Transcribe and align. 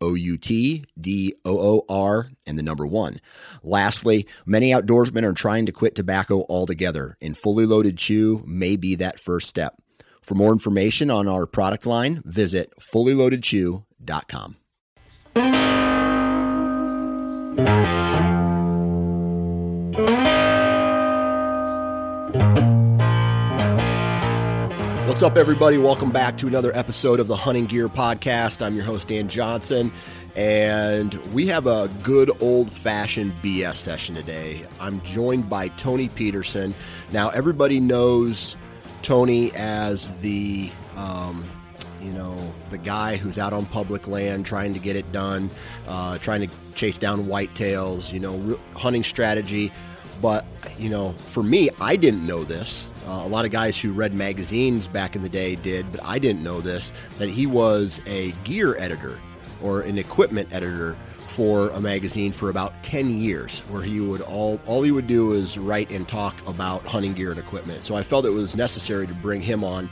O 0.00 0.14
U 0.14 0.36
T 0.36 0.84
D 1.00 1.34
O 1.44 1.58
O 1.58 1.84
R 1.88 2.30
and 2.46 2.58
the 2.58 2.62
number 2.62 2.86
one. 2.86 3.20
Lastly, 3.62 4.26
many 4.44 4.70
outdoorsmen 4.70 5.24
are 5.24 5.32
trying 5.32 5.66
to 5.66 5.72
quit 5.72 5.94
tobacco 5.94 6.44
altogether, 6.48 7.16
and 7.20 7.36
fully 7.36 7.66
loaded 7.66 7.98
chew 7.98 8.42
may 8.46 8.76
be 8.76 8.94
that 8.96 9.20
first 9.20 9.48
step. 9.48 9.74
For 10.22 10.34
more 10.34 10.52
information 10.52 11.10
on 11.10 11.28
our 11.28 11.46
product 11.46 11.86
line, 11.86 12.22
visit 12.24 12.72
fullyloadedchew.com. 12.92 14.56
What's 25.16 25.24
up, 25.24 25.38
everybody? 25.38 25.78
Welcome 25.78 26.10
back 26.10 26.36
to 26.36 26.46
another 26.46 26.76
episode 26.76 27.20
of 27.20 27.26
the 27.26 27.36
Hunting 27.36 27.64
Gear 27.64 27.88
Podcast. 27.88 28.60
I'm 28.60 28.76
your 28.76 28.84
host, 28.84 29.08
Dan 29.08 29.30
Johnson, 29.30 29.90
and 30.36 31.14
we 31.32 31.46
have 31.46 31.66
a 31.66 31.88
good 32.02 32.30
old 32.42 32.70
fashioned 32.70 33.32
BS 33.42 33.76
session 33.76 34.14
today. 34.14 34.66
I'm 34.78 35.00
joined 35.04 35.48
by 35.48 35.68
Tony 35.68 36.10
Peterson. 36.10 36.74
Now, 37.12 37.30
everybody 37.30 37.80
knows 37.80 38.56
Tony 39.00 39.52
as 39.54 40.12
the, 40.18 40.70
um, 40.96 41.48
you 42.02 42.10
know, 42.10 42.36
the 42.68 42.76
guy 42.76 43.16
who's 43.16 43.38
out 43.38 43.54
on 43.54 43.64
public 43.64 44.06
land 44.06 44.44
trying 44.44 44.74
to 44.74 44.78
get 44.78 44.96
it 44.96 45.10
done, 45.12 45.48
uh, 45.88 46.18
trying 46.18 46.46
to 46.46 46.54
chase 46.74 46.98
down 46.98 47.24
whitetails, 47.24 48.12
you 48.12 48.20
know, 48.20 48.58
hunting 48.74 49.02
strategy. 49.02 49.72
But, 50.20 50.44
you 50.78 50.88
know, 50.88 51.12
for 51.26 51.42
me, 51.42 51.70
I 51.80 51.96
didn't 51.96 52.26
know 52.26 52.44
this. 52.44 52.88
Uh, 53.06 53.22
a 53.24 53.28
lot 53.28 53.44
of 53.44 53.50
guys 53.50 53.78
who 53.78 53.92
read 53.92 54.14
magazines 54.14 54.86
back 54.86 55.14
in 55.14 55.22
the 55.22 55.28
day 55.28 55.56
did, 55.56 55.90
but 55.92 56.00
I 56.04 56.18
didn't 56.18 56.42
know 56.42 56.60
this 56.60 56.92
that 57.18 57.28
he 57.28 57.46
was 57.46 58.00
a 58.06 58.32
gear 58.44 58.76
editor 58.78 59.18
or 59.62 59.82
an 59.82 59.98
equipment 59.98 60.52
editor 60.52 60.96
for 61.36 61.68
a 61.70 61.80
magazine 61.80 62.32
for 62.32 62.48
about 62.48 62.82
10 62.82 63.20
years 63.20 63.60
where 63.68 63.82
he 63.82 64.00
would 64.00 64.22
all 64.22 64.58
all 64.64 64.82
he 64.82 64.90
would 64.90 65.06
do 65.06 65.32
is 65.32 65.58
write 65.58 65.90
and 65.90 66.08
talk 66.08 66.34
about 66.48 66.84
hunting 66.86 67.12
gear 67.12 67.30
and 67.30 67.38
equipment. 67.38 67.84
So 67.84 67.94
I 67.94 68.02
felt 68.02 68.24
it 68.24 68.30
was 68.30 68.56
necessary 68.56 69.06
to 69.06 69.14
bring 69.14 69.42
him 69.42 69.62
on 69.62 69.90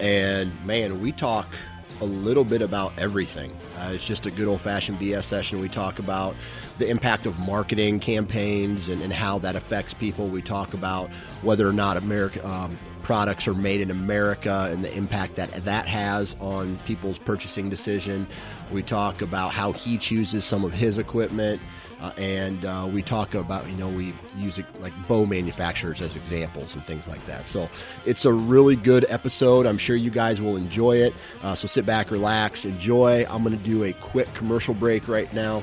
and 0.00 0.52
man, 0.64 1.00
we 1.00 1.12
talk 1.12 1.52
a 2.00 2.04
little 2.04 2.44
bit 2.44 2.62
about 2.62 2.92
everything. 2.98 3.50
Uh, 3.78 3.92
it's 3.94 4.04
just 4.04 4.26
a 4.26 4.30
good 4.30 4.48
old 4.48 4.60
fashioned 4.60 4.98
BS 4.98 5.24
session. 5.24 5.60
We 5.60 5.68
talk 5.68 5.98
about 5.98 6.34
the 6.78 6.88
impact 6.88 7.26
of 7.26 7.38
marketing 7.38 8.00
campaigns 8.00 8.88
and, 8.88 9.02
and 9.02 9.12
how 9.12 9.38
that 9.40 9.56
affects 9.56 9.94
people. 9.94 10.28
We 10.28 10.42
talk 10.42 10.74
about 10.74 11.10
whether 11.42 11.68
or 11.68 11.72
not 11.72 11.96
America 11.96 12.46
um, 12.46 12.78
products 13.08 13.48
are 13.48 13.54
made 13.54 13.80
in 13.80 13.90
America 13.90 14.68
and 14.70 14.84
the 14.84 14.94
impact 14.94 15.34
that 15.34 15.50
that 15.64 15.86
has 15.86 16.36
on 16.40 16.78
people's 16.84 17.16
purchasing 17.16 17.70
decision. 17.70 18.26
We 18.70 18.82
talk 18.82 19.22
about 19.22 19.50
how 19.52 19.72
he 19.72 19.96
chooses 19.96 20.44
some 20.44 20.62
of 20.62 20.74
his 20.74 20.98
equipment. 20.98 21.58
Uh, 22.02 22.12
and 22.18 22.66
uh, 22.66 22.86
we 22.92 23.00
talk 23.00 23.34
about 23.34 23.66
you 23.66 23.76
know 23.76 23.88
we 23.88 24.12
use 24.36 24.60
like 24.80 24.92
bow 25.08 25.24
manufacturers 25.24 26.02
as 26.02 26.16
examples 26.16 26.76
and 26.76 26.86
things 26.86 27.08
like 27.08 27.24
that 27.26 27.48
so 27.48 27.68
it's 28.06 28.24
a 28.24 28.32
really 28.32 28.76
good 28.76 29.04
episode 29.08 29.66
i'm 29.66 29.76
sure 29.76 29.96
you 29.96 30.08
guys 30.08 30.40
will 30.40 30.56
enjoy 30.56 30.96
it 30.96 31.12
uh, 31.42 31.56
so 31.56 31.66
sit 31.66 31.84
back 31.84 32.12
relax 32.12 32.64
enjoy 32.64 33.26
i'm 33.28 33.42
going 33.42 33.58
to 33.58 33.64
do 33.64 33.82
a 33.82 33.92
quick 33.94 34.32
commercial 34.32 34.74
break 34.74 35.08
right 35.08 35.32
now 35.34 35.60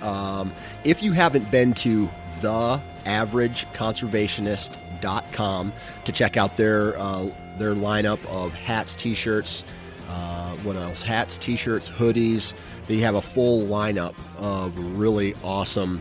um, 0.00 0.54
if 0.84 1.02
you 1.02 1.10
haven't 1.10 1.50
been 1.50 1.74
to 1.74 2.08
the 2.40 2.80
averageconservationist.com 3.04 4.81
to 5.02 6.12
check 6.12 6.36
out 6.36 6.56
their 6.56 6.98
uh, 6.98 7.28
their 7.58 7.74
lineup 7.74 8.24
of 8.26 8.52
hats 8.54 8.94
t-shirts 8.94 9.64
uh, 10.08 10.54
what 10.58 10.76
else 10.76 11.02
hats 11.02 11.36
t-shirts 11.38 11.88
hoodies 11.88 12.54
they 12.86 12.98
have 12.98 13.14
a 13.14 13.22
full 13.22 13.66
lineup 13.66 14.14
of 14.36 14.76
really 14.98 15.34
awesome. 15.42 16.00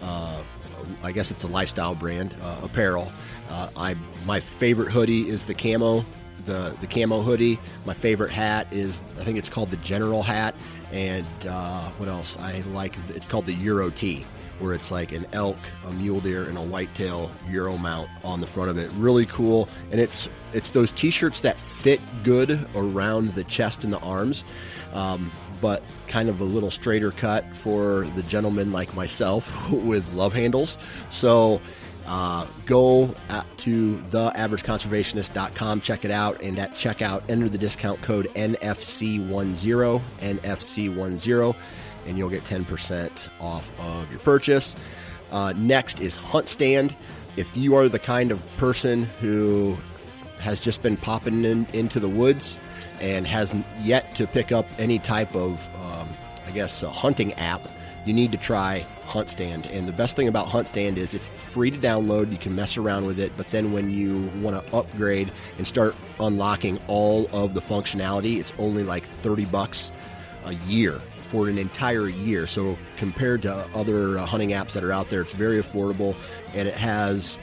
Uh, 0.00 0.42
I 1.02 1.12
guess 1.12 1.30
it's 1.30 1.44
a 1.44 1.48
lifestyle 1.48 1.94
brand 1.94 2.34
uh, 2.42 2.60
apparel. 2.62 3.12
Uh, 3.48 3.68
I 3.76 3.94
my 4.24 4.40
favorite 4.40 4.90
hoodie 4.90 5.28
is 5.28 5.44
the 5.44 5.54
camo, 5.54 6.04
the 6.46 6.76
the 6.80 6.86
camo 6.86 7.22
hoodie. 7.22 7.58
My 7.84 7.94
favorite 7.94 8.30
hat 8.30 8.66
is 8.72 9.02
I 9.20 9.24
think 9.24 9.38
it's 9.38 9.48
called 9.48 9.70
the 9.70 9.76
General 9.78 10.22
hat, 10.22 10.54
and 10.90 11.26
uh, 11.48 11.90
what 11.92 12.08
else? 12.08 12.38
I 12.38 12.60
like 12.72 12.96
it's 13.10 13.26
called 13.26 13.46
the 13.46 13.54
Euro 13.54 13.90
T, 13.90 14.24
where 14.62 14.74
it's 14.74 14.90
like 14.90 15.12
an 15.12 15.26
elk, 15.32 15.58
a 15.86 15.92
mule 15.92 16.20
deer, 16.20 16.44
and 16.44 16.56
a 16.56 16.62
whitetail 16.62 17.30
Euro 17.50 17.76
mount 17.76 18.08
on 18.24 18.40
the 18.40 18.46
front 18.46 18.70
of 18.70 18.78
it. 18.78 18.90
Really 18.92 19.26
cool, 19.26 19.68
and 19.90 20.00
it's 20.00 20.28
it's 20.54 20.70
those 20.70 20.92
T-shirts 20.92 21.40
that 21.40 21.58
fit 21.58 22.00
good 22.22 22.66
around 22.74 23.30
the 23.30 23.44
chest 23.44 23.84
and 23.84 23.92
the 23.92 23.98
arms. 23.98 24.44
Um, 24.92 25.30
but 25.60 25.82
kind 26.08 26.28
of 26.28 26.40
a 26.40 26.44
little 26.44 26.70
straighter 26.70 27.12
cut 27.12 27.56
for 27.56 28.06
the 28.16 28.22
gentleman 28.24 28.72
like 28.72 28.94
myself 28.94 29.70
with 29.70 30.12
love 30.12 30.32
handles. 30.32 30.76
So 31.08 31.60
uh, 32.06 32.46
go 32.66 33.14
to 33.58 33.96
theaverageconservationist.com, 34.10 35.80
check 35.80 36.04
it 36.04 36.10
out, 36.10 36.42
and 36.42 36.58
at 36.58 36.72
checkout, 36.72 37.22
enter 37.28 37.48
the 37.48 37.58
discount 37.58 38.02
code 38.02 38.28
NFC10, 38.34 40.00
NFC10, 40.20 41.54
and 42.06 42.18
you'll 42.18 42.30
get 42.30 42.44
10% 42.44 43.28
off 43.40 43.68
of 43.78 44.10
your 44.10 44.20
purchase. 44.20 44.74
Uh, 45.30 45.52
next 45.56 46.00
is 46.00 46.16
HuntStand. 46.16 46.94
If 47.36 47.56
you 47.56 47.74
are 47.74 47.88
the 47.88 47.98
kind 47.98 48.30
of 48.30 48.44
person 48.58 49.04
who 49.20 49.76
has 50.38 50.60
just 50.60 50.82
been 50.82 50.96
popping 50.96 51.44
in, 51.44 51.66
into 51.72 52.00
the 52.00 52.08
woods 52.08 52.58
and 53.00 53.26
hasn't 53.26 53.64
yet 53.80 54.14
to 54.16 54.26
pick 54.26 54.52
up 54.52 54.66
any 54.78 54.98
type 54.98 55.34
of, 55.34 55.60
um, 55.76 56.08
I 56.46 56.50
guess, 56.50 56.82
a 56.82 56.90
hunting 56.90 57.32
app, 57.34 57.66
you 58.04 58.12
need 58.12 58.32
to 58.32 58.38
try 58.38 58.86
HuntStand. 59.06 59.70
And 59.72 59.86
the 59.86 59.92
best 59.92 60.16
thing 60.16 60.28
about 60.28 60.48
HuntStand 60.48 60.96
is 60.96 61.14
it's 61.14 61.30
free 61.30 61.70
to 61.70 61.78
download. 61.78 62.32
You 62.32 62.38
can 62.38 62.54
mess 62.54 62.76
around 62.76 63.06
with 63.06 63.20
it, 63.20 63.32
but 63.36 63.48
then 63.50 63.72
when 63.72 63.90
you 63.90 64.30
want 64.40 64.60
to 64.60 64.76
upgrade 64.76 65.30
and 65.58 65.66
start 65.66 65.94
unlocking 66.18 66.80
all 66.88 67.28
of 67.32 67.54
the 67.54 67.60
functionality, 67.60 68.38
it's 68.38 68.52
only 68.58 68.82
like 68.82 69.04
30 69.04 69.44
bucks 69.46 69.92
a 70.44 70.54
year 70.54 71.00
for 71.32 71.48
an 71.48 71.58
entire 71.58 72.08
year. 72.08 72.46
So 72.46 72.78
compared 72.96 73.42
to 73.42 73.52
other 73.74 74.18
uh, 74.18 74.26
hunting 74.26 74.50
apps 74.50 74.72
that 74.72 74.84
are 74.84 74.92
out 74.92 75.10
there, 75.10 75.22
it's 75.22 75.32
very 75.32 75.60
affordable 75.60 76.14
and 76.54 76.68
it 76.68 76.74
has 76.74 77.38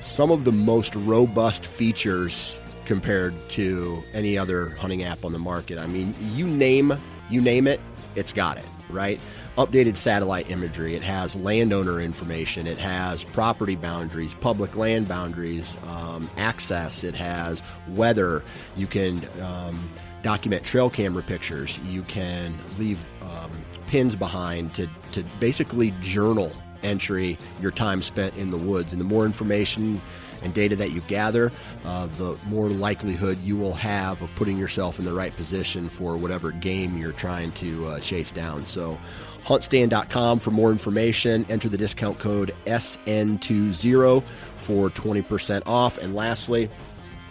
some 0.00 0.30
of 0.30 0.44
the 0.44 0.52
most 0.52 0.96
robust 0.96 1.66
features 1.66 2.58
compared 2.86 3.34
to 3.50 4.02
any 4.14 4.38
other 4.38 4.70
hunting 4.70 5.02
app 5.02 5.24
on 5.24 5.32
the 5.32 5.38
market. 5.38 5.78
I 5.78 5.86
mean, 5.86 6.14
you 6.32 6.46
name 6.46 6.98
you 7.28 7.40
name 7.40 7.66
it, 7.66 7.80
it's 8.14 8.32
got 8.32 8.56
it, 8.56 8.66
right? 8.88 9.20
Updated 9.58 9.96
satellite 9.96 10.50
imagery, 10.50 10.94
it 10.94 11.02
has 11.02 11.34
landowner 11.34 12.00
information, 12.00 12.66
it 12.66 12.78
has 12.78 13.24
property 13.24 13.74
boundaries, 13.74 14.34
public 14.34 14.76
land 14.76 15.08
boundaries, 15.08 15.76
um, 15.88 16.30
access, 16.36 17.02
it 17.02 17.14
has 17.14 17.62
weather. 17.88 18.44
You 18.76 18.86
can 18.86 19.28
um, 19.42 19.90
document 20.22 20.64
trail 20.64 20.90
camera 20.90 21.22
pictures, 21.22 21.80
you 21.84 22.02
can 22.02 22.56
leave 22.78 22.98
um, 23.36 23.64
pins 23.86 24.16
behind 24.16 24.74
to, 24.74 24.88
to 25.12 25.24
basically 25.40 25.92
journal 26.00 26.52
entry 26.82 27.38
your 27.60 27.70
time 27.70 28.02
spent 28.02 28.36
in 28.36 28.50
the 28.50 28.56
woods. 28.56 28.92
And 28.92 29.00
the 29.00 29.04
more 29.04 29.24
information 29.24 30.00
and 30.42 30.52
data 30.54 30.76
that 30.76 30.92
you 30.92 31.00
gather, 31.02 31.50
uh, 31.84 32.06
the 32.18 32.36
more 32.46 32.68
likelihood 32.68 33.38
you 33.42 33.56
will 33.56 33.74
have 33.74 34.22
of 34.22 34.34
putting 34.34 34.58
yourself 34.58 34.98
in 34.98 35.04
the 35.04 35.12
right 35.12 35.34
position 35.36 35.88
for 35.88 36.16
whatever 36.16 36.52
game 36.52 36.98
you're 36.98 37.12
trying 37.12 37.52
to 37.52 37.86
uh, 37.86 38.00
chase 38.00 38.32
down. 38.32 38.64
So, 38.66 38.98
huntstand.com 39.44 40.40
for 40.40 40.50
more 40.50 40.72
information. 40.72 41.46
Enter 41.48 41.68
the 41.68 41.78
discount 41.78 42.18
code 42.18 42.54
SN20 42.66 44.24
for 44.56 44.90
20% 44.90 45.62
off. 45.66 45.98
And 45.98 46.14
lastly, 46.16 46.68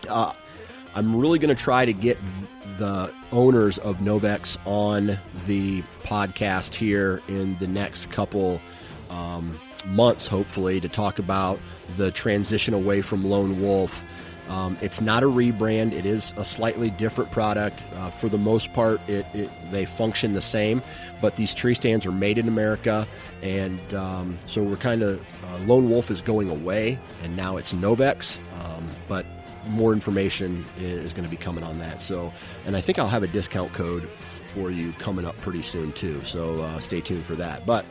uh, 0.08 0.34
I'm 0.96 1.16
really 1.16 1.40
going 1.40 1.54
to 1.54 1.62
try 1.62 1.84
to 1.84 1.92
get 1.92 2.18
the 2.78 3.14
owners 3.32 3.78
of 3.80 3.98
Novix 3.98 4.58
on 4.66 5.18
the 5.46 5.84
podcast 6.04 6.74
here 6.74 7.22
in 7.28 7.58
the 7.60 7.68
next 7.68 8.10
couple 8.10 8.62
um, 9.10 9.60
months, 9.86 10.28
hopefully, 10.28 10.80
to 10.80 10.90
talk 10.90 11.20
about 11.20 11.60
the 11.98 12.12
transition 12.12 12.74
away 12.74 13.02
from 13.02 13.24
Lone 13.24 13.62
Wolf. 13.62 14.04
Um, 14.48 14.78
it's 14.82 15.02
not 15.02 15.24
a 15.24 15.26
rebrand. 15.26 15.92
It 15.92 16.06
is 16.06 16.34
a 16.38 16.44
slightly 16.44 16.92
different 16.92 17.32
product. 17.32 17.84
Uh, 17.96 18.12
for 18.12 18.30
the 18.30 18.38
most 18.38 18.72
part, 18.74 19.02
it, 19.10 19.26
it, 19.34 19.50
they 19.72 19.86
function 19.86 20.34
the 20.34 20.42
same, 20.42 20.84
but 21.20 21.36
these 21.36 21.54
tree 21.54 21.74
stands 21.74 22.06
are 22.06 22.12
made 22.12 22.38
in 22.38 22.48
America, 22.48 23.08
and 23.42 23.94
um, 23.96 24.38
so 24.46 24.62
we're 24.62 24.76
kind 24.76 25.02
of 25.02 25.20
uh, 25.46 25.58
Lone 25.66 25.90
Wolf 25.90 26.12
is 26.12 26.22
going 26.22 26.50
away, 26.50 27.00
and 27.24 27.36
now 27.36 27.58
it's 27.58 27.74
Novix. 27.74 28.40
Um, 28.62 28.88
but 29.08 29.26
more 29.68 29.94
information 29.94 30.66
is 30.80 31.14
going 31.14 31.26
to 31.26 31.30
be 31.30 31.38
coming 31.38 31.64
on 31.64 31.80
that. 31.80 32.02
So, 32.02 32.32
and 32.66 32.76
I 32.76 32.82
think 32.82 33.00
I'll 33.00 33.08
have 33.08 33.24
a 33.24 33.28
discount 33.28 33.74
code 33.74 34.10
for 34.54 34.72
you 34.72 34.94
coming 34.94 35.26
up 35.26 35.36
pretty 35.38 35.62
soon 35.62 35.92
too. 35.94 36.24
So 36.24 36.62
uh, 36.62 36.80
stay 36.80 37.02
tuned 37.02 37.24
for 37.24 37.36
that. 37.36 37.66
But 37.66 37.86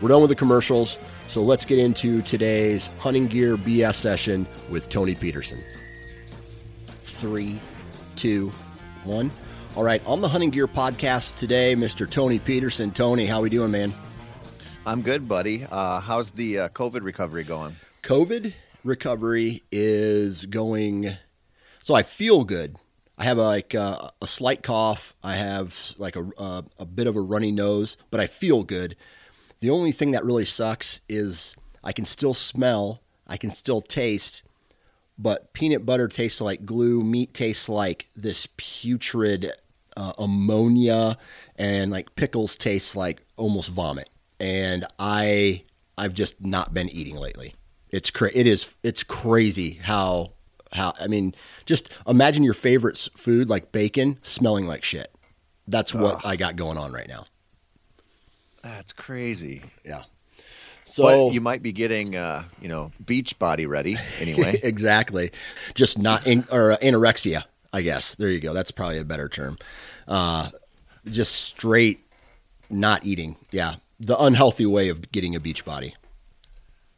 we're 0.00 0.08
done 0.08 0.22
with 0.22 0.30
the 0.30 0.36
commercials, 0.36 0.98
so 1.26 1.42
let's 1.42 1.64
get 1.64 1.78
into 1.78 2.22
today's 2.22 2.88
hunting 2.98 3.26
gear 3.26 3.56
BS 3.56 3.94
session 3.94 4.46
with 4.70 4.88
Tony 4.88 5.14
Peterson. 5.14 5.62
Three, 7.02 7.60
two, 8.16 8.50
one. 9.04 9.30
All 9.76 9.84
right, 9.84 10.04
on 10.06 10.20
the 10.20 10.28
Hunting 10.28 10.50
Gear 10.50 10.66
podcast 10.66 11.36
today, 11.36 11.76
Mr. 11.76 12.08
Tony 12.10 12.40
Peterson. 12.40 12.90
Tony, 12.90 13.24
how 13.24 13.40
we 13.40 13.50
doing, 13.50 13.70
man? 13.70 13.94
I'm 14.84 15.00
good, 15.00 15.28
buddy. 15.28 15.64
Uh, 15.70 16.00
how's 16.00 16.30
the 16.32 16.58
uh, 16.58 16.68
COVID 16.70 17.04
recovery 17.04 17.44
going? 17.44 17.76
COVID 18.02 18.52
recovery 18.84 19.62
is 19.70 20.46
going. 20.46 21.16
So 21.82 21.94
I 21.94 22.02
feel 22.02 22.44
good. 22.44 22.76
I 23.18 23.24
have 23.24 23.38
a, 23.38 23.42
like 23.42 23.74
a, 23.74 24.12
a 24.22 24.26
slight 24.26 24.62
cough. 24.62 25.14
I 25.22 25.36
have 25.36 25.94
like 25.98 26.16
a, 26.16 26.24
a, 26.38 26.64
a 26.78 26.86
bit 26.86 27.06
of 27.06 27.16
a 27.16 27.20
runny 27.20 27.52
nose, 27.52 27.96
but 28.10 28.20
I 28.20 28.26
feel 28.26 28.62
good. 28.62 28.96
The 29.60 29.70
only 29.70 29.92
thing 29.92 30.12
that 30.12 30.24
really 30.24 30.46
sucks 30.46 31.00
is 31.08 31.54
I 31.84 31.92
can 31.92 32.06
still 32.06 32.32
smell, 32.34 33.02
I 33.26 33.36
can 33.36 33.50
still 33.50 33.82
taste, 33.82 34.42
but 35.18 35.52
peanut 35.52 35.84
butter 35.84 36.08
tastes 36.08 36.40
like 36.40 36.64
glue, 36.64 37.02
meat 37.02 37.34
tastes 37.34 37.68
like 37.68 38.08
this 38.16 38.48
putrid 38.56 39.52
uh, 39.96 40.12
ammonia, 40.18 41.18
and 41.56 41.90
like 41.90 42.14
pickles 42.16 42.56
taste 42.56 42.96
like 42.96 43.20
almost 43.36 43.68
vomit. 43.68 44.08
And 44.38 44.86
I 44.98 45.64
I've 45.98 46.14
just 46.14 46.40
not 46.40 46.72
been 46.72 46.88
eating 46.88 47.16
lately. 47.16 47.54
It's 47.90 48.10
cra- 48.10 48.30
it 48.34 48.46
is 48.46 48.74
it's 48.82 49.02
crazy 49.02 49.74
how 49.82 50.32
how 50.72 50.92
I 51.00 51.06
mean 51.08 51.34
just 51.66 51.90
imagine 52.06 52.44
your 52.44 52.54
favorite 52.54 53.08
food 53.16 53.48
like 53.48 53.72
bacon 53.72 54.18
smelling 54.22 54.66
like 54.66 54.84
shit. 54.84 55.12
That's 55.66 55.94
what 55.94 56.16
Ugh. 56.16 56.20
I 56.24 56.36
got 56.36 56.56
going 56.56 56.78
on 56.78 56.92
right 56.92 57.08
now. 57.08 57.24
That's 58.62 58.92
crazy. 58.92 59.62
Yeah. 59.84 60.02
So 60.84 61.28
but 61.28 61.34
you 61.34 61.40
might 61.40 61.62
be 61.62 61.72
getting, 61.72 62.16
uh, 62.16 62.44
you 62.60 62.68
know, 62.68 62.90
beach 63.04 63.38
body 63.38 63.66
ready 63.66 63.96
anyway. 64.18 64.58
exactly. 64.62 65.30
Just 65.74 65.98
not 65.98 66.26
in, 66.26 66.44
or 66.50 66.72
uh, 66.72 66.76
anorexia, 66.78 67.44
I 67.72 67.82
guess. 67.82 68.16
There 68.16 68.28
you 68.28 68.40
go. 68.40 68.52
That's 68.52 68.72
probably 68.72 68.98
a 68.98 69.04
better 69.04 69.28
term. 69.28 69.58
Uh, 70.08 70.50
just 71.06 71.32
straight 71.32 72.06
not 72.68 73.04
eating. 73.04 73.36
Yeah. 73.52 73.76
The 74.00 74.18
unhealthy 74.20 74.66
way 74.66 74.88
of 74.88 75.12
getting 75.12 75.36
a 75.36 75.40
beach 75.40 75.64
body. 75.64 75.94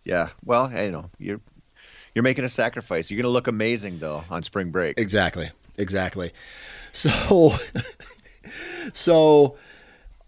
Yeah. 0.04 0.28
Well, 0.44 0.70
you 0.70 0.90
know, 0.90 1.10
you're 1.18 1.40
you're 2.14 2.22
making 2.22 2.44
a 2.44 2.48
sacrifice. 2.48 3.10
You're 3.10 3.16
going 3.16 3.30
to 3.30 3.32
look 3.32 3.46
amazing 3.46 3.98
though 3.98 4.24
on 4.30 4.42
spring 4.42 4.70
break. 4.70 4.98
Exactly. 4.98 5.50
Exactly. 5.78 6.32
So 6.92 7.56
so 8.94 9.56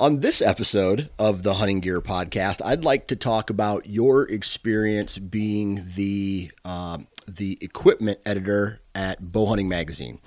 on 0.00 0.20
this 0.20 0.42
episode 0.42 1.10
of 1.18 1.42
the 1.42 1.54
Hunting 1.54 1.80
Gear 1.80 2.00
Podcast, 2.00 2.60
I'd 2.64 2.84
like 2.84 3.06
to 3.08 3.16
talk 3.16 3.50
about 3.50 3.86
your 3.86 4.28
experience 4.28 5.18
being 5.18 5.86
the 5.94 6.50
uh, 6.64 6.98
the 7.26 7.58
equipment 7.60 8.18
editor 8.26 8.80
at 8.94 9.22
Bowhunting 9.22 9.66
Magazine. 9.66 10.20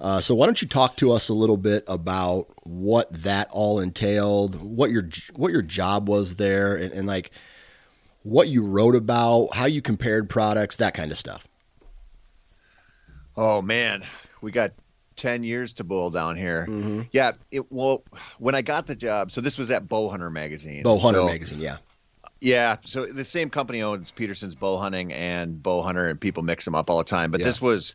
Uh, 0.00 0.20
so, 0.20 0.34
why 0.34 0.46
don't 0.46 0.60
you 0.60 0.68
talk 0.68 0.96
to 0.98 1.12
us 1.12 1.28
a 1.28 1.34
little 1.34 1.56
bit 1.56 1.84
about 1.86 2.48
what 2.64 3.12
that 3.12 3.48
all 3.52 3.80
entailed, 3.80 4.60
what 4.60 4.90
your 4.90 5.08
what 5.34 5.52
your 5.52 5.62
job 5.62 6.08
was 6.08 6.36
there, 6.36 6.74
and, 6.74 6.92
and 6.92 7.06
like 7.06 7.30
what 8.22 8.48
you 8.48 8.62
wrote 8.64 8.96
about, 8.96 9.54
how 9.54 9.66
you 9.66 9.82
compared 9.82 10.28
products, 10.28 10.76
that 10.76 10.94
kind 10.94 11.10
of 11.10 11.18
stuff. 11.18 11.46
Oh 13.36 13.62
man, 13.62 14.04
we 14.40 14.50
got 14.50 14.72
10 15.16 15.44
years 15.44 15.72
to 15.74 15.84
boil 15.84 16.10
down 16.10 16.36
here. 16.36 16.66
Mm-hmm. 16.68 17.02
Yeah. 17.12 17.32
It 17.50 17.70
well, 17.70 18.02
when 18.38 18.54
I 18.54 18.62
got 18.62 18.86
the 18.86 18.96
job, 18.96 19.30
so 19.30 19.40
this 19.40 19.58
was 19.58 19.70
at 19.70 19.88
Bowhunter 19.88 20.32
magazine. 20.32 20.84
Bowhunter 20.84 21.14
so, 21.14 21.26
magazine. 21.26 21.60
Yeah. 21.60 21.78
Yeah. 22.40 22.76
So 22.84 23.06
the 23.06 23.24
same 23.24 23.48
company 23.50 23.82
owns 23.82 24.10
Petersen's 24.10 24.54
bow 24.54 24.78
hunting 24.78 25.12
and 25.12 25.62
Bowhunter 25.62 26.10
and 26.10 26.20
people 26.20 26.42
mix 26.42 26.64
them 26.64 26.74
up 26.74 26.90
all 26.90 26.98
the 26.98 27.04
time. 27.04 27.30
But 27.30 27.40
yeah. 27.40 27.46
this 27.46 27.60
was 27.60 27.94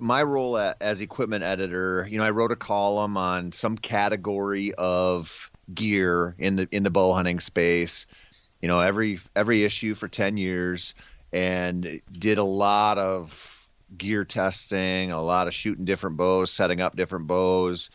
my 0.00 0.22
role 0.22 0.58
as 0.58 1.00
equipment 1.00 1.44
editor. 1.44 2.06
You 2.10 2.18
know, 2.18 2.24
I 2.24 2.30
wrote 2.30 2.52
a 2.52 2.56
column 2.56 3.16
on 3.16 3.52
some 3.52 3.78
category 3.78 4.74
of 4.74 5.50
gear 5.72 6.34
in 6.38 6.56
the, 6.56 6.68
in 6.72 6.82
the 6.82 6.90
bow 6.90 7.14
hunting 7.14 7.40
space, 7.40 8.06
you 8.62 8.68
know, 8.68 8.80
every, 8.80 9.20
every 9.36 9.64
issue 9.64 9.94
for 9.94 10.08
10 10.08 10.38
years 10.38 10.94
and 11.32 12.00
did 12.12 12.38
a 12.38 12.44
lot 12.44 12.96
of 12.98 13.68
gear 13.98 14.24
testing, 14.24 15.12
a 15.12 15.20
lot 15.20 15.46
of 15.48 15.54
shooting 15.54 15.84
different 15.84 16.16
bows, 16.16 16.50
setting 16.50 16.80
up 16.80 16.96
different 16.96 17.26
bows, 17.26 17.90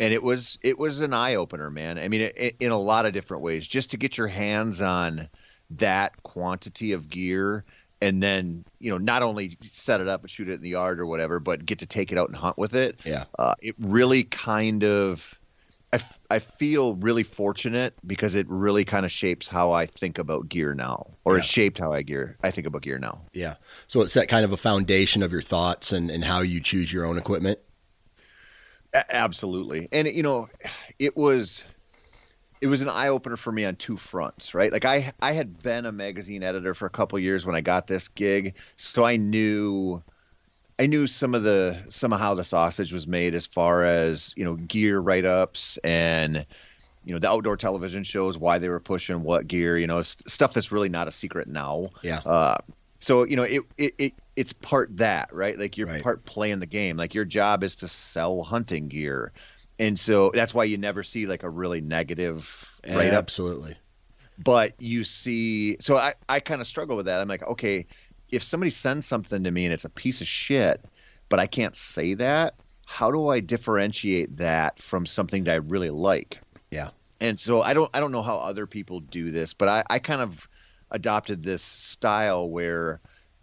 and 0.00 0.12
it 0.12 0.22
was 0.22 0.58
it 0.62 0.78
was 0.78 1.00
an 1.00 1.12
eye 1.12 1.34
opener, 1.34 1.70
man. 1.70 1.98
I 1.98 2.08
mean, 2.08 2.30
it, 2.36 2.56
in 2.60 2.70
a 2.70 2.78
lot 2.78 3.06
of 3.06 3.12
different 3.12 3.42
ways, 3.42 3.66
just 3.66 3.90
to 3.90 3.96
get 3.96 4.16
your 4.16 4.28
hands 4.28 4.80
on 4.80 5.28
that 5.70 6.22
quantity 6.22 6.92
of 6.92 7.08
gear 7.08 7.64
and 8.00 8.22
then 8.22 8.64
you 8.78 8.90
know 8.90 8.98
not 8.98 9.22
only 9.22 9.56
set 9.60 10.00
it 10.00 10.08
up 10.08 10.22
and 10.22 10.30
shoot 10.30 10.48
it 10.48 10.54
in 10.54 10.60
the 10.62 10.68
yard 10.70 11.00
or 11.00 11.06
whatever 11.06 11.40
but 11.40 11.66
get 11.66 11.80
to 11.80 11.86
take 11.86 12.12
it 12.12 12.18
out 12.18 12.28
and 12.28 12.36
hunt 12.36 12.56
with 12.56 12.74
it. 12.74 13.00
Yeah. 13.04 13.24
Uh, 13.38 13.54
it 13.60 13.74
really 13.78 14.24
kind 14.24 14.84
of 14.84 15.38
I, 16.30 16.38
feel 16.38 16.94
really 16.96 17.22
fortunate 17.22 17.94
because 18.06 18.34
it 18.34 18.46
really 18.48 18.84
kind 18.84 19.04
of 19.04 19.12
shapes 19.12 19.48
how 19.48 19.72
I 19.72 19.86
think 19.86 20.18
about 20.18 20.48
gear 20.48 20.74
now, 20.74 21.06
or 21.24 21.34
yeah. 21.34 21.40
it 21.40 21.44
shaped 21.44 21.78
how 21.78 21.92
I 21.92 22.02
gear 22.02 22.36
I 22.42 22.50
think 22.50 22.66
about 22.66 22.82
gear 22.82 22.98
now. 22.98 23.20
Yeah. 23.32 23.54
So 23.86 24.00
it 24.02 24.08
set 24.08 24.28
kind 24.28 24.44
of 24.44 24.52
a 24.52 24.56
foundation 24.56 25.22
of 25.22 25.32
your 25.32 25.42
thoughts 25.42 25.92
and, 25.92 26.10
and 26.10 26.24
how 26.24 26.40
you 26.40 26.60
choose 26.60 26.92
your 26.92 27.04
own 27.04 27.18
equipment. 27.18 27.58
A- 28.94 29.14
absolutely. 29.14 29.88
And 29.92 30.08
you 30.08 30.22
know, 30.22 30.48
it 30.98 31.16
was 31.16 31.64
it 32.60 32.66
was 32.66 32.82
an 32.82 32.88
eye 32.88 33.08
opener 33.08 33.36
for 33.36 33.52
me 33.52 33.64
on 33.64 33.76
two 33.76 33.96
fronts, 33.96 34.54
right? 34.54 34.72
Like 34.72 34.84
I 34.84 35.12
I 35.20 35.32
had 35.32 35.62
been 35.62 35.86
a 35.86 35.92
magazine 35.92 36.42
editor 36.42 36.74
for 36.74 36.86
a 36.86 36.90
couple 36.90 37.18
years 37.18 37.46
when 37.46 37.54
I 37.54 37.60
got 37.60 37.86
this 37.86 38.08
gig, 38.08 38.54
so 38.76 39.04
I 39.04 39.16
knew 39.16 40.02
I 40.78 40.86
knew 40.86 41.06
some 41.06 41.34
of 41.34 41.42
the 41.42 41.78
some 41.88 42.12
of 42.12 42.20
how 42.20 42.34
the 42.34 42.44
sausage 42.44 42.92
was 42.92 43.06
made 43.06 43.34
as 43.34 43.46
far 43.46 43.84
as 43.84 44.32
you 44.36 44.44
know 44.44 44.56
gear 44.56 45.00
write 45.00 45.24
ups 45.24 45.78
and 45.84 46.46
you 47.04 47.12
know 47.12 47.18
the 47.18 47.28
outdoor 47.28 47.56
television 47.56 48.02
shows 48.02 48.38
why 48.38 48.58
they 48.58 48.68
were 48.68 48.80
pushing 48.80 49.22
what 49.22 49.46
gear 49.46 49.76
you 49.76 49.86
know 49.86 50.02
stuff 50.02 50.52
that's 50.52 50.70
really 50.70 50.88
not 50.88 51.08
a 51.08 51.12
secret 51.12 51.48
now 51.48 51.88
yeah 52.02 52.18
uh, 52.18 52.58
so 53.00 53.24
you 53.24 53.36
know 53.36 53.44
it, 53.44 53.62
it, 53.76 53.94
it 53.98 54.12
it's 54.36 54.52
part 54.52 54.94
that 54.96 55.32
right 55.32 55.58
like 55.58 55.76
you're 55.76 55.86
right. 55.86 56.02
part 56.02 56.24
playing 56.24 56.60
the 56.60 56.66
game 56.66 56.96
like 56.96 57.14
your 57.14 57.24
job 57.24 57.64
is 57.64 57.74
to 57.74 57.88
sell 57.88 58.42
hunting 58.42 58.88
gear 58.88 59.32
and 59.78 59.98
so 59.98 60.30
that's 60.34 60.52
why 60.52 60.64
you 60.64 60.76
never 60.76 61.02
see 61.02 61.26
like 61.26 61.42
a 61.42 61.50
really 61.50 61.80
negative 61.80 62.68
write 62.86 63.12
up. 63.12 63.24
Absolutely. 63.24 63.76
But 64.38 64.80
you 64.80 65.04
see, 65.04 65.76
so 65.80 65.96
I 65.96 66.14
I 66.28 66.40
kind 66.40 66.60
of 66.60 66.66
struggle 66.66 66.96
with 66.96 67.06
that. 67.06 67.20
I'm 67.20 67.28
like, 67.28 67.42
okay, 67.44 67.86
if 68.30 68.42
somebody 68.42 68.70
sends 68.70 69.06
something 69.06 69.44
to 69.44 69.50
me 69.50 69.64
and 69.64 69.72
it's 69.72 69.84
a 69.84 69.90
piece 69.90 70.20
of 70.20 70.26
shit, 70.26 70.84
but 71.28 71.38
I 71.40 71.46
can't 71.46 71.74
say 71.76 72.14
that, 72.14 72.54
how 72.86 73.10
do 73.10 73.28
I 73.28 73.40
differentiate 73.40 74.36
that 74.38 74.80
from 74.80 75.06
something 75.06 75.44
that 75.44 75.52
I 75.52 75.56
really 75.56 75.90
like? 75.90 76.40
Yeah. 76.70 76.90
And 77.20 77.38
so 77.38 77.62
I 77.62 77.74
don't 77.74 77.90
I 77.94 78.00
don't 78.00 78.12
know 78.12 78.22
how 78.22 78.36
other 78.36 78.66
people 78.66 79.00
do 79.00 79.30
this, 79.30 79.52
but 79.54 79.68
I, 79.68 79.84
I 79.90 79.98
kind 79.98 80.20
of 80.22 80.48
adopted 80.90 81.42
this 81.42 81.62
style 81.62 82.48
where 82.48 83.00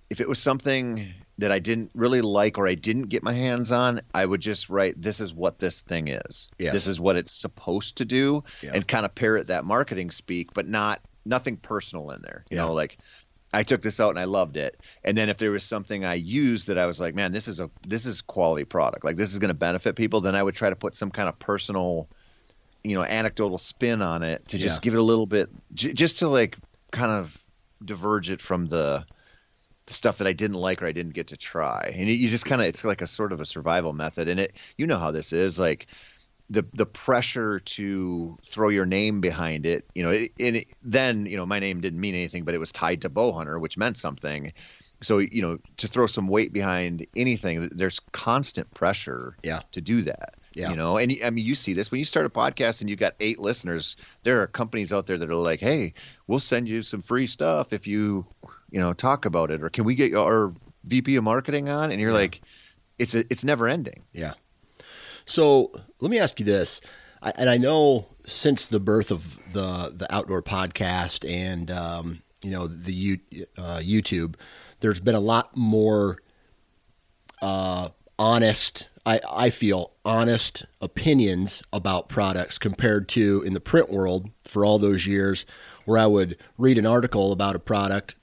if 0.10 0.22
it 0.22 0.30
was 0.30 0.40
something 0.40 1.14
that 1.38 1.52
I 1.52 1.60
didn't 1.60 1.92
really 1.94 2.22
like 2.22 2.58
or 2.58 2.68
I 2.68 2.76
didn't 2.76 3.10
get 3.10 3.22
my 3.24 3.34
hands 3.34 3.72
on, 3.72 4.02
I 4.14 4.26
would 4.26 4.40
just 4.40 4.70
write, 4.70 5.02
"This 5.02 5.20
is 5.20 5.34
what 5.34 5.60
this 5.60 5.82
thing 5.82 6.08
is. 6.08 6.48
Yes. 6.58 6.74
This 6.74 6.88
is 6.88 7.00
what 7.00 7.18
it's 7.18 7.32
supposed 7.34 7.98
to 7.98 8.06
do," 8.06 8.44
Yeah. 8.62 8.72
and 8.74 8.88
kind 8.88 9.06
of 9.06 9.14
parrot 9.14 9.48
that 9.48 9.66
marketing 9.66 10.12
speak, 10.12 10.54
but 10.54 10.68
not 10.68 11.02
nothing 11.26 11.58
personal 11.58 12.12
in 12.12 12.22
there. 12.22 12.46
You 12.50 12.58
Yeah. 12.58 12.66
know, 12.66 12.74
like 12.74 12.98
I 13.56 13.64
took 13.64 13.82
this 13.82 14.00
out 14.00 14.10
and 14.12 14.20
I 14.20 14.26
loved 14.26 14.58
it. 14.58 14.80
And 15.04 15.18
then 15.18 15.30
if 15.30 15.38
there 15.38 15.52
was 15.52 15.64
something 15.66 16.06
I 16.06 16.16
used 16.16 16.68
that 16.68 16.78
I 16.78 16.86
was 16.86 17.00
like, 17.00 17.16
"Man, 17.16 17.32
this 17.32 17.48
is 17.48 17.60
a 17.60 17.72
this 17.84 18.06
is 18.06 18.22
quality 18.22 18.66
product. 18.66 19.04
Like 19.06 19.18
this 19.18 19.32
is 19.34 19.40
going 19.40 19.50
to 19.50 19.54
benefit 19.56 19.96
people," 19.96 20.22
then 20.22 20.36
I 20.36 20.44
would 20.44 20.56
try 20.56 20.70
to 20.70 20.76
put 20.76 20.96
some 20.96 21.12
kind 21.12 21.30
of 21.30 21.40
personal, 21.40 22.10
you 22.84 22.96
know, 22.96 23.04
anecdotal 23.04 23.58
spin 23.60 24.02
on 24.02 24.24
it 24.24 24.48
to 24.50 24.58
just 24.60 24.82
Yeah. 24.82 24.82
give 24.82 24.94
it 24.96 25.00
a 25.00 25.04
little 25.04 25.28
bit, 25.28 25.50
j- 25.74 25.94
just 25.94 26.20
to 26.20 26.30
like 26.30 26.58
kind 26.92 27.12
of 27.12 27.38
diverge 27.86 28.30
it 28.32 28.42
from 28.42 28.68
the 28.68 29.06
the 29.88 29.94
stuff 29.94 30.18
that 30.18 30.28
I 30.28 30.34
didn't 30.34 30.58
like 30.58 30.82
or 30.82 30.88
I 30.88 30.92
didn't 30.92 31.14
get 31.14 31.28
to 31.28 31.38
try. 31.38 31.94
And 31.96 32.10
you 32.10 32.28
just 32.30 32.46
kind 32.46 32.62
of 32.62 32.68
it's 32.68 32.84
like 32.84 33.02
a 33.02 33.08
sort 33.08 33.32
of 33.32 33.40
a 33.40 33.46
survival 33.46 33.94
method. 33.94 34.28
And 34.28 34.40
it 34.40 34.58
you 34.78 34.88
know 34.88 34.98
how 34.98 35.12
this 35.12 35.32
is 35.34 35.60
like 35.60 35.88
the 36.50 36.64
the 36.74 36.86
pressure 36.86 37.60
to 37.60 38.38
throw 38.48 38.70
your 38.70 38.86
name 38.86 39.20
behind 39.20 39.66
it, 39.66 39.86
you 39.96 40.04
know, 40.04 40.12
it, 40.12 40.32
and 40.40 40.58
it, 40.58 40.68
then 40.84 41.26
you 41.26 41.36
know 41.38 41.46
my 41.46 41.60
name 41.60 41.82
didn't 41.82 42.00
mean 42.00 42.14
anything, 42.16 42.44
but 42.44 42.54
it 42.54 42.60
was 42.60 42.72
tied 42.72 43.02
to 43.02 43.10
bow 43.10 43.32
hunter, 43.32 43.58
which 43.60 43.78
meant 43.78 43.98
something. 43.98 44.54
So 45.02 45.18
you 45.18 45.42
know 45.42 45.58
to 45.78 45.88
throw 45.88 46.06
some 46.08 46.28
weight 46.28 46.54
behind 46.54 47.06
anything, 47.16 47.70
there's 47.74 48.00
constant 48.12 48.72
pressure 48.74 49.38
Yeah. 49.44 49.62
to 49.72 49.82
do 49.82 50.02
that. 50.04 50.36
Yeah. 50.54 50.70
You 50.70 50.78
know, 50.78 50.98
and 50.98 51.14
I 51.24 51.32
mean, 51.32 51.44
you 51.46 51.54
see 51.54 51.74
this 51.74 51.92
when 51.92 52.00
you 52.00 52.06
start 52.06 52.26
a 52.26 52.30
podcast 52.30 52.80
and 52.80 52.90
you've 52.90 53.00
got 53.00 53.16
eight 53.20 53.40
listeners. 53.40 53.98
There 54.24 54.42
are 54.42 54.48
companies 54.48 54.94
out 54.94 55.06
there 55.06 55.18
that 55.18 55.30
are 55.30 55.36
like, 55.36 55.60
"Hey, 55.60 55.94
we'll 56.28 56.40
send 56.40 56.70
you 56.70 56.82
some 56.82 57.02
free 57.02 57.28
stuff 57.28 57.74
if 57.74 57.86
you, 57.86 58.26
you 58.72 58.80
know, 58.80 58.94
talk 58.94 59.26
about 59.26 59.52
it, 59.52 59.62
or 59.62 59.70
can 59.70 59.84
we 59.84 59.96
get 59.96 60.16
our 60.16 60.54
VP 60.86 61.18
of 61.18 61.26
marketing 61.26 61.68
on?" 61.68 61.92
And 61.92 62.00
you're 62.00 62.12
Yeah. 62.12 62.18
like, 62.18 62.42
"It's 63.00 63.16
a, 63.16 63.26
it's 63.30 63.44
never 63.44 63.68
ending." 63.68 64.04
Yeah. 64.14 64.34
So 65.26 65.72
let 66.00 66.12
me 66.12 66.20
ask 66.20 66.40
you 66.40 66.46
this, 66.46 66.82
I, 67.22 67.34
and 67.36 67.50
I 67.50 67.58
know 67.58 68.08
since 68.26 68.68
the 68.68 68.80
birth 68.80 69.12
of 69.12 69.40
the 69.54 69.94
the 69.96 70.08
outdoor 70.14 70.42
podcast 70.42 71.30
and 71.30 71.70
um, 71.72 72.22
you 72.42 72.52
know 72.52 72.68
the 72.68 72.94
U, 72.94 73.20
uh, 73.58 73.80
YouTube, 73.82 74.36
there's 74.80 75.00
been 75.00 75.16
a 75.16 75.20
lot 75.20 75.56
more 75.56 76.20
uh, 77.42 77.90
honest. 78.18 78.90
I, 79.08 79.20
I 79.32 79.50
feel 79.52 79.92
honest 80.04 80.66
opinions 80.82 81.62
about 81.72 82.10
products 82.10 82.58
compared 82.58 83.08
to 83.10 83.44
in 83.46 83.54
the 83.54 83.60
print 83.60 83.92
world 83.92 84.32
for 84.46 84.66
all 84.66 84.80
those 84.80 85.06
years 85.06 85.46
where 85.86 86.00
I 86.00 86.08
would 86.08 86.38
read 86.58 86.80
an 86.80 86.88
article 86.88 87.32
about 87.32 87.56
a 87.56 87.60
product 87.60 88.16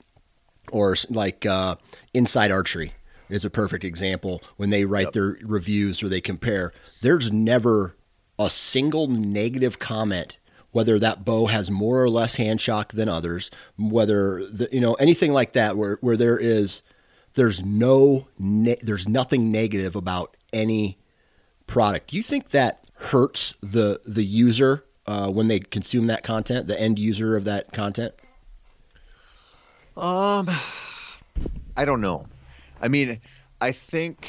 or 0.73 0.95
like 1.09 1.45
uh, 1.45 1.75
Inside 2.13 2.51
Archery 2.51 2.93
is 3.29 3.45
a 3.45 3.49
perfect 3.49 3.83
example 3.83 4.41
when 4.57 4.69
they 4.69 4.85
write 4.85 5.13
their 5.13 5.37
reviews 5.41 6.03
or 6.03 6.09
they 6.09 6.21
compare. 6.21 6.71
There's 7.01 7.31
never 7.31 7.95
a 8.39 8.49
single 8.49 9.07
negative 9.07 9.79
comment 9.79 10.37
whether 10.73 10.97
that 10.99 11.23
bow 11.23 11.45
has 11.45 11.71
more 11.71 12.01
or 12.01 12.09
less 12.09 12.35
hand 12.35 12.59
shock 12.59 12.93
than 12.93 13.07
others, 13.07 13.49
whether 13.77 14.43
the, 14.45 14.67
you 14.71 14.81
know 14.81 14.95
anything 14.95 15.31
like 15.31 15.53
that 15.53 15.77
where 15.77 15.97
where 16.01 16.17
there 16.17 16.37
is 16.37 16.81
there's 17.35 17.63
no 17.63 18.27
ne- 18.37 18.77
there's 18.81 19.07
nothing 19.07 19.51
negative 19.51 19.95
about 19.95 20.35
any 20.51 20.97
product. 21.67 22.07
Do 22.07 22.17
you 22.17 22.23
think 22.23 22.49
that 22.49 22.89
hurts 22.95 23.55
the 23.61 24.01
the 24.03 24.25
user 24.25 24.83
uh, 25.05 25.29
when 25.29 25.47
they 25.47 25.59
consume 25.59 26.07
that 26.07 26.23
content, 26.23 26.67
the 26.67 26.79
end 26.79 26.99
user 26.99 27.37
of 27.37 27.45
that 27.45 27.71
content? 27.71 28.13
Um, 29.95 30.49
I 31.77 31.85
don't 31.85 32.01
know. 32.01 32.25
I 32.83 32.89
mean, 32.89 33.19
I 33.61 33.71
think, 33.71 34.27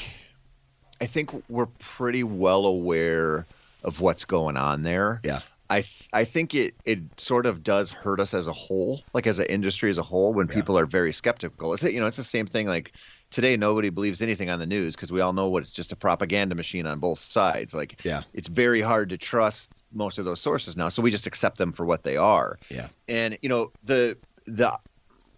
I 1.01 1.07
think 1.07 1.31
we're 1.49 1.67
pretty 1.67 2.23
well 2.23 2.65
aware 2.67 3.47
of 3.83 4.01
what's 4.01 4.25
going 4.25 4.57
on 4.57 4.83
there. 4.83 5.21
Yeah. 5.25 5.41
I 5.71 5.81
th- 5.81 6.09
I 6.13 6.25
think 6.25 6.55
it 6.55 6.75
it 6.85 7.01
sort 7.19 7.47
of 7.47 7.63
does 7.63 7.91
hurt 7.91 8.21
us 8.21 8.35
as 8.35 8.47
a 8.47 8.53
whole, 8.53 9.03
like 9.15 9.27
as 9.27 9.39
an 9.39 9.47
industry 9.47 9.89
as 9.91 9.97
a 9.99 10.03
whole, 10.03 10.33
when 10.35 10.47
people 10.47 10.79
are 10.79 10.85
very 10.87 11.13
skeptical. 11.13 11.73
It's 11.73 11.83
it 11.83 11.95
you 11.95 12.01
know 12.01 12.07
it's 12.07 12.19
the 12.19 12.23
same 12.23 12.47
thing. 12.47 12.67
Like 12.67 12.93
today, 13.31 13.57
nobody 13.57 13.89
believes 13.89 14.21
anything 14.21 14.51
on 14.51 14.59
the 14.59 14.67
news 14.67 14.95
because 14.95 15.11
we 15.11 15.21
all 15.23 15.33
know 15.33 15.49
what 15.49 15.63
it's 15.63 15.71
just 15.73 15.91
a 15.91 15.97
propaganda 15.97 16.55
machine 16.55 16.87
on 16.87 16.99
both 17.01 17.19
sides. 17.19 17.73
Like 17.73 18.05
Yeah. 18.05 18.23
it's 18.35 18.47
very 18.47 18.83
hard 18.83 19.09
to 19.09 19.17
trust 19.17 19.83
most 19.91 20.19
of 20.19 20.27
those 20.27 20.41
sources 20.41 20.77
now, 20.77 20.91
so 20.91 21.01
we 21.03 21.11
just 21.11 21.27
accept 21.27 21.57
them 21.57 21.73
for 21.73 21.87
what 21.87 22.05
they 22.05 22.19
are. 22.19 22.59
Yeah. 22.69 22.89
And 23.09 23.39
you 23.41 23.49
know 23.49 23.73
the 23.83 24.19
the 24.45 24.79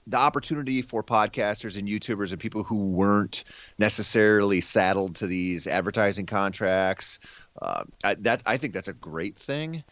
the 0.06 0.16
opportunity 0.16 0.82
for 0.82 1.02
podcasters 1.02 1.78
and 1.78 1.88
YouTubers 1.88 2.30
and 2.30 2.40
people 2.40 2.62
who 2.62 2.76
weren't 2.76 3.44
necessarily 3.78 4.60
saddled 4.60 5.16
to 5.16 5.26
these 5.26 5.66
advertising 5.66 6.26
contracts. 6.26 7.18
Uh, 7.60 7.84
I, 8.04 8.14
that 8.16 8.42
I 8.46 8.56
think 8.56 8.72
that's 8.72 8.88
a 8.88 8.92
great 8.92 9.36
thing. 9.36 9.82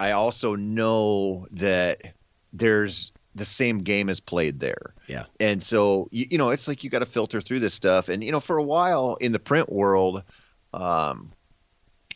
I 0.00 0.12
also 0.12 0.54
know 0.54 1.46
that 1.50 2.14
there's 2.52 3.12
the 3.34 3.44
same 3.44 3.78
game 3.78 4.08
is 4.08 4.20
played 4.20 4.60
there. 4.60 4.94
Yeah. 5.06 5.24
And 5.38 5.62
so 5.62 6.08
you, 6.10 6.26
you 6.30 6.38
know, 6.38 6.50
it's 6.50 6.66
like 6.66 6.82
you 6.82 6.90
got 6.90 7.00
to 7.00 7.06
filter 7.06 7.40
through 7.40 7.60
this 7.60 7.74
stuff. 7.74 8.08
And 8.08 8.24
you 8.24 8.32
know, 8.32 8.40
for 8.40 8.56
a 8.56 8.62
while 8.62 9.16
in 9.20 9.32
the 9.32 9.38
print 9.38 9.70
world, 9.70 10.22
um, 10.72 11.32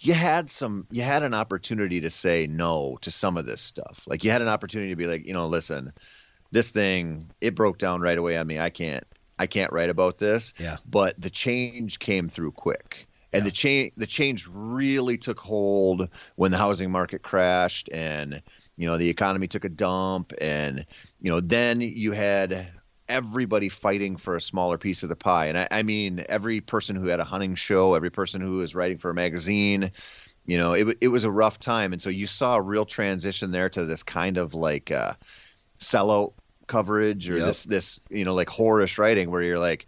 you 0.00 0.14
had 0.14 0.50
some, 0.50 0.86
you 0.90 1.02
had 1.02 1.22
an 1.22 1.34
opportunity 1.34 2.00
to 2.00 2.10
say 2.10 2.46
no 2.48 2.98
to 3.02 3.10
some 3.10 3.36
of 3.36 3.46
this 3.46 3.60
stuff. 3.60 4.02
Like 4.06 4.24
you 4.24 4.30
had 4.30 4.42
an 4.42 4.48
opportunity 4.48 4.90
to 4.90 4.96
be 4.96 5.06
like, 5.06 5.26
you 5.26 5.32
know, 5.32 5.46
listen, 5.46 5.92
this 6.52 6.70
thing 6.70 7.30
it 7.40 7.54
broke 7.56 7.78
down 7.78 8.00
right 8.00 8.16
away 8.16 8.36
on 8.36 8.46
me. 8.46 8.60
I 8.60 8.70
can't, 8.70 9.04
I 9.38 9.46
can't 9.46 9.72
write 9.72 9.90
about 9.90 10.18
this. 10.18 10.52
Yeah. 10.58 10.76
But 10.88 11.20
the 11.20 11.30
change 11.30 11.98
came 11.98 12.28
through 12.28 12.52
quick. 12.52 13.08
And 13.32 13.40
Yeah. 13.40 13.44
the 13.44 13.50
change, 13.50 13.92
the 13.96 14.06
change 14.06 14.46
really 14.48 15.16
took 15.18 15.40
hold 15.40 16.08
when 16.36 16.50
the 16.52 16.58
housing 16.58 16.90
market 16.90 17.22
crashed, 17.22 17.88
and 17.90 18.42
you 18.76 18.86
know 18.86 18.98
the 18.98 19.08
economy 19.08 19.48
took 19.48 19.64
a 19.64 19.70
dump, 19.70 20.34
and 20.38 20.84
you 21.20 21.30
know 21.30 21.40
then 21.40 21.80
you 21.80 22.12
had 22.12 22.68
everybody 23.08 23.70
fighting 23.70 24.16
for 24.16 24.36
a 24.36 24.40
smaller 24.40 24.76
piece 24.76 25.02
of 25.02 25.08
the 25.08 25.16
pie. 25.16 25.46
And 25.46 25.58
I, 25.58 25.68
I 25.70 25.82
mean, 25.82 26.24
every 26.28 26.60
person 26.60 26.94
who 26.94 27.06
had 27.06 27.20
a 27.20 27.24
hunting 27.24 27.54
show, 27.54 27.94
every 27.94 28.10
person 28.10 28.40
who 28.42 28.58
was 28.58 28.74
writing 28.74 28.98
for 28.98 29.10
a 29.10 29.14
magazine, 29.14 29.92
you 30.46 30.58
know, 30.58 30.72
it, 30.74 30.98
it 31.00 31.08
was 31.08 31.24
a 31.24 31.30
rough 31.30 31.58
time. 31.58 31.92
And 31.92 32.00
so 32.00 32.10
you 32.10 32.26
saw 32.26 32.56
a 32.56 32.62
real 32.62 32.84
transition 32.84 33.50
there 33.50 33.68
to 33.70 33.84
this 33.86 34.02
kind 34.02 34.36
of 34.38 34.54
like 34.54 34.90
uh, 34.90 35.14
sellout 35.78 36.32
coverage 36.72 37.28
or 37.30 37.36
Yep. 37.36 37.42
this, 37.42 37.64
this, 37.64 38.00
you 38.10 38.24
know, 38.24 38.34
like 38.34 38.48
whorish 38.48 38.98
writing 38.98 39.30
where 39.30 39.42
you're 39.42 39.58
like, 39.58 39.86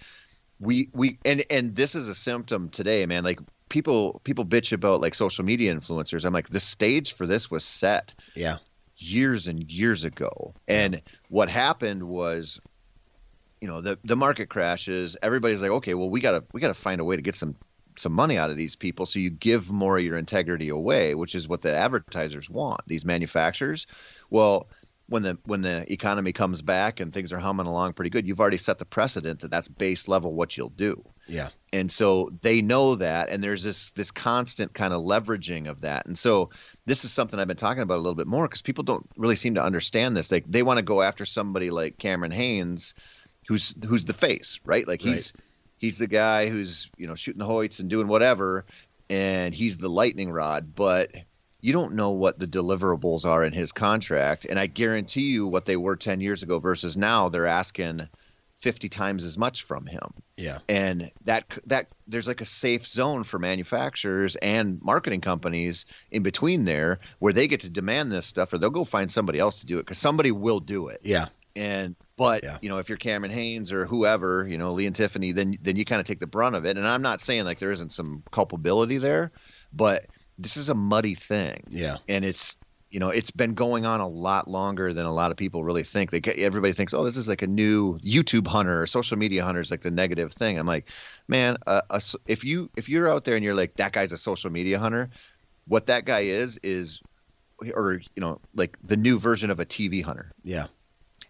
we, 0.61 0.91
we, 0.95 1.19
and, 1.25 1.45
and 1.51 1.77
this 1.77 1.95
is 1.95 2.09
a 2.09 2.15
symptom 2.15 2.69
today, 2.71 3.07
man. 3.07 3.25
Like 3.25 3.41
people, 3.69 4.21
people 4.25 4.45
bitch 4.47 4.73
about 4.73 5.01
like 5.01 5.15
social 5.15 5.45
media 5.45 5.75
influencers. 5.75 6.25
I'm 6.25 6.33
like, 6.35 6.51
the 6.51 6.61
stage 6.61 7.15
for 7.15 7.27
this 7.27 7.51
was 7.51 7.65
set 7.65 8.15
Yeah. 8.35 8.59
years 8.97 9.49
and 9.49 9.63
years 9.71 10.05
ago. 10.05 10.55
And 10.69 11.03
what 11.29 11.49
happened 11.51 12.03
was, 12.05 12.61
you 13.61 13.69
know, 13.69 13.81
the 13.81 13.99
the 14.05 14.17
market 14.17 14.49
crashes. 14.51 15.17
Everybody's 15.23 15.63
like, 15.63 15.71
okay, 15.71 15.95
well, 15.95 16.11
we 16.11 16.21
gotta 16.21 16.45
we 16.53 16.61
gotta 16.61 16.75
find 16.75 17.01
a 17.01 17.05
way 17.05 17.17
to 17.17 17.23
get 17.23 17.35
some 17.37 17.57
some 17.97 18.13
money 18.13 18.37
out 18.37 18.51
of 18.51 18.57
these 18.57 18.77
people. 18.77 19.07
So 19.07 19.19
you 19.19 19.31
give 19.31 19.71
more 19.71 19.99
of 19.99 20.05
your 20.05 20.17
integrity 20.19 20.69
away, 20.69 21.15
which 21.15 21.35
is 21.35 21.49
what 21.49 21.63
the 21.63 21.75
advertisers 21.75 22.51
want. 22.51 22.81
These 22.87 23.05
manufacturers. 23.05 23.87
Well, 24.31 24.69
when 25.09 25.23
the 25.23 25.39
when 25.45 25.61
the 25.61 25.91
economy 25.93 26.33
comes 26.33 26.63
back 26.63 27.01
and 27.01 27.13
things 27.13 27.33
are 27.33 27.39
humming 27.39 27.67
along 27.67 27.93
pretty 27.93 28.11
good, 28.11 28.27
you've 28.27 28.41
already 28.41 28.57
set 28.57 28.79
the 28.79 28.85
precedent 28.85 29.41
that 29.41 29.51
that's 29.51 29.69
base 29.69 30.09
level 30.09 30.33
what 30.33 30.57
you'll 30.57 30.71
do. 30.71 31.05
Yeah. 31.27 31.49
and 31.73 31.91
so 31.91 32.31
they 32.43 32.61
know 32.61 32.97
that 32.97 33.31
and 33.31 33.43
there's 33.43 33.63
this 33.63 33.93
this 33.93 34.11
constant 34.11 34.75
kind 34.75 34.93
of 34.93 35.03
leveraging 35.03 35.69
of 35.69 35.83
that. 35.83 36.07
And 36.07 36.19
so 36.19 36.51
this 36.85 37.05
is 37.05 37.13
something 37.13 37.41
i've 37.41 37.49
been 37.49 37.57
talking 37.57 37.83
about 37.83 37.97
a 37.97 38.03
little 38.05 38.15
bit 38.15 38.27
more 38.27 38.47
because 38.47 38.61
people 38.61 38.85
don't 38.85 39.09
really 39.17 39.37
seem 39.37 39.55
to 39.55 39.63
understand 39.63 40.17
this. 40.17 40.29
They, 40.29 40.41
they 40.41 40.63
want 40.63 40.79
to 40.79 40.83
go 40.83 41.01
after 41.01 41.25
somebody 41.25 41.71
like 41.71 41.99
Cameron 41.99 42.31
Hanes 42.31 42.95
who's 43.47 43.75
who's 43.87 44.05
the 44.05 44.15
face 44.15 44.61
right? 44.65 44.87
Like 44.87 45.01
he's 45.01 45.33
he's 45.79 45.97
the 45.99 46.07
guy 46.07 46.49
who's 46.49 46.91
you 46.97 47.07
know 47.07 47.15
shooting 47.15 47.41
the 47.41 47.47
hoyts 47.47 47.81
and 47.81 47.91
doing 47.91 48.09
whatever 48.09 48.65
and 49.11 49.55
he's 49.55 49.79
the 49.79 49.89
lightning 49.89 50.31
rod. 50.31 50.75
But 50.75 51.13
you 51.65 51.73
don't 51.73 51.95
know 51.95 52.11
what 52.11 52.39
the 52.39 52.47
deliverables 52.47 53.25
are 53.25 53.43
in 53.43 53.53
his 53.55 53.73
contract 53.73 54.45
and 54.45 54.59
i 54.59 54.67
guarantee 54.67 55.23
you 55.33 55.47
what 55.47 55.65
they 55.65 55.77
were 55.77 55.97
10 55.97 56.21
years 56.21 56.43
ago 56.43 56.59
versus 56.59 56.95
now 56.97 57.31
they're 57.31 57.47
asking 57.47 58.07
50 58.59 58.89
times 58.89 59.25
as 59.25 59.37
much 59.37 59.65
from 59.65 59.85
him. 59.85 60.15
Yeah. 60.37 60.61
And 60.71 61.11
that 61.27 61.45
that 61.67 61.89
there's 62.07 62.27
like 62.27 62.41
a 62.41 62.47
safe 62.47 62.87
zone 62.87 63.23
for 63.25 63.39
manufacturers 63.39 64.37
and 64.37 64.81
marketing 64.81 65.21
companies 65.21 65.85
in 66.11 66.23
between 66.23 66.65
there 66.65 67.01
where 67.19 67.35
they 67.35 67.47
get 67.47 67.61
to 67.61 67.69
demand 67.69 68.11
this 68.11 68.25
stuff 68.25 68.53
or 68.55 68.59
they'll 68.59 68.71
go 68.71 68.85
find 68.85 69.13
somebody 69.13 69.39
else 69.39 69.61
to 69.61 69.67
do 69.67 69.79
it 69.81 69.87
cuz 69.87 69.99
somebody 69.99 70.33
will 70.33 70.61
do 70.61 70.89
it. 70.89 71.01
Yeah. 71.03 71.27
And 71.55 71.95
but 72.17 72.43
Yeah. 72.43 72.57
you 72.63 72.71
know 72.71 72.79
if 72.79 72.89
you're 72.89 72.97
Cameron 72.97 73.33
Hanes 73.33 73.71
or 73.71 73.85
whoever, 73.85 74.47
you 74.49 74.57
know 74.57 74.73
Lee 74.73 74.87
and 74.87 74.97
Tiffany, 74.97 75.33
then 75.33 75.59
then 75.61 75.77
you 75.77 75.85
kind 75.85 76.01
of 76.01 76.07
take 76.07 76.21
the 76.21 76.27
brunt 76.27 76.57
of 76.57 76.65
it. 76.65 76.79
And 76.79 76.87
I'm 76.87 77.03
not 77.03 77.21
saying 77.21 77.45
like 77.45 77.59
there 77.59 77.73
isn't 77.73 77.93
some 77.93 78.23
culpability 78.31 78.97
there, 78.97 79.31
but 79.75 80.07
this 80.39 80.57
is 80.57 80.69
a 80.69 80.75
muddy 80.75 81.15
thing 81.15 81.63
Yeah. 81.69 81.99
and 82.09 82.25
it's 82.25 82.57
you 82.91 83.01
know 83.01 83.09
it's 83.09 83.31
been 83.31 83.55
going 83.55 83.85
on 83.87 84.01
a 84.01 84.07
lot 84.09 84.47
longer 84.49 84.93
than 84.93 85.07
a 85.07 85.13
lot 85.13 85.31
of 85.31 85.37
people 85.37 85.65
really 85.65 85.83
think 85.83 86.11
they 86.11 86.21
get 86.21 86.39
everybody 86.39 86.73
thinks 86.73 86.95
oh 86.95 87.05
this 87.05 87.17
is 87.17 87.29
like 87.29 87.43
a 87.43 87.47
new 87.47 87.99
youtube 87.99 88.47
hunter 88.47 88.83
or 88.83 88.87
social 88.87 89.17
media 89.17 89.45
hunter 89.45 89.61
is 89.61 89.71
like 89.71 89.81
the 89.83 89.91
negative 89.91 90.33
thing 90.33 90.59
i'm 90.59 90.67
like 90.67 90.89
man 91.29 91.57
uh, 91.67 91.81
a 91.91 92.01
if 92.27 92.45
you 92.45 92.71
if 92.77 92.89
you're 92.89 93.11
out 93.11 93.25
there 93.25 93.35
and 93.37 93.45
you're 93.45 93.55
like 93.55 93.75
that 93.77 93.93
guy's 93.93 94.13
a 94.13 94.19
social 94.19 94.51
media 94.51 94.79
hunter 94.79 95.11
what 95.67 95.87
that 95.87 96.05
guy 96.05 96.21
is 96.21 96.59
is 96.63 97.01
or 97.75 97.95
you 98.15 98.21
know 98.21 98.41
like 98.55 98.77
the 98.85 98.97
new 98.97 99.19
version 99.19 99.51
of 99.51 99.59
a 99.61 99.67
tv 99.67 100.03
hunter 100.03 100.31
Yeah. 100.45 100.67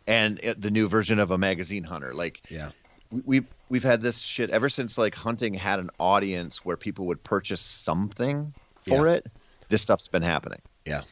and 0.07 0.41
it, 0.43 0.61
the 0.61 0.71
new 0.71 0.89
version 0.89 1.19
of 1.19 1.31
a 1.31 1.39
magazine 1.39 1.85
hunter 1.85 2.13
like 2.15 2.43
Yeah. 2.51 2.71
we, 3.11 3.23
we've 3.25 3.47
we've 3.71 3.85
had 3.85 4.01
this 4.03 4.19
shit 4.21 4.51
ever 4.51 4.69
since 4.69 4.99
like 4.99 5.15
hunting 5.15 5.55
had 5.55 5.79
an 5.81 5.91
audience 5.99 6.65
where 6.65 6.77
people 6.77 7.07
would 7.07 7.23
purchase 7.25 7.61
something 7.61 8.53
for 8.87 9.09
it 9.09 9.27
this 9.69 9.83
stuff's 9.83 10.09
been 10.09 10.23
happening 10.23 10.61
Yeah. 10.85 11.03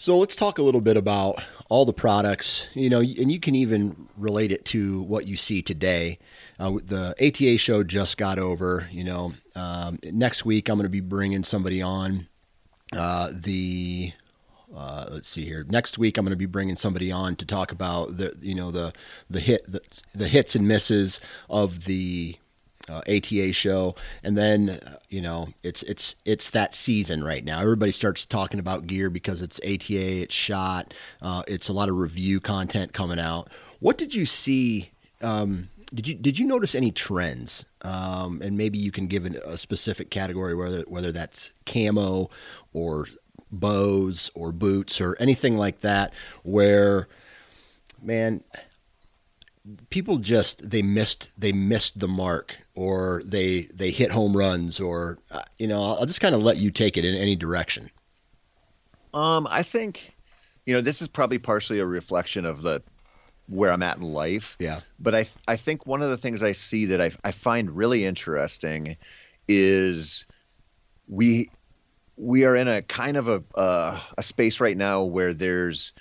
So 0.00 0.16
let's 0.16 0.34
talk 0.34 0.56
a 0.56 0.62
little 0.62 0.80
bit 0.80 0.96
about 0.96 1.42
all 1.68 1.84
the 1.84 1.92
products, 1.92 2.68
you 2.72 2.88
know, 2.88 3.00
and 3.00 3.30
you 3.30 3.38
can 3.38 3.54
even 3.54 4.08
relate 4.16 4.50
it 4.50 4.64
to 4.64 5.02
what 5.02 5.26
you 5.26 5.36
see 5.36 5.60
today. 5.60 6.18
Uh, 6.58 6.78
the 6.82 7.14
ATA 7.20 7.58
show 7.58 7.84
just 7.84 8.16
got 8.16 8.38
over, 8.38 8.88
you 8.90 9.04
know. 9.04 9.34
Um, 9.54 9.98
next 10.02 10.46
week, 10.46 10.70
I'm 10.70 10.76
going 10.76 10.86
to 10.86 10.88
be 10.88 11.00
bringing 11.00 11.44
somebody 11.44 11.82
on. 11.82 12.28
Uh, 12.96 13.30
the 13.30 14.14
uh, 14.74 15.04
let's 15.10 15.28
see 15.28 15.44
here. 15.44 15.66
Next 15.68 15.98
week, 15.98 16.16
I'm 16.16 16.24
going 16.24 16.32
to 16.32 16.36
be 16.36 16.46
bringing 16.46 16.76
somebody 16.76 17.12
on 17.12 17.36
to 17.36 17.44
talk 17.44 17.70
about 17.70 18.16
the, 18.16 18.34
you 18.40 18.54
know, 18.54 18.70
the 18.70 18.94
the 19.28 19.40
hit 19.40 19.70
the, 19.70 19.82
the 20.14 20.28
hits 20.28 20.54
and 20.54 20.66
misses 20.66 21.20
of 21.50 21.84
the 21.84 22.36
uh, 22.90 23.02
ATA 23.08 23.52
show, 23.52 23.94
and 24.22 24.36
then 24.36 24.70
uh, 24.70 24.96
you 25.08 25.20
know 25.20 25.48
it's 25.62 25.82
it's 25.84 26.16
it's 26.24 26.50
that 26.50 26.74
season 26.74 27.22
right 27.22 27.44
now. 27.44 27.60
Everybody 27.60 27.92
starts 27.92 28.26
talking 28.26 28.60
about 28.60 28.86
gear 28.86 29.10
because 29.10 29.42
it's 29.42 29.60
ATA, 29.60 30.22
it's 30.22 30.34
shot, 30.34 30.92
uh, 31.22 31.42
it's 31.46 31.68
a 31.68 31.72
lot 31.72 31.88
of 31.88 31.96
review 31.96 32.40
content 32.40 32.92
coming 32.92 33.18
out. 33.18 33.48
What 33.78 33.96
did 33.96 34.14
you 34.14 34.26
see? 34.26 34.90
Um, 35.22 35.68
did 35.94 36.08
you 36.08 36.14
did 36.14 36.38
you 36.38 36.46
notice 36.46 36.74
any 36.74 36.90
trends? 36.90 37.64
Um, 37.82 38.42
and 38.42 38.56
maybe 38.56 38.78
you 38.78 38.90
can 38.90 39.06
give 39.06 39.24
an, 39.24 39.38
a 39.44 39.56
specific 39.56 40.10
category 40.10 40.54
whether 40.54 40.82
whether 40.82 41.12
that's 41.12 41.54
camo 41.66 42.28
or 42.72 43.06
bows 43.50 44.30
or 44.34 44.52
boots 44.52 45.00
or 45.00 45.16
anything 45.18 45.56
like 45.56 45.80
that, 45.80 46.12
where 46.42 47.08
man 48.02 48.42
people 49.90 50.18
just 50.18 50.70
they 50.70 50.82
missed 50.82 51.30
they 51.38 51.52
missed 51.52 52.00
the 52.00 52.08
mark 52.08 52.58
or 52.80 53.20
they 53.26 53.68
they 53.74 53.90
hit 53.90 54.10
home 54.10 54.34
runs 54.34 54.80
or 54.80 55.18
uh, 55.30 55.42
you 55.58 55.66
know 55.66 55.82
I'll 55.82 56.06
just 56.06 56.22
kind 56.22 56.34
of 56.34 56.42
let 56.42 56.56
you 56.56 56.70
take 56.70 56.96
it 56.96 57.04
in 57.04 57.14
any 57.14 57.36
direction. 57.36 57.90
Um, 59.12 59.46
I 59.50 59.62
think, 59.62 60.14
you 60.64 60.72
know, 60.72 60.80
this 60.80 61.02
is 61.02 61.08
probably 61.08 61.38
partially 61.38 61.80
a 61.80 61.84
reflection 61.84 62.46
of 62.46 62.62
the 62.62 62.82
where 63.48 63.70
I'm 63.70 63.82
at 63.82 63.98
in 63.98 64.02
life. 64.02 64.56
Yeah. 64.58 64.80
But 64.98 65.14
I 65.14 65.26
I 65.46 65.56
think 65.56 65.84
one 65.84 66.00
of 66.00 66.08
the 66.08 66.16
things 66.16 66.42
I 66.42 66.52
see 66.52 66.86
that 66.86 67.02
I 67.02 67.10
I 67.22 67.32
find 67.32 67.70
really 67.70 68.06
interesting 68.06 68.96
is 69.46 70.24
we 71.06 71.50
we 72.16 72.46
are 72.46 72.56
in 72.56 72.66
a 72.66 72.80
kind 72.80 73.18
of 73.18 73.28
a 73.28 73.42
uh, 73.56 74.00
a 74.16 74.22
space 74.22 74.58
right 74.58 74.76
now 74.76 75.02
where 75.02 75.34
there's 75.34 75.92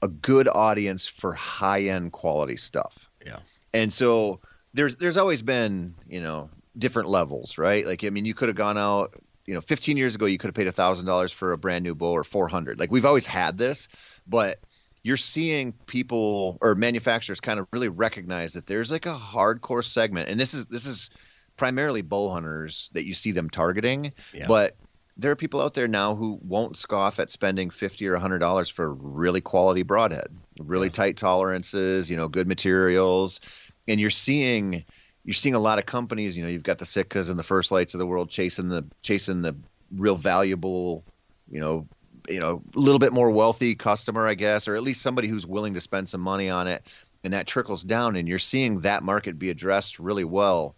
a 0.00 0.08
good 0.08 0.48
audience 0.48 1.06
for 1.06 1.34
high 1.34 1.82
end 1.82 2.12
quality 2.12 2.56
stuff. 2.56 3.06
Yeah. 3.26 3.40
And 3.74 3.92
so 3.92 4.40
there's 4.74 4.96
there's 4.96 5.16
always 5.16 5.42
been, 5.42 5.94
you 6.06 6.20
know, 6.20 6.50
different 6.78 7.08
levels, 7.08 7.58
right? 7.58 7.86
Like 7.86 8.04
I 8.04 8.10
mean, 8.10 8.24
you 8.24 8.34
could 8.34 8.48
have 8.48 8.56
gone 8.56 8.78
out, 8.78 9.14
you 9.46 9.54
know, 9.54 9.60
15 9.60 9.96
years 9.96 10.14
ago 10.14 10.26
you 10.26 10.38
could 10.38 10.48
have 10.48 10.54
paid 10.54 10.66
$1000 10.66 11.32
for 11.34 11.52
a 11.52 11.58
brand 11.58 11.84
new 11.84 11.94
bow 11.94 12.12
or 12.12 12.24
400. 12.24 12.78
Like 12.78 12.90
we've 12.90 13.04
always 13.04 13.26
had 13.26 13.58
this, 13.58 13.88
but 14.26 14.58
you're 15.02 15.16
seeing 15.16 15.72
people 15.86 16.58
or 16.60 16.74
manufacturers 16.74 17.40
kind 17.40 17.58
of 17.58 17.66
really 17.72 17.88
recognize 17.88 18.52
that 18.52 18.66
there's 18.66 18.90
like 18.92 19.04
a 19.06 19.14
hardcore 19.14 19.84
segment 19.84 20.28
and 20.28 20.38
this 20.38 20.54
is 20.54 20.66
this 20.66 20.86
is 20.86 21.10
primarily 21.56 22.02
bow 22.02 22.30
hunters 22.30 22.88
that 22.94 23.04
you 23.04 23.12
see 23.12 23.32
them 23.32 23.50
targeting, 23.50 24.12
Yeah. 24.32 24.46
but 24.46 24.76
there 25.18 25.30
are 25.30 25.36
people 25.36 25.60
out 25.60 25.74
there 25.74 25.88
now 25.88 26.14
who 26.14 26.38
won't 26.42 26.76
scoff 26.76 27.20
at 27.20 27.28
spending 27.28 27.68
50 27.68 28.08
or 28.08 28.12
100 28.12 28.38
dollars 28.38 28.70
for 28.70 28.94
really 28.94 29.42
quality 29.42 29.82
broadhead 29.82 30.28
really 30.58 30.88
tight 30.88 31.18
tolerances 31.18 32.10
you 32.10 32.16
know 32.16 32.28
good 32.28 32.48
materials 32.48 33.40
and 33.88 34.00
you're 34.00 34.10
seeing 34.10 34.84
you're 35.24 35.34
seeing 35.34 35.54
a 35.54 35.60
lot 35.60 35.78
of 35.78 35.86
companies 35.86 36.36
you 36.36 36.42
know 36.42 36.48
you've 36.48 36.62
got 36.62 36.78
the 36.78 36.84
sitkas 36.84 37.30
and 37.30 37.38
the 37.38 37.44
First 37.44 37.70
Lites 37.70 37.94
of 37.94 37.98
the 37.98 38.06
world 38.06 38.30
chasing 38.30 38.68
the 38.68 38.84
chasing 39.02 39.42
the 39.42 39.56
real 39.96 40.16
valuable 40.16 41.04
you 41.50 41.60
know 41.60 41.86
you 42.28 42.40
know 42.40 42.62
a 42.74 42.78
little 42.78 42.98
bit 42.98 43.12
more 43.12 43.30
wealthy 43.30 43.74
customer 43.74 44.26
i 44.26 44.34
guess 44.34 44.68
or 44.68 44.76
at 44.76 44.82
least 44.82 45.02
somebody 45.02 45.28
who's 45.28 45.46
willing 45.46 45.74
to 45.74 45.80
spend 45.80 46.08
some 46.08 46.20
money 46.20 46.48
on 46.48 46.66
it 46.66 46.84
and 47.24 47.32
that 47.32 47.46
trickles 47.46 47.82
down 47.82 48.16
and 48.16 48.28
you're 48.28 48.38
seeing 48.38 48.80
that 48.80 49.02
market 49.02 49.38
be 49.38 49.50
addressed 49.50 49.98
really 49.98 50.24
well. 50.24 50.74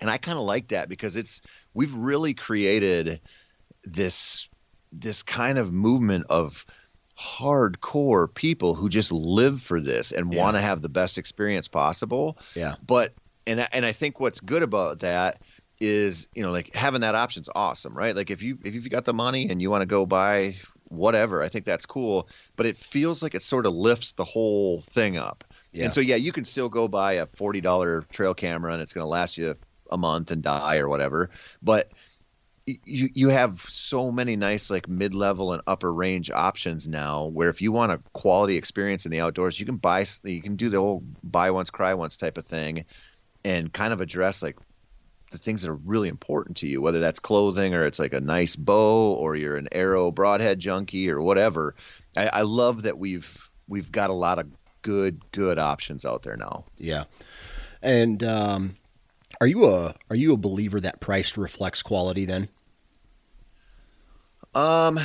And 0.00 0.10
i 0.10 0.16
kind 0.16 0.38
of 0.38 0.44
like 0.44 0.68
that 0.68 0.88
because 0.88 1.16
it's 1.16 1.40
we've 1.74 1.94
really 1.94 2.34
created 2.34 3.20
this 3.84 4.48
this 4.92 5.22
kind 5.22 5.58
of 5.58 5.72
movement 5.72 6.26
of 6.30 6.64
hardcore 7.18 8.32
people 8.32 8.74
who 8.74 8.88
just 8.88 9.10
live 9.12 9.60
for 9.60 9.80
this 9.80 10.12
and 10.12 10.32
Yeah. 10.32 10.42
want 10.42 10.56
to 10.56 10.60
have 10.62 10.82
the 10.82 10.88
best 10.88 11.18
experience 11.18 11.68
possible 11.68 12.38
Yeah. 12.54 12.76
but 12.86 13.14
and 13.46 13.60
I- 13.62 13.68
and 13.72 13.84
I 13.86 13.92
think 13.92 14.20
what's 14.20 14.40
good 14.40 14.62
about 14.62 15.00
that 15.00 15.40
is 15.80 16.28
you 16.34 16.42
know 16.42 16.50
like 16.50 16.74
having 16.74 17.00
that 17.02 17.14
option's 17.14 17.48
awesome 17.54 17.96
right 17.96 18.14
like 18.14 18.30
if 18.30 18.42
you 18.42 18.58
if 18.64 18.74
you've 18.74 18.88
got 18.90 19.04
the 19.04 19.14
money 19.14 19.48
and 19.48 19.62
you 19.62 19.70
want 19.70 19.82
to 19.82 19.86
go 19.86 20.06
buy 20.06 20.56
whatever 20.84 21.42
I 21.42 21.48
think 21.48 21.64
that's 21.64 21.86
cool 21.86 22.28
but 22.56 22.66
it 22.66 22.76
feels 22.78 23.22
like 23.22 23.34
it 23.34 23.42
sort 23.42 23.66
of 23.66 23.74
lifts 23.74 24.12
the 24.12 24.24
whole 24.24 24.80
thing 24.82 25.16
up 25.16 25.44
Yeah. 25.72 25.84
and 25.86 25.94
so 25.94 26.00
yeah 26.00 26.16
you 26.16 26.32
can 26.32 26.44
still 26.44 26.68
go 26.68 26.88
buy 26.88 27.14
a 27.14 27.26
$40 27.26 28.06
trail 28.10 28.34
camera 28.34 28.72
and 28.72 28.82
it's 28.82 28.92
going 28.92 29.04
to 29.04 29.08
last 29.08 29.36
you 29.38 29.54
a 29.90 29.96
month 29.96 30.30
and 30.30 30.42
die 30.42 30.78
or 30.78 30.88
whatever 30.88 31.30
but 31.62 31.92
you 32.84 33.08
you 33.14 33.28
have 33.28 33.64
so 33.68 34.10
many 34.10 34.36
nice 34.36 34.70
like 34.70 34.88
mid-level 34.88 35.52
and 35.52 35.62
upper 35.66 35.92
range 35.92 36.30
options 36.30 36.86
now 36.88 37.26
where 37.26 37.48
if 37.48 37.62
you 37.62 37.72
want 37.72 37.92
a 37.92 38.00
quality 38.12 38.56
experience 38.56 39.04
in 39.04 39.12
the 39.12 39.20
outdoors 39.20 39.58
you 39.58 39.66
can 39.66 39.76
buy 39.76 40.04
you 40.24 40.42
can 40.42 40.56
do 40.56 40.68
the 40.68 40.78
whole 40.78 41.02
buy 41.22 41.50
once 41.50 41.70
cry 41.70 41.94
once 41.94 42.16
type 42.16 42.38
of 42.38 42.44
thing 42.44 42.84
and 43.44 43.72
kind 43.72 43.92
of 43.92 44.00
address 44.00 44.42
like 44.42 44.56
the 45.30 45.38
things 45.38 45.62
that 45.62 45.70
are 45.70 45.74
really 45.74 46.08
important 46.08 46.56
to 46.56 46.66
you 46.66 46.80
whether 46.80 47.00
that's 47.00 47.18
clothing 47.18 47.74
or 47.74 47.84
it's 47.84 47.98
like 47.98 48.14
a 48.14 48.20
nice 48.20 48.56
bow 48.56 49.12
or 49.14 49.36
you're 49.36 49.56
an 49.56 49.68
arrow 49.72 50.10
broadhead 50.10 50.58
junkie 50.58 51.10
or 51.10 51.20
whatever 51.20 51.74
I, 52.16 52.28
I 52.28 52.42
love 52.42 52.82
that 52.82 52.98
we've 52.98 53.48
we've 53.68 53.92
got 53.92 54.10
a 54.10 54.14
lot 54.14 54.38
of 54.38 54.46
good 54.82 55.20
good 55.32 55.58
options 55.58 56.04
out 56.04 56.22
there 56.22 56.36
now 56.36 56.64
Yeah. 56.78 57.04
And 57.82 58.22
um, 58.24 58.76
are 59.40 59.46
you 59.46 59.66
a 59.66 59.94
are 60.10 60.16
you 60.16 60.32
a 60.32 60.36
believer 60.36 60.80
that 60.80 61.00
price 61.00 61.36
reflects 61.36 61.82
quality? 61.82 62.24
Then. 62.24 62.48
Um, 64.54 64.98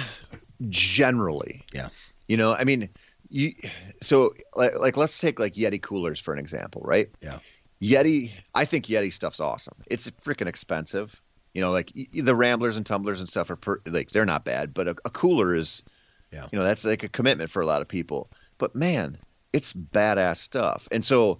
generally, 0.70 1.64
Yeah. 1.74 1.90
You 2.28 2.38
know, 2.38 2.54
I 2.54 2.64
mean, 2.64 2.90
you. 3.30 3.54
So, 4.02 4.34
like, 4.56 4.80
like 4.80 4.98
let's 4.98 5.20
take 5.20 5.40
like 5.40 5.54
Yeti 5.54 5.82
coolers 5.82 6.20
for 6.20 6.34
an 6.34 6.40
example, 6.40 6.82
right? 6.86 7.10
Yeah. 7.22 7.40
Yeti, 7.82 8.32
I 8.56 8.64
think 8.66 8.86
Yeti 8.86 9.12
stuff's 9.12 9.42
awesome. 9.42 9.76
It's 9.88 10.10
freaking 10.24 10.48
expensive. 10.48 11.20
You 11.54 11.62
know, 11.62 11.72
like 11.72 11.92
the 12.14 12.36
Ramblers 12.36 12.78
and 12.78 12.86
Tumblers 12.86 13.20
and 13.20 13.28
stuff 13.28 13.50
are 13.50 13.56
per, 13.58 13.82
like 13.86 14.12
they're 14.12 14.26
not 14.26 14.46
bad, 14.46 14.74
but 14.74 14.88
a, 14.88 14.96
a 15.06 15.10
cooler 15.10 15.54
is, 15.54 15.84
Yeah. 16.32 16.48
you 16.52 16.58
know, 16.58 16.64
that's 16.66 16.86
like 16.86 17.04
a 17.04 17.10
commitment 17.10 17.52
for 17.52 17.62
a 17.62 17.66
lot 17.66 17.82
of 17.82 17.88
people. 17.88 18.30
But 18.58 18.74
man, 18.76 19.18
it's 19.52 19.74
badass 19.74 20.38
stuff. 20.38 20.88
And 20.92 21.04
so 21.04 21.40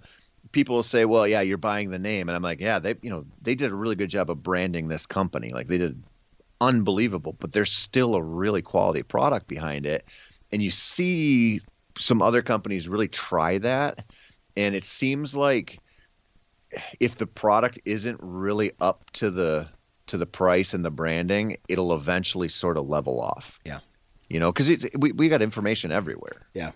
people 0.52 0.76
will 0.76 0.82
say, 0.84 1.04
"Well, 1.06 1.26
yeah, 1.26 1.40
you're 1.40 1.56
buying 1.56 1.90
the 1.90 1.98
name," 1.98 2.28
and 2.28 2.36
I'm 2.36 2.42
like, 2.42 2.60
"Yeah, 2.60 2.78
they, 2.78 2.94
you 3.02 3.10
know, 3.10 3.24
they 3.40 3.54
did 3.54 3.72
a 3.72 3.74
really 3.74 3.96
good 3.96 4.10
job 4.10 4.30
of 4.30 4.42
branding 4.42 4.86
this 4.88 5.06
company. 5.06 5.48
Like 5.48 5.66
they 5.68 5.78
did 5.78 6.00
unbelievable, 6.60 7.36
but 7.38 7.52
there's 7.52 7.72
still 7.72 8.14
a 8.14 8.22
really 8.22 8.62
quality 8.62 9.02
product 9.02 9.48
behind 9.48 9.86
it. 9.86 10.06
And 10.52 10.62
you 10.62 10.70
see 10.70 11.60
some 11.98 12.22
other 12.22 12.42
companies 12.42 12.88
really 12.88 13.08
try 13.08 13.58
that, 13.58 14.04
and 14.56 14.74
it 14.74 14.84
seems 14.84 15.34
like 15.34 15.78
if 17.00 17.16
the 17.16 17.26
product 17.26 17.78
isn't 17.84 18.18
really 18.22 18.72
up 18.80 19.10
to 19.12 19.30
the 19.30 19.68
to 20.06 20.18
the 20.18 20.26
price 20.26 20.74
and 20.74 20.84
the 20.84 20.90
branding, 20.90 21.56
it'll 21.68 21.94
eventually 21.94 22.48
sort 22.48 22.76
of 22.76 22.88
level 22.88 23.20
off. 23.20 23.58
Yeah. 23.64 23.78
You 24.28 24.38
know, 24.38 24.52
because 24.52 24.68
it's 24.68 24.86
we, 24.96 25.12
we 25.12 25.28
got 25.28 25.42
information 25.42 25.92
everywhere. 25.92 26.46
Yeah. 26.52 26.72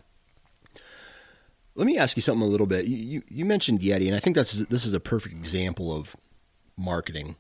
let 1.74 1.86
me 1.86 1.98
ask 1.98 2.16
you 2.16 2.22
something 2.22 2.46
a 2.46 2.50
little 2.50 2.66
bit. 2.66 2.86
You, 2.86 2.96
you, 2.96 3.22
you 3.28 3.44
mentioned 3.44 3.80
Yeti, 3.80 4.06
and 4.06 4.16
I 4.16 4.20
think 4.20 4.36
that's 4.36 4.52
this 4.52 4.84
is 4.84 4.94
a 4.94 5.00
perfect 5.00 5.34
example 5.34 5.94
of 5.94 6.16
marketing. 6.76 7.36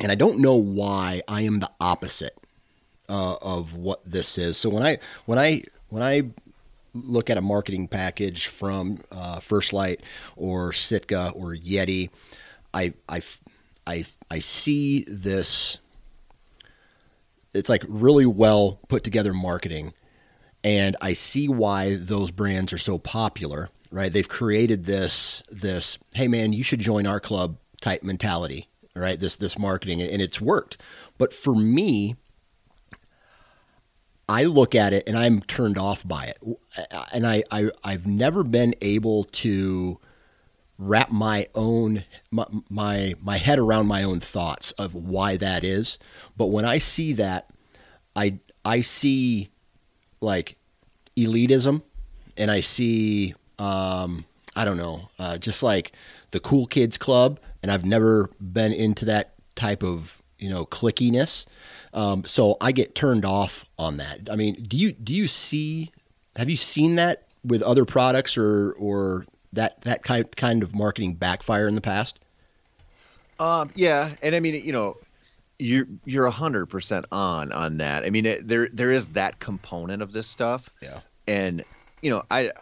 And 0.00 0.12
I 0.12 0.14
don't 0.14 0.38
know 0.38 0.54
why 0.54 1.22
I 1.26 1.42
am 1.42 1.60
the 1.60 1.70
opposite 1.80 2.38
uh, 3.08 3.36
of 3.40 3.74
what 3.74 4.00
this 4.04 4.38
is. 4.38 4.56
So 4.56 4.68
when 4.68 4.82
I 4.82 4.98
when 5.26 5.38
I 5.38 5.62
when 5.88 6.02
I 6.02 6.30
look 6.94 7.30
at 7.30 7.36
a 7.36 7.42
marketing 7.42 7.88
package 7.88 8.46
from 8.46 9.00
uh, 9.10 9.40
First 9.40 9.72
Lite 9.72 10.00
or 10.36 10.72
Sitka 10.72 11.32
or 11.34 11.54
Yeti, 11.54 12.10
I 12.72 12.94
I 13.08 13.22
I 13.86 14.04
I 14.30 14.38
see 14.38 15.04
this. 15.08 15.78
It's 17.54 17.68
like 17.68 17.84
really 17.88 18.26
well 18.26 18.78
put 18.88 19.02
together 19.04 19.32
marketing, 19.32 19.94
and 20.62 20.96
I 21.00 21.14
see 21.14 21.48
why 21.48 21.96
those 21.96 22.30
brands 22.30 22.72
are 22.72 22.78
so 22.78 22.98
popular. 22.98 23.70
Right? 23.90 24.12
They've 24.12 24.28
created 24.28 24.84
this 24.84 25.42
this 25.50 25.98
hey 26.14 26.28
man, 26.28 26.52
you 26.52 26.62
should 26.62 26.80
join 26.80 27.06
our 27.06 27.20
club 27.20 27.56
type 27.80 28.02
mentality. 28.02 28.68
Right? 28.98 29.18
This 29.18 29.36
this 29.36 29.58
marketing, 29.58 30.02
and 30.02 30.22
it's 30.22 30.40
worked. 30.40 30.76
But 31.16 31.32
for 31.32 31.54
me, 31.54 32.16
I 34.28 34.44
look 34.44 34.74
at 34.74 34.92
it 34.92 35.04
and 35.06 35.16
I'm 35.16 35.40
turned 35.42 35.78
off 35.78 36.06
by 36.06 36.26
it, 36.26 36.38
and 37.12 37.26
I, 37.26 37.42
I 37.50 37.70
I've 37.82 38.06
never 38.06 38.44
been 38.44 38.74
able 38.80 39.24
to 39.24 39.98
wrap 40.78 41.10
my 41.10 41.46
own 41.54 42.04
my, 42.30 42.46
my 42.68 43.14
my 43.20 43.38
head 43.38 43.58
around 43.58 43.86
my 43.86 44.02
own 44.02 44.20
thoughts 44.20 44.72
of 44.72 44.94
why 44.94 45.36
that 45.36 45.64
is. 45.64 45.98
But 46.36 46.46
when 46.46 46.64
I 46.64 46.78
see 46.78 47.12
that, 47.14 47.50
I 48.14 48.38
I 48.64 48.82
see 48.82 49.48
like 50.20 50.56
elitism, 51.16 51.82
and 52.36 52.50
I 52.50 52.60
see 52.60 53.34
um, 53.58 54.26
I 54.54 54.64
don't 54.64 54.76
know, 54.76 55.08
uh, 55.18 55.38
just 55.38 55.62
like 55.62 55.92
the 56.32 56.40
cool 56.40 56.66
kids 56.66 56.98
club, 56.98 57.40
and 57.62 57.72
I've 57.72 57.84
never 57.84 58.30
been 58.40 58.72
into 58.72 59.04
that 59.06 59.34
type 59.56 59.82
of 59.82 60.22
you 60.38 60.48
know 60.48 60.64
clickiness. 60.66 61.46
Um, 61.92 62.24
so 62.24 62.56
I 62.60 62.72
get 62.72 62.94
turned 62.94 63.24
off 63.24 63.64
on 63.78 63.96
that. 63.96 64.28
I 64.30 64.36
mean, 64.36 64.64
do 64.66 64.76
you 64.76 64.92
do 64.92 65.14
you 65.14 65.28
see? 65.28 65.90
Have 66.36 66.48
you 66.48 66.56
seen 66.56 66.96
that 66.96 67.24
with 67.44 67.62
other 67.62 67.84
products 67.84 68.36
or 68.36 68.72
or 68.78 69.26
that 69.52 69.80
that 69.82 70.02
kind 70.02 70.24
kind 70.36 70.62
of 70.62 70.74
marketing 70.74 71.14
backfire 71.14 71.66
in 71.66 71.74
the 71.74 71.80
past? 71.80 72.18
Um, 73.40 73.70
yeah, 73.74 74.14
and 74.22 74.34
I 74.34 74.40
mean, 74.40 74.62
you 74.64 74.72
know, 74.72 74.96
you're 75.58 75.86
you're 76.04 76.26
a 76.26 76.30
hundred 76.30 76.66
percent 76.66 77.06
on 77.12 77.52
on 77.52 77.78
that. 77.78 78.04
I 78.04 78.10
mean, 78.10 78.26
it, 78.26 78.46
there 78.46 78.68
there 78.72 78.90
is 78.90 79.06
that 79.08 79.38
component 79.40 80.02
of 80.02 80.12
this 80.12 80.26
stuff. 80.26 80.70
Yeah, 80.82 81.00
and 81.26 81.64
you 82.02 82.10
know, 82.10 82.22
I 82.30 82.52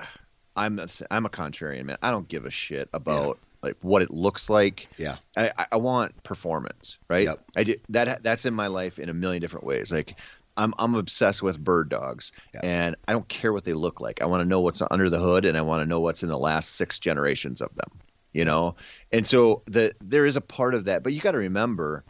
I'm 0.56 0.78
a, 0.78 0.86
I'm 1.10 1.26
a 1.26 1.30
contrarian 1.30 1.84
man. 1.84 1.98
I 2.02 2.10
don't 2.10 2.28
give 2.28 2.44
a 2.44 2.50
shit 2.50 2.88
about 2.92 3.38
like 3.62 3.76
what 3.82 4.02
it 4.02 4.10
looks 4.10 4.48
like. 4.48 4.88
Yeah. 4.96 5.16
I, 5.36 5.66
I 5.72 5.76
want 5.76 6.22
performance, 6.22 6.98
right? 7.08 7.24
Yep. 7.24 7.44
I 7.56 7.64
did 7.64 7.80
that 7.88 8.22
that's 8.22 8.44
in 8.44 8.54
my 8.54 8.66
life 8.66 8.98
in 8.98 9.08
a 9.08 9.14
million 9.14 9.40
different 9.40 9.66
ways. 9.66 9.92
Like 9.92 10.16
I'm 10.56 10.72
I'm 10.78 10.94
obsessed 10.94 11.42
with 11.42 11.62
bird 11.62 11.88
dogs 11.88 12.32
and 12.62 12.96
I 13.08 13.12
don't 13.12 13.28
care 13.28 13.52
what 13.52 13.64
they 13.64 13.74
look 13.74 14.00
like. 14.00 14.22
I 14.22 14.26
want 14.26 14.40
to 14.42 14.48
know 14.48 14.60
what's 14.60 14.82
under 14.90 15.10
the 15.10 15.18
hood 15.18 15.44
and 15.44 15.56
I 15.56 15.62
want 15.62 15.82
to 15.82 15.86
know 15.86 16.00
what's 16.00 16.22
in 16.22 16.28
the 16.28 16.38
last 16.38 16.76
6 16.76 16.98
generations 16.98 17.60
of 17.60 17.74
them, 17.74 17.90
you 18.32 18.44
know? 18.44 18.76
And 19.12 19.26
so 19.26 19.62
the 19.66 19.92
there 20.00 20.26
is 20.26 20.36
a 20.36 20.40
part 20.40 20.74
of 20.74 20.86
that, 20.86 21.02
but 21.02 21.12
you 21.12 21.20
got 21.20 21.32
to 21.32 21.38
remember 21.38 22.04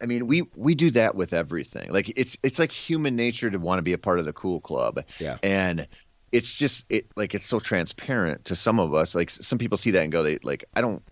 I 0.00 0.06
mean, 0.06 0.26
we 0.26 0.42
we 0.54 0.74
do 0.74 0.90
that 0.90 1.14
with 1.14 1.32
everything. 1.32 1.90
Like 1.90 2.12
it's 2.16 2.36
it's 2.42 2.58
like 2.58 2.70
human 2.70 3.16
nature 3.16 3.50
to 3.50 3.58
want 3.58 3.78
to 3.78 3.82
be 3.82 3.94
a 3.94 3.98
part 3.98 4.18
of 4.18 4.26
the 4.26 4.32
cool 4.32 4.60
club. 4.60 5.02
Yeah. 5.18 5.38
And 5.42 5.88
it's 6.32 6.52
just 6.52 6.86
it 6.90 7.06
like 7.16 7.34
it's 7.34 7.46
so 7.46 7.60
transparent 7.60 8.44
to 8.46 8.56
some 8.56 8.78
of 8.80 8.94
us. 8.94 9.14
Like 9.14 9.30
some 9.30 9.58
people 9.58 9.78
see 9.78 9.92
that 9.92 10.02
and 10.02 10.12
go, 10.12 10.22
they 10.22 10.38
like 10.42 10.64
I 10.74 10.80
don't 10.80 11.02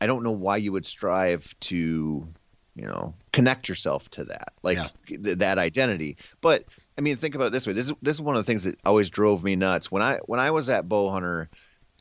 I 0.00 0.06
don't 0.06 0.22
know 0.22 0.32
why 0.32 0.56
you 0.56 0.72
would 0.72 0.86
strive 0.86 1.54
to 1.60 2.28
you 2.76 2.86
know 2.86 3.14
connect 3.32 3.68
yourself 3.68 4.08
to 4.10 4.24
that 4.24 4.52
like 4.62 4.78
Yeah. 4.78 4.88
th- 5.06 5.38
that 5.38 5.58
identity. 5.58 6.16
But 6.40 6.64
I 6.98 7.00
mean, 7.00 7.16
think 7.16 7.34
about 7.34 7.46
it 7.46 7.52
this 7.52 7.66
way. 7.66 7.72
This 7.72 7.86
is 7.86 7.92
this 8.02 8.16
is 8.16 8.22
one 8.22 8.36
of 8.36 8.44
the 8.44 8.46
things 8.46 8.64
that 8.64 8.78
always 8.84 9.10
drove 9.10 9.42
me 9.44 9.56
nuts 9.56 9.90
when 9.90 10.02
I 10.02 10.18
when 10.26 10.40
I 10.40 10.50
was 10.50 10.68
at 10.68 10.88
Bowhunter. 10.88 11.48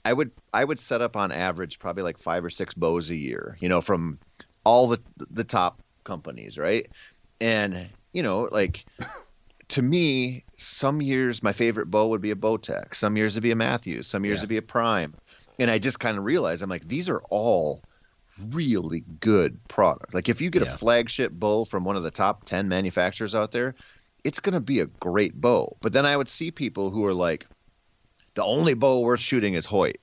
I 0.06 0.12
would 0.12 0.32
I 0.54 0.64
would 0.64 0.80
set 0.80 1.02
up 1.02 1.16
on 1.16 1.32
average 1.32 1.80
probably 1.80 2.04
like 2.04 2.18
five 2.18 2.44
or 2.44 2.50
six 2.50 2.74
bows 2.74 3.10
a 3.10 3.16
year. 3.16 3.58
You 3.62 3.70
know, 3.70 3.80
from 3.82 4.20
all 4.66 4.88
the 4.88 5.00
the 5.30 5.44
top 5.44 5.82
companies, 6.04 6.58
right? 6.58 6.90
And 7.40 7.90
you 8.12 8.22
know, 8.24 8.50
like 8.52 8.86
to 9.74 9.82
me, 9.82 10.44
some 10.58 11.02
years 11.02 11.42
my 11.42 11.52
favorite 11.54 11.88
bow 11.90 12.08
would 12.08 12.22
be 12.22 12.32
a 12.32 12.36
Bowtech, 12.36 12.94
some 12.96 13.18
years 13.18 13.34
it'd 13.34 13.44
be 13.44 13.52
a 13.52 13.56
Mathews, 13.56 14.06
some 14.08 14.24
years 14.24 14.36
Yeah. 14.38 14.42
it'd 14.42 14.50
be 14.50 14.58
a 14.58 14.62
Prime, 14.62 15.14
and 15.60 15.70
I 15.72 15.80
just 15.80 16.00
kind 16.00 16.18
of 16.18 16.24
realized 16.24 16.62
I'm 16.62 16.70
like 16.70 16.88
these 16.88 17.10
are 17.10 17.22
all 17.30 17.82
really 18.52 19.04
good 19.20 19.60
products. 19.68 20.14
Like 20.14 20.30
if 20.30 20.42
you 20.42 20.50
get 20.50 20.64
Yeah. 20.64 20.74
a 20.74 20.78
flagship 20.78 21.32
bow 21.32 21.66
from 21.66 21.84
one 21.86 21.96
of 21.98 22.04
the 22.04 22.12
top 22.12 22.46
ten 22.46 22.68
manufacturers 22.68 23.34
out 23.36 23.52
there, 23.52 23.76
it's 24.24 24.40
gonna 24.40 24.60
be 24.62 24.80
a 24.80 24.86
great 24.86 25.40
bow. 25.40 25.76
But 25.82 25.94
then 25.94 26.06
I 26.06 26.16
would 26.18 26.30
see 26.30 26.52
people 26.52 26.90
who 26.92 27.06
are 27.06 27.14
like, 27.14 27.46
the 28.36 28.44
only 28.44 28.74
bow 28.74 29.00
worth 29.02 29.20
shooting 29.20 29.54
is 29.54 29.66
Hoyt. 29.66 29.98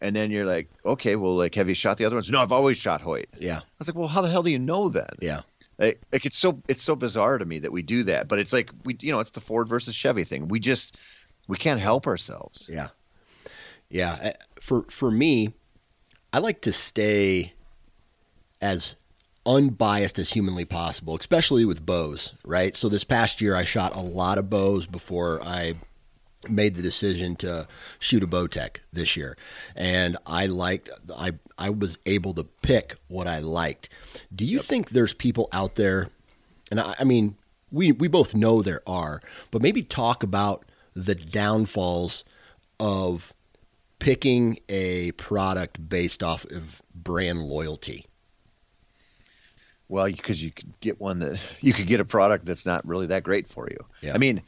And 0.00 0.14
then 0.14 0.30
you're 0.30 0.44
like, 0.46 0.68
okay, 0.84 1.16
well, 1.16 1.34
like, 1.34 1.54
have 1.54 1.68
you 1.68 1.74
shot 1.74 1.96
the 1.96 2.04
other 2.04 2.16
ones? 2.16 2.28
No, 2.30 2.42
I've 2.42 2.52
always 2.52 2.76
shot 2.76 3.00
Hoyt. 3.00 3.28
Yeah. 3.38 3.58
I 3.58 3.62
was 3.78 3.88
like, 3.88 3.96
well, 3.96 4.08
how 4.08 4.20
the 4.20 4.28
hell 4.28 4.42
do 4.42 4.50
you 4.50 4.58
know 4.58 4.88
then? 4.90 5.08
Yeah. 5.20 5.42
Like, 5.78 6.00
like 6.12 6.24
it's 6.24 6.38
so 6.38 6.62
it's 6.68 6.82
so 6.82 6.94
bizarre 6.94 7.38
to 7.38 7.44
me 7.44 7.58
that 7.58 7.72
we 7.72 7.82
do 7.82 8.02
that, 8.04 8.28
but 8.28 8.38
it's 8.38 8.52
like 8.52 8.70
we, 8.84 8.96
you 9.00 9.12
know, 9.12 9.20
it's 9.20 9.30
the 9.30 9.40
Ford 9.40 9.68
versus 9.68 9.94
Chevy 9.94 10.24
thing. 10.24 10.48
We 10.48 10.60
just 10.60 10.96
we 11.48 11.56
can't 11.56 11.80
help 11.80 12.06
ourselves. 12.06 12.68
Yeah. 12.72 12.88
Yeah. 13.88 14.32
For 14.60 14.84
for 14.90 15.10
me, 15.10 15.52
I 16.32 16.38
like 16.38 16.60
to 16.62 16.72
stay 16.72 17.54
as 18.60 18.96
unbiased 19.46 20.18
as 20.18 20.32
humanly 20.32 20.64
possible, 20.64 21.16
especially 21.16 21.64
with 21.64 21.84
bows, 21.84 22.32
right? 22.44 22.74
So 22.74 22.88
this 22.88 23.04
past 23.04 23.40
year 23.40 23.54
I 23.54 23.64
shot 23.64 23.94
a 23.94 24.00
lot 24.00 24.38
of 24.38 24.48
bows 24.48 24.86
before 24.86 25.42
I 25.42 25.74
made 26.50 26.76
the 26.76 26.82
decision 26.82 27.36
to 27.36 27.66
shoot 27.98 28.22
a 28.22 28.26
Bowtech 28.26 28.76
this 28.92 29.16
year. 29.16 29.36
And 29.74 30.16
I 30.26 30.46
liked 30.46 30.90
I 31.16 31.32
I 31.58 31.70
was 31.70 31.98
able 32.06 32.34
to 32.34 32.44
pick 32.44 32.96
what 33.08 33.26
I 33.26 33.38
liked. 33.38 33.88
Do 34.34 34.44
you 34.44 34.58
think 34.58 34.90
there's 34.90 35.12
people 35.12 35.48
out 35.52 35.76
there 35.76 36.08
and 36.70 36.80
I, 36.80 36.94
I 37.00 37.04
mean 37.04 37.36
we 37.70 37.92
we 37.92 38.08
both 38.08 38.34
know 38.34 38.62
there 38.62 38.82
are, 38.86 39.20
but 39.50 39.62
maybe 39.62 39.82
talk 39.82 40.22
about 40.22 40.64
the 40.94 41.14
downfalls 41.14 42.24
of 42.78 43.32
picking 43.98 44.58
a 44.68 45.12
product 45.12 45.88
based 45.88 46.22
off 46.22 46.44
of 46.46 46.82
brand 46.94 47.42
loyalty. 47.42 48.06
Well, 49.88 50.06
because 50.06 50.42
you 50.42 50.50
could 50.50 50.78
get 50.80 51.00
one 51.00 51.18
that 51.20 51.38
you 51.60 51.72
could 51.72 51.86
get 51.86 52.00
a 52.00 52.04
product 52.04 52.44
that's 52.44 52.66
not 52.66 52.86
really 52.86 53.06
that 53.06 53.22
great 53.22 53.48
for 53.48 53.68
you. 53.70 53.78
Yeah. 54.00 54.14
I 54.14 54.18
mean, 54.18 54.42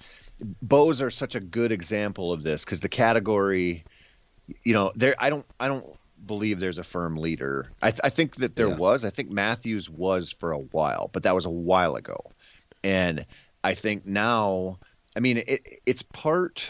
bows 0.62 1.00
are 1.00 1.10
such 1.10 1.34
a 1.34 1.40
good 1.40 1.72
example 1.72 2.32
of 2.32 2.42
this 2.42 2.64
because 2.64 2.80
the 2.80 2.88
category, 2.88 3.84
you 4.64 4.72
know, 4.74 4.92
there. 4.94 5.14
I 5.18 5.30
don't. 5.30 5.46
I 5.60 5.68
don't 5.68 5.86
believe 6.24 6.60
there's 6.60 6.78
a 6.78 6.84
firm 6.84 7.16
leader. 7.16 7.72
I, 7.82 7.90
th- 7.90 8.00
I 8.02 8.08
think 8.10 8.36
that 8.36 8.56
there 8.56 8.68
Yeah. 8.68 8.76
was. 8.76 9.04
I 9.04 9.10
think 9.10 9.30
Mathews 9.30 9.88
was 9.90 10.32
for 10.32 10.52
a 10.52 10.58
while, 10.58 11.10
but 11.12 11.22
that 11.24 11.34
was 11.34 11.44
a 11.44 11.50
while 11.50 11.96
ago. 11.96 12.32
And 12.82 13.26
I 13.64 13.74
think 13.74 14.06
now, 14.06 14.78
I 15.16 15.20
mean, 15.20 15.38
it, 15.46 15.60
it's 15.86 16.02
part. 16.02 16.68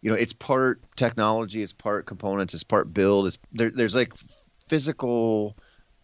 You 0.00 0.10
know, 0.10 0.16
it's 0.16 0.32
part 0.32 0.82
technology, 0.96 1.62
it's 1.62 1.72
part 1.72 2.06
components, 2.06 2.54
it's 2.54 2.64
part 2.64 2.92
build. 2.92 3.28
It's 3.28 3.38
there, 3.52 3.70
there's 3.70 3.94
like 3.94 4.12
physical 4.68 5.56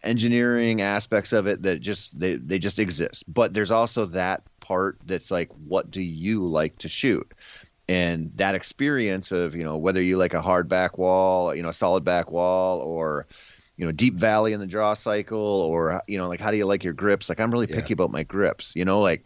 engineering 0.03 0.81
aspects 0.81 1.33
of 1.33 1.47
it 1.47 1.61
that 1.63 1.79
just 1.81 2.17
they, 2.17 2.35
they 2.35 2.57
just 2.57 2.79
exist 2.79 3.21
but 3.27 3.53
there's 3.53 3.71
also 3.71 4.05
that 4.05 4.43
part 4.69 4.99
that's 5.05 5.31
like 5.31 5.49
what 5.67 5.89
do 5.91 6.01
you 6.01 6.43
like 6.45 6.77
to 6.77 6.87
shoot? 6.87 7.33
And 7.89 8.31
that 8.37 8.53
experience 8.55 9.31
of 9.31 9.55
you 9.55 9.63
know 9.63 9.77
whether 9.77 10.01
you 10.01 10.15
like 10.17 10.35
a 10.35 10.41
hard 10.41 10.69
back 10.69 10.97
wall 10.99 11.55
you 11.55 11.63
know 11.63 11.69
a 11.69 11.73
solid 11.73 12.05
back 12.05 12.31
wall 12.31 12.79
or 12.81 13.25
you 13.77 13.85
know 13.85 13.91
deep 13.91 14.15
valley 14.15 14.53
in 14.53 14.59
the 14.59 14.67
draw 14.67 14.93
cycle 14.93 15.39
or 15.39 16.01
you 16.07 16.17
know 16.19 16.27
like 16.27 16.39
how 16.39 16.51
do 16.51 16.57
you 16.57 16.67
like 16.67 16.83
your 16.83 16.93
grips? 16.93 17.29
Like 17.29 17.39
i'm 17.39 17.51
really 17.51 17.67
Yeah. 17.69 17.77
picky 17.77 17.93
about 17.93 18.11
my 18.11 18.23
grips 18.23 18.73
you 18.75 18.85
know 18.85 19.01
like 19.01 19.25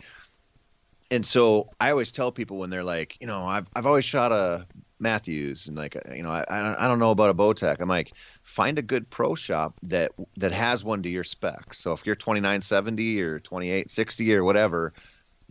and 1.12 1.26
so 1.26 1.70
i 1.80 1.92
always 1.92 2.12
tell 2.12 2.32
people 2.32 2.58
when 2.58 2.70
they're 2.70 2.84
like 2.84 3.18
you 3.20 3.28
know 3.28 3.42
i've, 3.46 3.68
I've 3.76 3.86
always 3.86 4.06
shot 4.06 4.32
a 4.32 4.66
Mathews 5.00 5.68
and 5.68 5.76
like 5.76 5.98
you 6.16 6.24
know 6.24 6.30
I, 6.32 6.46
I 6.50 6.62
don't- 6.62 6.80
I 6.80 6.88
don't 6.88 7.00
know 7.00 7.12
about 7.12 7.30
a 7.30 7.34
bowtech 7.34 7.82
i'm 7.82 7.90
like 7.90 8.14
find 8.44 8.80
a 8.80 8.82
good 8.82 9.10
pro 9.10 9.36
shop 9.36 9.76
that 9.84 10.12
that 10.38 10.54
has 10.54 10.84
one 10.86 11.04
to 11.04 11.10
your 11.10 11.26
specs 11.26 11.80
so 11.80 11.92
if 11.92 12.06
you're 12.06 12.16
2970 12.16 13.22
or 13.22 13.40
2860 13.40 14.34
or 14.34 14.44
whatever 14.46 14.94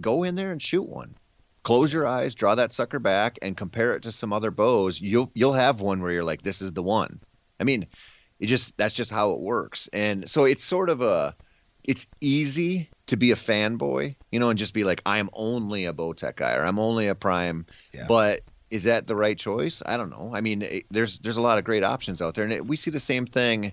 go 0.01 0.23
in 0.23 0.35
there 0.35 0.53
and 0.53 0.63
shoot 0.63 0.89
one 0.89 1.15
close 1.63 1.93
your 1.93 2.07
eyes 2.07 2.35
draw 2.35 2.55
that 2.55 2.73
sucker 2.73 2.99
back 2.99 3.39
and 3.43 3.57
compare 3.57 3.95
it 3.95 4.03
to 4.03 4.13
some 4.13 4.33
other 4.33 4.51
bows 4.51 5.01
you'll 5.01 5.31
you'll 5.35 5.53
have 5.53 5.81
one 5.81 6.03
where 6.03 6.13
you're 6.13 6.25
like 6.25 6.43
this 6.43 6.61
is 6.63 6.73
the 6.73 6.83
one 6.83 7.21
i 7.61 7.65
mean 7.65 7.87
it 8.41 8.47
just 8.47 8.77
that's 8.77 8.95
just 8.95 9.11
how 9.11 9.33
it 9.33 9.41
works 9.41 9.89
and 9.93 10.29
so 10.29 10.45
it's 10.45 10.65
sort 10.65 10.91
of 10.91 11.03
a 11.03 11.35
it's 11.85 12.07
easy 12.21 12.89
to 13.07 13.17
be 13.17 13.31
a 13.31 13.37
fanboy 13.37 14.15
you 14.31 14.41
know 14.41 14.51
and 14.51 14.59
just 14.59 14.75
be 14.75 14.85
like 14.85 15.03
i'm 15.07 15.31
only 15.33 15.85
a 15.85 15.93
bowtech 15.93 16.37
guy 16.37 16.55
or 16.55 16.65
i'm 16.65 16.79
only 16.79 17.07
a 17.09 17.15
prime 17.15 17.67
Yeah. 17.93 18.07
but 18.09 18.41
is 18.73 18.85
that 18.85 19.07
the 19.07 19.15
right 19.15 19.39
choice? 19.39 19.83
I 19.85 19.99
don't 19.99 20.09
know. 20.09 20.31
I 20.33 20.41
mean, 20.41 20.63
it, 20.63 20.85
there's 20.91 21.19
there's 21.19 21.37
a 21.37 21.43
lot 21.43 21.59
of 21.59 21.65
great 21.65 21.85
options 21.85 22.23
out 22.23 22.35
there, 22.35 22.45
and 22.45 22.53
it, 22.55 22.67
we 22.67 22.77
see 22.77 22.91
the 22.91 22.99
same 22.99 23.27
thing. 23.27 23.71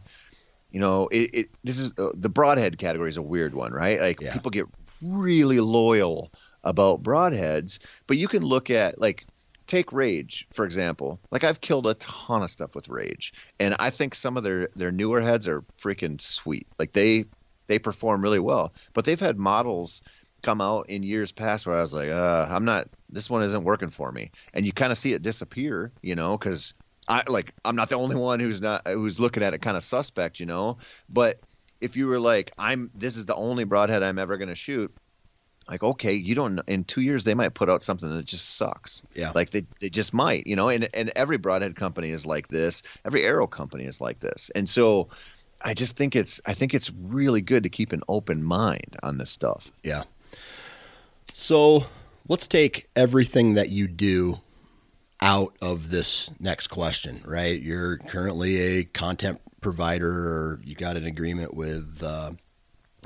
You 0.71 0.81
know, 0.81 1.07
it, 1.07 1.29
it 1.33 1.49
this 1.63 1.79
is 1.79 1.93
uh, 1.97 2.09
the 2.13 2.27
broadhead 2.27 2.77
category 2.77 3.07
is 3.07 3.15
a 3.15 3.21
weird 3.21 3.55
one, 3.55 3.71
right? 3.71 4.01
Like 4.01 4.19
yeah. 4.19 4.33
people 4.33 4.51
get 4.51 4.65
really 5.01 5.59
loyal 5.59 6.33
about 6.63 7.03
broadheads, 7.03 7.79
but 8.07 8.17
you 8.17 8.27
can 8.27 8.43
look 8.43 8.69
at 8.69 8.99
like 8.99 9.25
take 9.67 9.93
rage 9.93 10.47
for 10.51 10.65
example. 10.65 11.21
Like 11.31 11.43
i've 11.43 11.61
killed 11.61 11.87
a 11.87 11.93
ton 11.95 12.43
of 12.43 12.49
stuff 12.49 12.75
with 12.75 12.89
rage 12.89 13.33
and 13.59 13.75
i 13.79 13.89
think 13.89 14.15
some 14.15 14.35
of 14.37 14.43
their 14.43 14.69
their 14.75 14.91
newer 14.91 15.21
heads 15.21 15.47
are 15.47 15.63
freaking 15.81 16.19
sweet. 16.19 16.67
Like 16.79 16.93
they 16.93 17.25
they 17.67 17.79
perform 17.79 18.21
really 18.21 18.39
well 18.39 18.73
but 18.93 19.05
they've 19.05 19.19
had 19.19 19.37
models 19.37 20.01
come 20.43 20.61
out 20.61 20.89
in 20.89 21.03
years 21.03 21.31
past 21.31 21.65
where 21.67 21.75
i 21.77 21.81
was 21.81 21.93
like 21.93 22.09
uh 22.09 22.47
i'm 22.49 22.65
not 22.65 22.87
this 23.09 23.29
one 23.29 23.43
isn't 23.43 23.63
working 23.63 23.89
for 23.89 24.11
me. 24.11 24.31
And 24.53 24.65
you 24.65 24.71
kind 24.73 24.91
of 24.91 24.97
see 24.97 25.13
it 25.13 25.21
disappear 25.21 25.93
you 26.01 26.15
know 26.15 26.37
because 26.37 26.73
i 27.07 27.23
like 27.27 27.53
i'm 27.65 27.75
not 27.75 27.89
the 27.89 27.95
only 27.97 28.15
one 28.15 28.39
who's 28.39 28.61
not 28.61 28.87
who's 28.87 29.19
looking 29.19 29.43
at 29.43 29.53
it 29.53 29.61
kind 29.61 29.77
of 29.77 29.83
suspect 29.83 30.39
you 30.39 30.45
know? 30.45 30.77
But 31.09 31.41
if 31.81 31.95
you 31.95 32.07
were 32.07 32.19
like 32.19 32.51
i'm 32.57 32.89
this 32.95 33.15
is 33.17 33.25
the 33.25 33.35
only 33.35 33.63
broadhead 33.63 34.03
i'm 34.03 34.19
ever 34.19 34.37
going 34.37 34.49
to 34.49 34.55
shoot 34.55 34.93
like 35.69 35.83
okay 35.83 36.13
you 36.13 36.35
don't 36.35 36.59
in 36.67 36.83
two 36.83 37.01
years 37.01 37.23
they 37.23 37.35
might 37.35 37.53
put 37.53 37.69
out 37.69 37.83
something 37.83 38.09
that 38.15 38.25
just 38.25 38.55
sucks. 38.57 39.03
Yeah. 39.13 39.31
Like 39.35 39.51
they, 39.51 39.65
they 39.79 39.89
just 39.89 40.13
might 40.13 40.47
you 40.47 40.55
know 40.55 40.67
and, 40.67 40.89
and 40.93 41.11
every 41.15 41.37
broadhead 41.37 41.75
company 41.75 42.09
is 42.09 42.25
like 42.25 42.47
this. 42.47 42.81
Every 43.05 43.23
arrow 43.23 43.47
company 43.47 43.85
is 43.85 44.01
like 44.01 44.19
this. 44.19 44.49
And 44.55 44.67
so 44.67 45.09
i 45.61 45.73
just 45.73 45.97
think 45.97 46.15
it's 46.15 46.39
i 46.45 46.53
think 46.53 46.73
it's 46.73 46.89
really 46.89 47.41
good 47.41 47.63
to 47.63 47.69
keep 47.69 47.91
an 47.91 48.01
open 48.07 48.43
mind 48.43 48.97
on 49.03 49.17
this 49.17 49.29
stuff. 49.29 49.71
Yeah. 49.83 50.03
So 51.33 51.85
let's 52.27 52.47
take 52.47 52.89
everything 52.95 53.53
that 53.53 53.69
you 53.69 53.87
do 53.87 54.39
out 55.21 55.53
of 55.61 55.91
this 55.91 56.31
next 56.39 56.67
question 56.67 57.21
right? 57.25 57.61
You're 57.61 57.97
currently 57.97 58.57
a 58.57 58.83
content 58.85 59.39
provider 59.61 60.11
or 60.11 60.61
you 60.63 60.75
got 60.75 60.97
an 60.97 61.05
agreement 61.05 61.53
with 61.53 62.01
uh, 62.03 62.31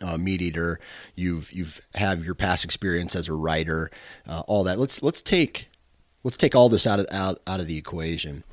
uh, 0.01 0.15
MeatEater, 0.15 0.77
you've 1.15 1.51
you've 1.51 1.81
have 1.95 2.23
your 2.25 2.35
past 2.35 2.65
experience 2.65 3.15
as 3.15 3.27
a 3.27 3.33
writer, 3.33 3.91
uh, 4.27 4.41
all 4.47 4.63
that. 4.63 4.79
Let's 4.79 5.03
let's 5.03 5.21
take 5.21 5.69
let's 6.23 6.37
take 6.37 6.55
all 6.55 6.69
this 6.69 6.87
out 6.87 6.99
of 6.99 7.07
out, 7.11 7.39
out 7.45 7.59
of 7.59 7.67
the 7.67 7.77
equation. 7.77 8.43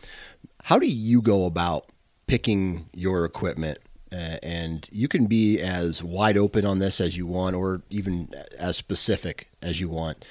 How 0.64 0.78
do 0.78 0.86
you 0.86 1.22
go 1.22 1.46
about 1.46 1.86
picking 2.26 2.88
your 2.94 3.24
equipment? 3.24 3.78
Uh, 4.12 4.38
and 4.42 4.88
you 4.90 5.06
can 5.06 5.26
be 5.26 5.60
as 5.60 6.02
wide 6.02 6.36
open 6.36 6.66
on 6.66 6.80
this 6.80 7.00
as 7.00 7.16
you 7.16 7.26
want, 7.26 7.54
or 7.54 7.82
even 7.90 8.34
as 8.58 8.76
specific 8.76 9.48
as 9.62 9.80
you 9.80 9.88
want. 9.88 10.24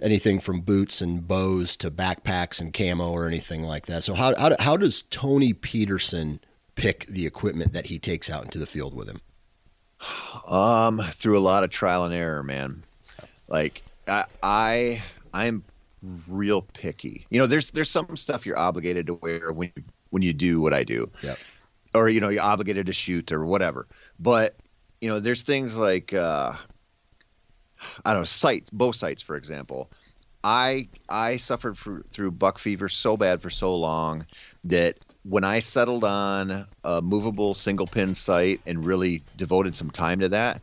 Anything 0.00 0.38
from 0.38 0.60
boots 0.60 1.00
and 1.00 1.26
bows 1.26 1.74
to 1.78 1.90
backpacks 1.90 2.60
and 2.60 2.72
camo 2.72 3.10
or 3.10 3.26
anything 3.26 3.64
like 3.64 3.86
that. 3.86 4.04
So 4.04 4.14
how 4.14 4.36
how, 4.36 4.54
how 4.60 4.76
does 4.76 5.02
Tony 5.10 5.52
Peterson 5.52 6.40
pick 6.76 7.06
the 7.06 7.26
equipment 7.26 7.72
that 7.72 7.86
he 7.86 7.98
takes 7.98 8.30
out 8.30 8.44
into 8.44 8.58
the 8.58 8.66
field 8.66 8.94
with 8.94 9.08
him? 9.08 9.20
Um, 10.46 11.02
through 11.14 11.38
a 11.38 11.40
lot 11.40 11.64
of 11.64 11.70
trial 11.70 12.04
and 12.04 12.14
error, 12.14 12.42
man. 12.42 12.84
Like 13.48 13.82
I, 14.06 14.26
I 14.42 15.02
I'm 15.34 15.64
real 16.28 16.62
picky. 16.62 17.26
You 17.30 17.40
know, 17.40 17.46
there's 17.46 17.70
there's 17.72 17.90
some 17.90 18.16
stuff 18.16 18.46
you're 18.46 18.58
obligated 18.58 19.06
to 19.06 19.14
wear 19.14 19.52
when 19.52 19.72
you, 19.74 19.82
when 20.10 20.22
you 20.22 20.32
do 20.32 20.60
what 20.60 20.72
I 20.72 20.84
do. 20.84 21.10
Yeah. 21.22 21.36
Or 21.94 22.08
you 22.08 22.20
know, 22.20 22.28
you're 22.28 22.42
obligated 22.42 22.86
to 22.86 22.92
shoot 22.92 23.32
or 23.32 23.44
whatever. 23.44 23.86
But 24.18 24.56
you 25.00 25.08
know, 25.08 25.18
there's 25.20 25.42
things 25.42 25.76
like 25.76 26.12
uh, 26.12 26.52
I 28.04 28.12
don't 28.12 28.20
know, 28.20 28.24
sights, 28.24 28.70
bow 28.70 28.92
sights, 28.92 29.22
for 29.22 29.36
example. 29.36 29.90
I 30.44 30.88
I 31.08 31.38
suffered 31.38 31.76
for, 31.76 32.04
through 32.12 32.32
buck 32.32 32.58
fever 32.58 32.88
so 32.88 33.16
bad 33.16 33.42
for 33.42 33.50
so 33.50 33.74
long 33.74 34.26
that 34.64 34.98
when 35.28 35.44
I 35.44 35.58
settled 35.58 36.04
on 36.04 36.66
a 36.84 37.02
movable 37.02 37.54
single 37.54 37.86
pin 37.86 38.14
sight 38.14 38.60
and 38.66 38.84
really 38.84 39.24
devoted 39.34 39.74
some 39.74 39.90
time 39.90 40.20
to 40.20 40.28
that, 40.28 40.62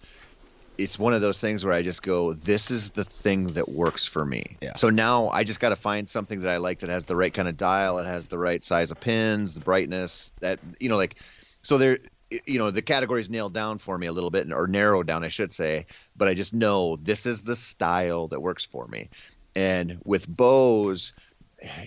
it's 0.78 0.98
one 0.98 1.14
of 1.14 1.22
those 1.22 1.40
things 1.40 1.64
where 1.64 1.74
I 1.74 1.84
just 1.84 2.02
go, 2.02 2.34
this 2.34 2.72
is 2.72 2.92
the 2.92 3.04
thing 3.04 3.54
that 3.54 3.70
works 3.70 4.06
for 4.06 4.26
me. 4.26 4.58
Yeah. 4.62 4.76
So 4.76 4.90
now 4.90 5.28
I 5.30 5.44
just 5.44 5.60
got 5.60 5.70
to 5.70 5.76
find 5.76 6.08
something 6.08 6.42
that 6.42 6.50
I 6.50 6.58
like 6.58 6.80
that 6.80 6.90
has 6.90 7.06
the 7.06 7.16
right 7.16 7.34
kind 7.34 7.48
of 7.48 7.58
dial, 7.58 8.00
it 8.00 8.06
has 8.06 8.28
the 8.28 8.40
right 8.40 8.64
size 8.64 8.90
of 8.90 9.00
pins, 9.00 9.54
the 9.54 9.60
brightness 9.60 10.32
that, 10.40 10.60
you 10.80 10.90
know, 10.90 10.98
like, 10.98 11.20
so 11.62 11.78
there, 11.78 12.00
you 12.48 12.58
know, 12.58 12.72
the 12.72 12.82
categories 12.82 13.30
nailed 13.30 13.54
down 13.54 13.78
for 13.78 13.98
me 13.98 14.08
a 14.08 14.12
little 14.12 14.32
bit 14.32 14.52
or 14.52 14.66
narrowed 14.68 15.08
down, 15.08 15.24
I 15.24 15.28
should 15.28 15.54
say, 15.54 15.86
but 16.16 16.28
I 16.28 16.34
just 16.34 16.54
know 16.54 16.96
this 16.96 17.26
is 17.26 17.44
the 17.44 17.56
style 17.56 18.28
that 18.30 18.42
works 18.42 18.66
for 18.66 18.88
me. 18.88 19.10
And 19.56 20.00
with 20.04 20.28
bows, 20.28 21.14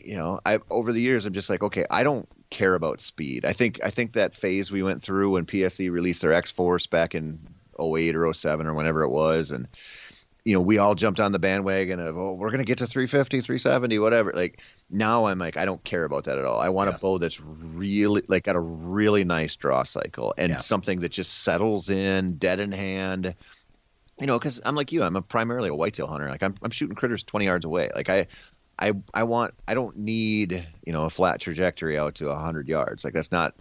you 0.05 0.17
know, 0.17 0.41
I 0.47 0.61
over 0.71 0.93
the 0.93 1.01
years 1.01 1.27
I'm 1.27 1.33
just 1.33 1.51
like, 1.51 1.63
okay, 1.63 1.85
I 1.91 2.03
don't 2.03 2.29
care 2.51 2.75
about 2.75 3.01
speed. 3.01 3.45
I 3.45 3.53
think 3.53 3.81
I 3.85 3.91
think 3.91 4.13
that 4.15 4.35
phase 4.35 4.71
we 4.71 4.83
went 4.83 5.03
through 5.03 5.31
when 5.31 5.47
PSE 5.47 5.91
released 5.91 6.23
their 6.23 6.33
X 6.33 6.51
Force 6.51 6.87
back 6.87 7.15
in 7.15 7.39
08 7.81 8.17
or 8.17 8.33
07 8.33 8.67
or 8.67 8.75
whenever 8.75 9.03
it 9.03 9.11
was, 9.11 9.51
and 9.51 9.69
you 10.47 10.53
know, 10.53 10.61
we 10.61 10.79
all 10.79 10.95
jumped 10.95 11.19
on 11.19 11.33
the 11.33 11.41
bandwagon 11.41 11.99
of, 11.99 12.17
oh, 12.17 12.35
we're 12.35 12.51
going 12.51 12.61
to 12.61 12.65
get 12.65 12.79
to 12.79 12.87
350, 12.87 13.41
370, 13.41 13.99
whatever. 13.99 14.33
Like 14.33 14.63
now 14.89 15.27
I'm 15.27 15.41
like, 15.41 15.57
I 15.57 15.65
don't 15.65 15.83
care 15.83 16.05
about 16.05 16.23
that 16.25 16.39
at 16.39 16.45
all. 16.45 16.61
I 16.61 16.69
want 16.69 16.89
yeah. 16.89 16.95
a 16.95 16.99
bow 17.01 17.19
that's 17.19 17.41
really 17.41 18.23
like 18.29 18.45
got 18.45 18.55
a 18.55 18.61
really 18.61 19.25
nice 19.25 19.57
draw 19.57 19.83
cycle 19.83 20.35
and 20.39 20.51
yeah. 20.51 20.59
something 20.61 21.01
that 21.01 21.09
just 21.09 21.43
settles 21.43 21.91
in 21.91 22.37
dead 22.37 22.61
in 22.61 22.71
hand. 22.71 23.35
You 24.21 24.29
know, 24.29 24.39
because 24.39 24.61
I'm 24.65 24.77
like 24.77 24.93
you, 24.93 25.03
I'm 25.03 25.17
a 25.17 25.21
primarily 25.21 25.69
a 25.69 25.75
whitetail 25.75 26.07
hunter. 26.07 26.29
Like 26.29 26.45
I'm, 26.45 26.55
I'm 26.63 26.71
shooting 26.71 26.95
critters 26.95 27.25
20 27.25 27.45
yards 27.45 27.65
away. 27.65 27.91
Like 27.93 28.09
I, 28.09 28.29
I 28.79 28.93
I 29.15 29.23
want 29.23 29.55
I 29.69 29.75
don't 29.75 29.97
need 29.97 30.67
you 30.85 30.93
know 30.93 31.05
a 31.05 31.11
flat 31.11 31.41
trajectory 31.41 31.99
out 31.99 32.15
to 32.17 32.35
hundred 32.35 32.69
yards. 32.69 33.05
Like 33.05 33.15
that's 33.15 33.33
not 33.33 33.55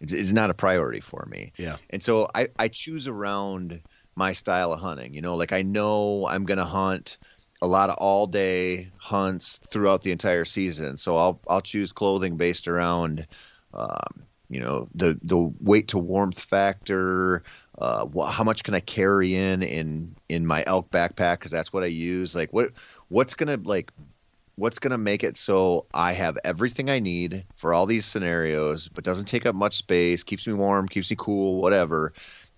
it's, 0.00 0.12
it's 0.12 0.32
not 0.32 0.50
a 0.50 0.54
priority 0.54 1.00
for 1.00 1.26
me. 1.30 1.52
Yeah. 1.58 1.76
And 1.90 2.02
so 2.02 2.28
I 2.34 2.48
I 2.58 2.68
choose 2.68 3.08
around 3.08 3.80
my 4.16 4.32
style 4.32 4.72
of 4.72 4.80
hunting. 4.80 5.14
You 5.14 5.22
know, 5.22 5.36
like 5.36 5.52
I 5.52 5.62
know 5.62 6.26
I'm 6.28 6.44
gonna 6.44 6.64
hunt 6.64 7.18
a 7.60 7.66
lot 7.66 7.90
of 7.90 7.96
all 7.98 8.26
day 8.26 8.90
hunts 8.98 9.60
throughout 9.70 10.02
the 10.02 10.12
entire 10.12 10.44
season. 10.44 10.96
So 10.96 11.16
I'll 11.16 11.40
I'll 11.48 11.62
choose 11.62 11.92
clothing 11.92 12.36
based 12.36 12.68
around. 12.68 13.26
Um, 13.74 14.26
you 14.48 14.60
know 14.60 14.86
the 14.94 15.18
the 15.22 15.50
weight 15.60 15.88
to 15.88 15.98
warmth 15.98 16.38
factor 16.38 17.42
uh, 17.78 18.06
wh- 18.14 18.30
how 18.30 18.44
much 18.44 18.62
can 18.62 18.74
i 18.74 18.80
carry 18.80 19.34
in 19.34 19.62
in 19.62 20.14
in 20.28 20.46
my 20.46 20.62
elk 20.66 20.90
backpack 20.90 21.38
because 21.38 21.50
that's 21.50 21.72
what 21.72 21.82
i 21.82 21.86
use 21.86 22.34
like 22.34 22.52
what 22.52 22.70
what's 23.08 23.34
gonna 23.34 23.58
like 23.64 23.90
what's 24.56 24.78
going 24.78 24.90
to 24.90 24.98
make 24.98 25.24
it 25.24 25.36
so 25.36 25.86
I 25.94 26.12
have 26.12 26.38
everything 26.44 26.90
I 26.90 26.98
need 26.98 27.44
for 27.56 27.72
all 27.72 27.86
these 27.86 28.04
scenarios, 28.04 28.88
but 28.88 29.04
doesn't 29.04 29.26
take 29.26 29.46
up 29.46 29.54
much 29.54 29.76
space, 29.76 30.22
keeps 30.22 30.46
me 30.46 30.52
warm, 30.52 30.88
keeps 30.88 31.10
me 31.10 31.16
cool, 31.18 31.60
whatever. 31.60 32.12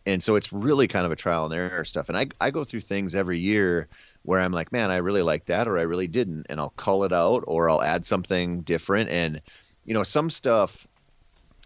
And 0.07 0.23
so 0.23 0.35
it's 0.35 0.53
really 0.53 0.89
kind 0.89 1.07
of 1.07 1.13
a 1.13 1.17
trial 1.17 1.45
and 1.45 1.55
error 1.55 1.85
stuff. 1.85 2.09
And 2.09 2.19
I, 2.19 2.27
I 2.41 2.51
go 2.51 2.65
through 2.65 2.81
things 2.81 3.15
every 3.15 3.39
year 3.39 3.89
where 4.23 4.41
I'm 4.41 4.53
like, 4.53 4.73
man, 4.73 4.91
I 4.91 4.97
really 4.97 5.23
like 5.23 5.47
that, 5.47 5.69
or 5.69 5.79
I 5.79 5.83
really 5.83 6.09
didn't. 6.09 6.47
And 6.51 6.61
I'll 6.61 6.71
call 6.71 7.05
it 7.05 7.13
out, 7.13 7.45
or 7.47 7.71
I'll 7.71 7.83
add 7.83 8.05
something 8.05 8.63
different. 8.63 9.11
And, 9.11 9.41
you 9.85 9.95
know, 9.95 10.03
some 10.03 10.31
stuff, 10.31 10.87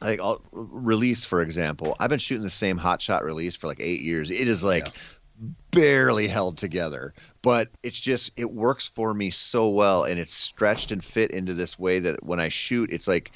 like 0.00 0.20
I'll 0.20 0.42
release, 0.52 1.24
for 1.24 1.40
example, 1.40 1.96
I've 1.98 2.10
been 2.10 2.18
shooting 2.18 2.44
the 2.44 2.50
same 2.50 2.76
hot 2.76 3.00
shot 3.00 3.24
release 3.24 3.56
for 3.56 3.66
like 3.66 3.80
eight 3.80 4.02
years. 4.02 4.30
It 4.30 4.46
is 4.46 4.62
like, 4.62 4.86
yeah 4.86 4.92
barely 5.70 6.26
held 6.26 6.58
together 6.58 7.14
but 7.42 7.68
it's 7.82 7.98
just 7.98 8.30
it 8.36 8.50
works 8.50 8.86
for 8.86 9.14
me 9.14 9.30
so 9.30 9.68
well 9.68 10.04
and 10.04 10.18
it's 10.18 10.34
stretched 10.34 10.90
and 10.92 11.04
fit 11.04 11.30
into 11.30 11.54
this 11.54 11.78
way 11.78 11.98
that 11.98 12.22
when 12.24 12.40
i 12.40 12.48
shoot 12.48 12.92
it's 12.92 13.06
like 13.06 13.32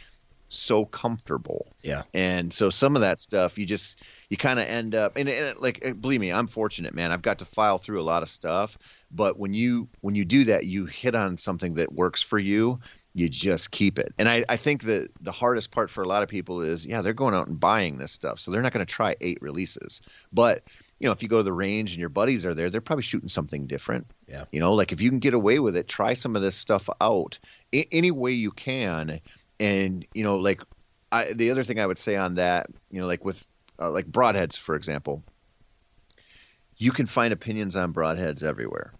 so 0.48 0.84
comfortable 0.84 1.66
yeah 1.82 2.02
and 2.12 2.52
so 2.52 2.68
some 2.68 2.94
of 2.94 3.00
that 3.00 3.18
stuff 3.18 3.56
you 3.56 3.64
just 3.64 4.02
you 4.28 4.36
kind 4.36 4.58
of 4.58 4.66
end 4.66 4.94
up 4.94 5.16
and, 5.16 5.28
and 5.28 5.58
like 5.58 5.80
believe 6.00 6.20
me 6.20 6.30
i'm 6.30 6.46
fortunate 6.46 6.94
man 6.94 7.10
i've 7.10 7.22
got 7.22 7.38
to 7.38 7.44
file 7.44 7.78
through 7.78 8.00
a 8.00 8.02
lot 8.04 8.22
of 8.22 8.28
stuff 8.28 8.76
but 9.10 9.38
when 9.38 9.54
you 9.54 9.88
when 10.02 10.14
you 10.14 10.24
do 10.24 10.44
that 10.44 10.66
you 10.66 10.84
hit 10.84 11.14
on 11.14 11.38
something 11.38 11.74
that 11.74 11.92
works 11.92 12.20
for 12.20 12.38
you 12.38 12.78
you 13.14 13.28
just 13.28 13.70
keep 13.70 13.98
it. 13.98 14.12
And 14.18 14.28
I, 14.28 14.44
I 14.48 14.56
think 14.56 14.84
that 14.84 15.10
the 15.20 15.32
hardest 15.32 15.70
part 15.70 15.90
for 15.90 16.02
a 16.02 16.08
lot 16.08 16.22
of 16.22 16.28
people 16.28 16.62
is, 16.62 16.86
yeah, 16.86 17.02
they're 17.02 17.12
going 17.12 17.34
out 17.34 17.46
and 17.46 17.60
buying 17.60 17.98
this 17.98 18.12
stuff. 18.12 18.40
So 18.40 18.50
they're 18.50 18.62
not 18.62 18.72
going 18.72 18.84
to 18.84 18.92
try 18.92 19.14
eight 19.20 19.38
releases. 19.40 20.00
But 20.32 20.64
you 21.02 21.08
know, 21.08 21.12
if 21.12 21.20
you 21.20 21.28
go 21.28 21.38
to 21.38 21.42
the 21.42 21.52
range 21.52 21.90
and 21.90 21.98
your 21.98 22.08
buddies 22.08 22.46
are 22.46 22.54
there, 22.54 22.70
they're 22.70 22.80
probably 22.80 23.02
shooting 23.02 23.28
something 23.28 23.66
different. 23.66 24.06
Yeah. 24.28 24.44
You 24.52 24.60
know, 24.60 24.72
like 24.74 24.92
if 24.92 25.00
you 25.00 25.10
can 25.10 25.18
get 25.18 25.34
away 25.34 25.58
with 25.58 25.76
it, 25.76 25.88
try 25.88 26.14
some 26.14 26.36
of 26.36 26.42
this 26.42 26.54
stuff 26.54 26.88
out 27.00 27.40
I- 27.74 27.88
any 27.90 28.12
way 28.12 28.30
you 28.30 28.52
can. 28.52 29.20
And, 29.58 30.06
you 30.14 30.22
know, 30.22 30.36
like 30.36 30.62
I, 31.10 31.32
the 31.32 31.50
other 31.50 31.64
thing 31.64 31.80
I 31.80 31.86
would 31.86 31.98
say 31.98 32.14
on 32.14 32.36
that, 32.36 32.68
you 32.92 33.00
know, 33.00 33.08
like 33.08 33.24
with 33.24 33.44
uh, 33.80 33.90
like 33.90 34.06
broadheads, 34.06 34.56
for 34.56 34.76
example, 34.76 35.24
you 36.76 36.92
can 36.92 37.06
find 37.06 37.32
opinions 37.32 37.74
on 37.74 37.92
broadheads 37.92 38.44
everywhere. 38.44 38.92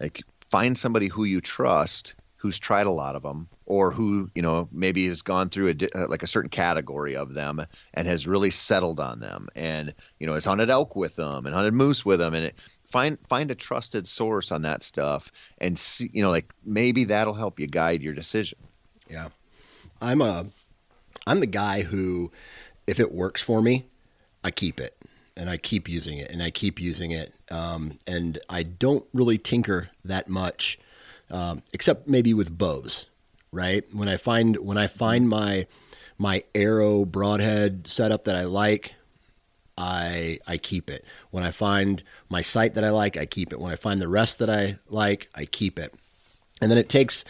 Like 0.00 0.22
find 0.50 0.78
somebody 0.78 1.08
who 1.08 1.24
you 1.24 1.42
trust 1.42 2.14
who's 2.40 2.58
tried 2.58 2.86
a 2.86 2.90
lot 2.90 3.16
of 3.16 3.22
them 3.22 3.48
or 3.66 3.90
who 3.90 4.30
you 4.34 4.42
know 4.42 4.68
maybe 4.72 5.06
has 5.06 5.22
gone 5.22 5.48
through 5.48 5.68
a 5.68 5.74
uh, 5.98 6.08
like 6.08 6.22
a 6.22 6.26
certain 6.26 6.50
category 6.50 7.14
of 7.14 7.34
them 7.34 7.64
and 7.94 8.08
has 8.08 8.26
really 8.26 8.50
settled 8.50 8.98
on 8.98 9.20
them 9.20 9.48
and 9.54 9.94
you 10.18 10.26
know 10.26 10.34
has 10.34 10.44
hunted 10.44 10.70
elk 10.70 10.96
with 10.96 11.16
them 11.16 11.46
and 11.46 11.54
hunted 11.54 11.74
moose 11.74 12.04
with 12.04 12.18
them 12.18 12.34
and 12.34 12.46
it, 12.46 12.54
find 12.90 13.18
find 13.28 13.50
a 13.50 13.54
trusted 13.54 14.08
source 14.08 14.50
on 14.50 14.62
that 14.62 14.82
stuff 14.82 15.30
and 15.58 15.78
see 15.78 16.10
you 16.12 16.22
know 16.22 16.30
like 16.30 16.52
maybe 16.64 17.04
that'll 17.04 17.34
help 17.34 17.60
you 17.60 17.66
guide 17.66 18.02
your 18.02 18.14
decision 18.14 18.58
Yeah. 19.08 19.28
I'm 20.00 20.22
a 20.22 20.46
I'm 21.26 21.40
the 21.40 21.46
guy 21.46 21.82
who 21.82 22.32
if 22.86 22.98
it 22.98 23.12
works 23.12 23.40
for 23.40 23.62
me, 23.62 23.86
I 24.42 24.50
keep 24.50 24.80
it 24.80 24.96
and 25.36 25.48
I 25.48 25.56
keep 25.56 25.88
using 25.88 26.18
it 26.18 26.30
and 26.30 26.42
I 26.42 26.50
keep 26.50 26.80
using 26.80 27.10
it. 27.10 27.34
Um, 27.50 27.98
and 28.06 28.38
I 28.48 28.62
don't 28.62 29.04
really 29.12 29.38
tinker 29.38 29.90
that 30.04 30.28
much, 30.28 30.78
um, 31.30 31.62
except 31.72 32.08
maybe 32.08 32.34
with 32.34 32.56
bows, 32.56 33.06
right? 33.52 33.84
When 33.92 34.08
I 34.08 34.16
find 34.16 34.56
when 34.56 34.78
I 34.78 34.86
find 34.86 35.28
my 35.28 35.66
my 36.18 36.44
arrow 36.54 37.04
broadhead 37.04 37.86
setup 37.86 38.24
that 38.24 38.36
I 38.36 38.44
like, 38.44 38.94
I 39.78 40.38
I 40.46 40.58
keep 40.58 40.90
it. 40.90 41.04
When 41.30 41.44
I 41.44 41.50
find 41.50 42.02
my 42.28 42.42
sight 42.42 42.74
that 42.74 42.84
I 42.84 42.90
like, 42.90 43.16
I 43.16 43.26
keep 43.26 43.52
it. 43.52 43.60
When 43.60 43.72
I 43.72 43.76
find 43.76 44.00
the 44.00 44.08
rest 44.08 44.38
that 44.38 44.50
I 44.50 44.78
like, 44.88 45.28
I 45.34 45.44
keep 45.44 45.78
it. 45.78 45.94
And 46.60 46.70
then 46.70 46.78
it 46.78 46.88
takes 46.88 47.24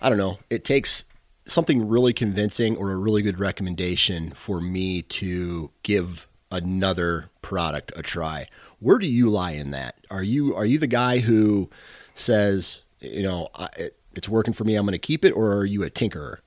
I 0.00 0.08
don't 0.08 0.18
know, 0.18 0.38
it 0.48 0.64
takes 0.64 1.04
something 1.46 1.88
really 1.88 2.12
convincing 2.12 2.76
or 2.76 2.92
a 2.92 2.96
really 2.96 3.22
good 3.22 3.38
recommendation 3.38 4.30
for 4.32 4.60
me 4.60 5.02
to 5.02 5.70
give 5.82 6.26
another 6.50 7.30
product 7.42 7.92
a 7.96 8.02
try. 8.02 8.48
Where 8.78 8.98
do 8.98 9.06
you 9.06 9.28
lie 9.28 9.52
in 9.52 9.70
that? 9.72 9.98
Are 10.10 10.22
you 10.22 10.54
are 10.54 10.64
you 10.64 10.78
the 10.78 10.86
guy 10.86 11.18
who 11.18 11.68
says, 12.14 12.82
you 13.00 13.22
know, 13.22 13.48
I, 13.54 13.68
it, 13.76 13.96
it's 14.14 14.28
working 14.28 14.52
for 14.52 14.64
me, 14.64 14.74
I'm 14.76 14.84
going 14.84 14.92
to 14.92 14.98
keep 14.98 15.24
it, 15.24 15.32
or 15.32 15.54
are 15.54 15.64
you 15.64 15.82
a 15.82 15.90
tinkerer? 15.90 16.38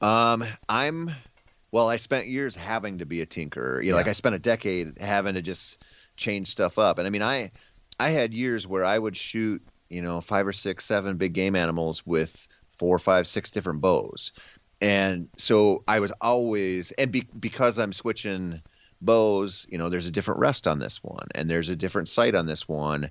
Um, 0.00 0.44
I'm 0.68 1.10
well. 1.70 1.88
I 1.88 1.96
spent 1.96 2.26
years 2.26 2.54
having 2.54 2.98
to 2.98 3.06
be 3.06 3.22
a 3.22 3.26
tinkerer. 3.26 3.82
You 3.82 3.90
know, 3.90 3.96
yeah. 3.96 4.02
like 4.02 4.08
I 4.08 4.12
spent 4.12 4.34
a 4.34 4.38
decade 4.38 4.98
having 4.98 5.34
to 5.34 5.42
just 5.42 5.78
change 6.16 6.48
stuff 6.48 6.78
up. 6.78 6.98
And 6.98 7.06
I 7.06 7.10
mean, 7.10 7.22
I 7.22 7.50
I 7.98 8.10
had 8.10 8.34
years 8.34 8.66
where 8.66 8.84
I 8.84 8.98
would 8.98 9.16
shoot, 9.16 9.62
you 9.88 10.02
know, 10.02 10.20
five 10.20 10.46
or 10.46 10.52
six, 10.52 10.84
seven 10.84 11.16
big 11.16 11.32
game 11.32 11.56
animals 11.56 12.04
with 12.04 12.48
four, 12.76 12.98
five, 12.98 13.26
six 13.26 13.50
different 13.50 13.80
bows. 13.80 14.32
And 14.80 15.28
so 15.36 15.84
I 15.88 16.00
was 16.00 16.12
always, 16.20 16.90
and 16.92 17.10
be, 17.12 17.26
because 17.38 17.78
I'm 17.78 17.92
switching 17.92 18.60
bows, 19.00 19.64
you 19.68 19.78
know, 19.78 19.88
there's 19.88 20.08
a 20.08 20.12
different 20.12 20.40
rest 20.40 20.66
on 20.66 20.78
this 20.78 21.02
one, 21.02 21.28
and 21.34 21.48
there's 21.48 21.68
a 21.68 21.76
different 21.76 22.08
sight 22.08 22.34
on 22.34 22.46
this 22.46 22.68
one, 22.68 23.10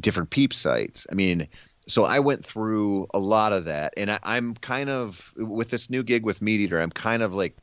different 0.00 0.30
peep 0.30 0.52
sites. 0.52 1.06
I 1.10 1.14
mean, 1.14 1.48
so 1.88 2.04
I 2.04 2.18
went 2.18 2.44
through 2.44 3.06
a 3.14 3.18
lot 3.18 3.52
of 3.52 3.64
that, 3.66 3.94
and 3.96 4.10
I, 4.10 4.18
I'm 4.22 4.54
kind 4.54 4.90
of 4.90 5.32
with 5.36 5.70
this 5.70 5.88
new 5.88 6.02
gig 6.02 6.24
with 6.24 6.42
Meat 6.42 6.60
Eater. 6.60 6.80
I'm 6.80 6.90
kind 6.90 7.22
of 7.22 7.32
like 7.32 7.56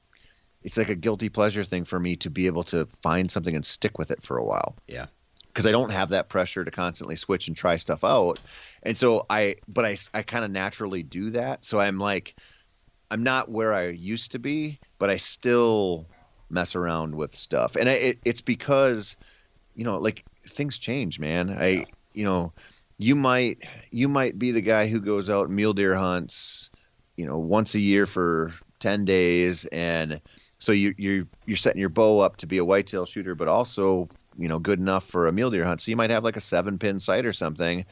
it's 0.64 0.78
like 0.78 0.90
a 0.90 0.96
guilty 0.96 1.30
pleasure 1.30 1.64
thing 1.64 1.86
for 1.86 2.00
me 2.00 2.16
to 2.18 2.30
be 2.30 2.48
able 2.48 2.64
to 2.64 2.88
find 3.02 3.30
something 3.30 3.56
and 3.56 3.66
stick 3.66 3.98
with 3.98 4.12
it 4.12 4.24
for 4.24 4.38
a 4.38 4.44
while. 4.44 4.76
Yeah. 4.88 5.08
Because 5.48 5.66
I 5.66 5.72
don't 5.72 5.92
have 5.92 6.10
that 6.10 6.30
pressure 6.30 6.66
to 6.66 6.72
constantly 6.72 7.16
switch 7.16 7.48
and 7.48 7.56
try 7.56 7.78
stuff 7.78 8.04
out. 8.04 8.40
And 8.82 8.98
so 8.98 9.26
I, 9.30 9.58
but 9.68 9.86
I, 9.86 9.98
I 10.14 10.24
kind 10.24 10.44
of 10.44 10.52
naturally 10.52 11.04
do 11.04 11.30
that. 11.32 11.64
So 11.64 11.80
I'm 11.80 12.00
like, 12.00 12.36
I'm 13.12 13.22
not 13.22 13.52
where 13.52 13.74
I 13.74 13.90
used 13.90 14.32
to 14.32 14.40
be, 14.40 14.80
but 14.98 15.10
I 15.12 15.18
still 15.18 16.08
mess 16.50 16.76
around 16.76 17.14
with 17.14 17.36
stuff. 17.36 17.76
And 17.76 17.88
I, 17.88 17.94
it, 17.94 18.20
it's 18.26 18.42
because, 18.42 19.16
you 19.76 19.84
know, 19.84 19.98
like 19.98 20.24
things 20.48 20.80
change, 20.80 21.20
man. 21.20 21.52
I, 21.52 21.86
you 22.14 22.26
know, 22.26 22.54
you 22.98 23.16
might, 23.16 23.60
you 23.92 24.08
might 24.08 24.38
be 24.38 24.52
the 24.52 24.62
guy 24.62 24.88
who 24.88 25.00
goes 25.00 25.30
out 25.30 25.50
mule 25.50 25.74
deer 25.74 25.96
hunts, 25.96 26.70
you 27.18 27.26
know, 27.26 27.38
once 27.38 27.76
a 27.76 27.80
year 27.80 28.06
for 28.06 28.54
10 28.80 29.06
days. 29.06 29.66
And 29.66 30.22
so 30.60 30.72
you, 30.72 30.94
you're, 30.98 31.26
you're 31.46 31.58
setting 31.58 31.80
your 31.80 31.90
bow 31.90 32.20
up 32.20 32.38
to 32.38 32.48
be 32.48 32.58
a 32.58 32.66
whitetail 32.66 33.06
shooter, 33.06 33.36
but 33.36 33.48
also, 33.48 34.10
you 34.38 34.48
know, 34.48 34.60
good 34.60 34.80
enough 34.80 35.06
for 35.06 35.28
a 35.28 35.32
mule 35.32 35.52
deer 35.52 35.66
hunt. 35.66 35.82
So 35.82 35.92
you 35.92 35.98
might 35.98 36.12
have 36.12 36.24
like 36.24 36.38
a 36.38 36.42
seven 36.42 36.78
pin 36.78 37.00
sight 37.00 37.26
or 37.26 37.34
something 37.34 37.86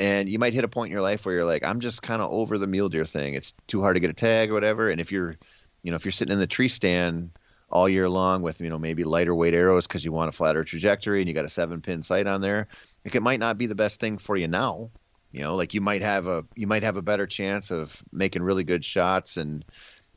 and 0.00 0.30
you 0.30 0.38
might 0.38 0.54
hit 0.54 0.64
a 0.64 0.68
point 0.68 0.88
in 0.88 0.92
your 0.92 1.02
life 1.02 1.26
where 1.26 1.34
you're 1.34 1.44
like, 1.44 1.62
I'm 1.62 1.78
just 1.78 2.00
kind 2.00 2.22
of 2.22 2.32
over 2.32 2.56
the 2.56 2.66
mule 2.66 2.88
deer 2.88 3.04
thing. 3.04 3.34
It's 3.34 3.52
too 3.66 3.82
hard 3.82 3.96
to 3.96 4.00
get 4.00 4.08
a 4.08 4.14
tag 4.14 4.50
or 4.50 4.54
whatever. 4.54 4.88
And 4.88 4.98
if 4.98 5.12
you're, 5.12 5.36
you 5.82 5.90
know, 5.90 5.96
if 5.96 6.06
you're 6.06 6.12
sitting 6.12 6.32
in 6.32 6.38
the 6.38 6.46
tree 6.46 6.68
stand 6.68 7.30
all 7.68 7.86
year 7.86 8.08
long 8.08 8.40
with, 8.40 8.62
you 8.62 8.70
know, 8.70 8.78
maybe 8.78 9.04
lighter 9.04 9.34
weight 9.34 9.52
arrows 9.52 9.86
because 9.86 10.02
you 10.02 10.10
want 10.10 10.30
a 10.30 10.32
flatter 10.32 10.64
trajectory 10.64 11.20
and 11.20 11.28
you 11.28 11.34
got 11.34 11.44
a 11.44 11.50
seven 11.50 11.82
pin 11.82 12.02
sight 12.02 12.26
on 12.26 12.40
there, 12.40 12.66
like 13.04 13.14
it 13.14 13.22
might 13.22 13.40
not 13.40 13.58
be 13.58 13.66
the 13.66 13.74
best 13.74 14.00
thing 14.00 14.18
for 14.18 14.36
you 14.36 14.48
now. 14.48 14.90
You 15.32 15.42
know, 15.42 15.54
like 15.54 15.74
you 15.74 15.80
might 15.80 16.02
have 16.02 16.26
a 16.26 16.44
you 16.56 16.66
might 16.66 16.82
have 16.82 16.96
a 16.96 17.02
better 17.02 17.26
chance 17.26 17.70
of 17.70 18.02
making 18.12 18.42
really 18.42 18.64
good 18.64 18.84
shots 18.84 19.36
and, 19.36 19.64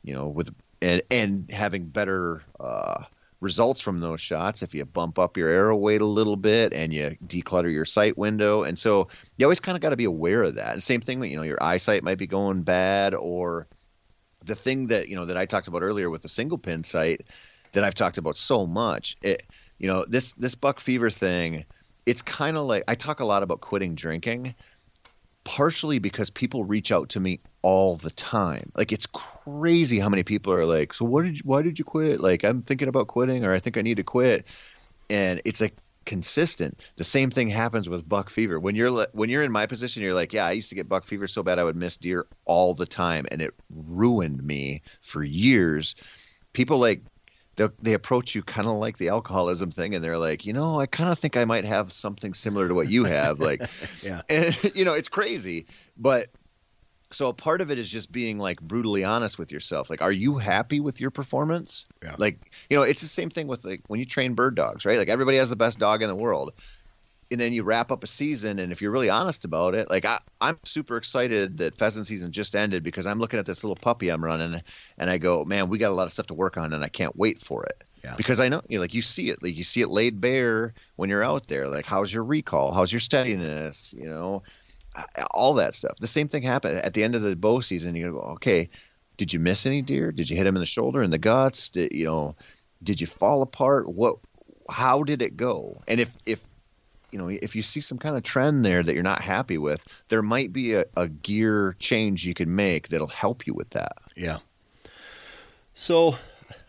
you 0.02 0.12
know, 0.12 0.28
with 0.28 0.54
and 0.82 1.02
and 1.10 1.50
having 1.50 1.86
better 1.86 2.42
uh, 2.58 3.04
results 3.40 3.80
from 3.80 4.00
those 4.00 4.20
shots 4.20 4.62
if 4.62 4.74
you 4.74 4.84
bump 4.84 5.18
up 5.18 5.36
your 5.36 5.48
arrow 5.48 5.76
weight 5.76 6.00
a 6.00 6.06
little 6.06 6.36
bit 6.36 6.72
and 6.72 6.92
you 6.92 7.16
declutter 7.26 7.72
your 7.72 7.84
sight 7.84 8.18
window. 8.18 8.64
And 8.64 8.78
so 8.78 9.08
you 9.36 9.46
always 9.46 9.60
kind 9.60 9.76
of 9.76 9.82
got 9.82 9.90
to 9.90 9.96
be 9.96 10.04
aware 10.04 10.42
of 10.42 10.56
that. 10.56 10.72
And 10.72 10.82
same 10.82 11.00
thing, 11.00 11.22
you 11.24 11.36
know, 11.36 11.42
your 11.42 11.62
eyesight 11.62 12.02
might 12.02 12.18
be 12.18 12.26
going 12.26 12.62
bad 12.62 13.14
or 13.14 13.68
the 14.44 14.54
thing 14.54 14.88
that, 14.88 15.08
you 15.08 15.16
know, 15.16 15.26
that 15.26 15.36
I 15.36 15.46
talked 15.46 15.68
about 15.68 15.82
earlier 15.82 16.10
with 16.10 16.22
the 16.22 16.28
single 16.28 16.58
pin 16.58 16.84
sight 16.84 17.26
that 17.72 17.84
I've 17.84 17.94
talked 17.94 18.18
about 18.18 18.36
so 18.36 18.66
much. 18.66 19.16
It, 19.22 19.44
you 19.78 19.88
know, 19.88 20.04
this 20.08 20.32
this 20.34 20.54
buck 20.54 20.80
fever 20.80 21.10
thing, 21.10 21.64
it's 22.06 22.22
kind 22.22 22.56
of 22.56 22.64
like 22.64 22.84
I 22.88 22.94
talk 22.94 23.20
a 23.20 23.24
lot 23.24 23.42
about 23.42 23.60
quitting 23.60 23.94
drinking 23.94 24.54
partially 25.44 25.98
because 25.98 26.30
people 26.30 26.64
reach 26.64 26.90
out 26.90 27.10
to 27.10 27.20
me 27.20 27.38
all 27.62 27.96
the 27.96 28.10
time. 28.10 28.72
Like 28.74 28.92
it's 28.92 29.06
crazy 29.06 29.98
how 29.98 30.08
many 30.08 30.22
people 30.22 30.52
are 30.52 30.64
like, 30.64 30.94
"So 30.94 31.04
what 31.04 31.24
did 31.24 31.36
you, 31.36 31.42
why 31.44 31.62
did 31.62 31.78
you 31.78 31.84
quit?" 31.84 32.20
Like 32.20 32.44
I'm 32.44 32.62
thinking 32.62 32.88
about 32.88 33.08
quitting 33.08 33.44
or 33.44 33.52
I 33.52 33.58
think 33.58 33.76
I 33.76 33.82
need 33.82 33.98
to 33.98 34.02
quit. 34.02 34.46
And 35.10 35.40
it's 35.44 35.60
like 35.60 35.76
consistent. 36.06 36.80
The 36.96 37.04
same 37.04 37.30
thing 37.30 37.48
happens 37.48 37.88
with 37.88 38.08
buck 38.08 38.30
fever. 38.30 38.58
When 38.58 38.74
you're 38.74 39.06
when 39.12 39.30
you're 39.30 39.42
in 39.42 39.52
my 39.52 39.66
position, 39.66 40.02
you're 40.02 40.14
like, 40.14 40.32
"Yeah, 40.32 40.46
I 40.46 40.52
used 40.52 40.70
to 40.70 40.74
get 40.74 40.88
buck 40.88 41.04
fever 41.04 41.28
so 41.28 41.42
bad 41.42 41.58
I 41.58 41.64
would 41.64 41.76
miss 41.76 41.96
deer 41.96 42.26
all 42.46 42.74
the 42.74 42.86
time 42.86 43.26
and 43.30 43.42
it 43.42 43.54
ruined 43.70 44.42
me 44.42 44.82
for 45.02 45.22
years." 45.22 45.94
People 46.52 46.78
like 46.78 47.02
they 47.56 47.68
they 47.80 47.92
approach 47.94 48.34
you 48.34 48.42
kind 48.42 48.66
of 48.66 48.74
like 48.74 48.98
the 48.98 49.08
alcoholism 49.08 49.70
thing, 49.70 49.94
and 49.94 50.04
they're 50.04 50.18
like, 50.18 50.44
you 50.44 50.52
know, 50.52 50.80
I 50.80 50.86
kind 50.86 51.10
of 51.10 51.18
think 51.18 51.36
I 51.36 51.44
might 51.44 51.64
have 51.64 51.92
something 51.92 52.34
similar 52.34 52.68
to 52.68 52.74
what 52.74 52.88
you 52.88 53.04
have. 53.04 53.40
Like, 53.40 53.62
yeah, 54.02 54.22
and 54.28 54.56
you 54.74 54.84
know, 54.84 54.94
it's 54.94 55.08
crazy, 55.08 55.66
but 55.96 56.28
so 57.12 57.28
a 57.28 57.34
part 57.34 57.60
of 57.60 57.70
it 57.70 57.78
is 57.78 57.88
just 57.88 58.10
being 58.10 58.38
like 58.38 58.60
brutally 58.60 59.04
honest 59.04 59.38
with 59.38 59.52
yourself. 59.52 59.88
Like, 59.88 60.02
are 60.02 60.12
you 60.12 60.38
happy 60.38 60.80
with 60.80 61.00
your 61.00 61.10
performance? 61.10 61.86
Yeah. 62.02 62.16
Like, 62.18 62.52
you 62.68 62.76
know, 62.76 62.82
it's 62.82 63.02
the 63.02 63.08
same 63.08 63.30
thing 63.30 63.46
with 63.46 63.64
like 63.64 63.82
when 63.86 64.00
you 64.00 64.06
train 64.06 64.34
bird 64.34 64.56
dogs, 64.56 64.84
right? 64.84 64.98
Like 64.98 65.08
everybody 65.08 65.36
has 65.36 65.48
the 65.48 65.56
best 65.56 65.78
dog 65.78 66.02
in 66.02 66.08
the 66.08 66.16
world 66.16 66.52
and 67.30 67.40
then 67.40 67.52
you 67.52 67.62
wrap 67.62 67.90
up 67.90 68.04
a 68.04 68.06
season 68.06 68.58
and 68.58 68.72
if 68.72 68.80
you're 68.80 68.90
really 68.90 69.10
honest 69.10 69.44
about 69.44 69.74
it 69.74 69.88
like 69.90 70.04
I, 70.04 70.18
i'm 70.40 70.58
super 70.64 70.96
excited 70.96 71.58
that 71.58 71.76
pheasant 71.76 72.06
season 72.06 72.32
just 72.32 72.54
ended 72.54 72.82
because 72.82 73.06
i'm 73.06 73.18
looking 73.18 73.38
at 73.38 73.46
this 73.46 73.64
little 73.64 73.76
puppy 73.76 74.08
i'm 74.08 74.24
running 74.24 74.60
and 74.98 75.10
i 75.10 75.18
go 75.18 75.44
man 75.44 75.68
we 75.68 75.78
got 75.78 75.90
a 75.90 75.94
lot 75.94 76.04
of 76.04 76.12
stuff 76.12 76.26
to 76.28 76.34
work 76.34 76.56
on 76.56 76.72
and 76.72 76.84
i 76.84 76.88
can't 76.88 77.16
wait 77.16 77.42
for 77.42 77.64
it. 77.64 77.84
Yeah. 78.02 78.14
because 78.16 78.40
i 78.40 78.48
know 78.48 78.60
you 78.68 78.76
know, 78.76 78.82
like 78.82 78.94
you 78.94 79.02
see 79.02 79.30
it 79.30 79.42
like 79.42 79.56
you 79.56 79.64
see 79.64 79.80
it 79.80 79.88
laid 79.88 80.20
bare 80.20 80.74
when 80.96 81.08
you're 81.08 81.24
out 81.24 81.48
there 81.48 81.68
like 81.68 81.86
how's 81.86 82.12
your 82.12 82.24
recall? 82.24 82.72
How's 82.72 82.92
your 82.92 83.00
steadiness? 83.00 83.92
You 83.96 84.08
know 84.08 84.42
all 85.32 85.54
that 85.54 85.74
stuff. 85.74 85.96
The 85.98 86.06
same 86.06 86.28
thing 86.28 86.42
happened 86.42 86.76
at 86.76 86.94
the 86.94 87.02
end 87.02 87.14
of 87.14 87.22
the 87.22 87.34
bow 87.34 87.60
season 87.60 87.94
you 87.94 88.12
go 88.12 88.18
okay 88.18 88.68
did 89.16 89.32
you 89.32 89.38
miss 89.38 89.64
any 89.64 89.80
deer? 89.80 90.10
Did 90.10 90.28
you 90.28 90.36
hit 90.36 90.46
him 90.46 90.56
in 90.56 90.60
the 90.60 90.66
shoulder 90.66 91.02
in 91.02 91.10
the 91.10 91.18
guts? 91.18 91.70
Did 91.70 91.92
you 91.92 92.06
know 92.06 92.36
did 92.82 93.00
you 93.00 93.06
fall 93.06 93.42
apart? 93.42 93.88
What 93.88 94.16
how 94.70 95.02
did 95.02 95.22
it 95.22 95.36
go? 95.36 95.82
And 95.88 96.00
if 96.00 96.10
if 96.26 96.40
you 97.14 97.20
know, 97.20 97.28
if 97.28 97.54
you 97.54 97.62
see 97.62 97.80
some 97.80 97.96
kind 97.96 98.16
of 98.16 98.24
trend 98.24 98.64
there 98.64 98.82
that 98.82 98.92
you're 98.92 99.04
not 99.04 99.20
happy 99.20 99.56
with, 99.56 99.86
there 100.08 100.20
might 100.20 100.52
be 100.52 100.74
a, 100.74 100.84
a 100.96 101.08
gear 101.08 101.76
change 101.78 102.26
you 102.26 102.34
can 102.34 102.52
make 102.52 102.88
that'll 102.88 103.06
help 103.06 103.46
you 103.46 103.54
with 103.54 103.70
that. 103.70 103.92
Yeah. 104.16 104.38
So 105.74 106.16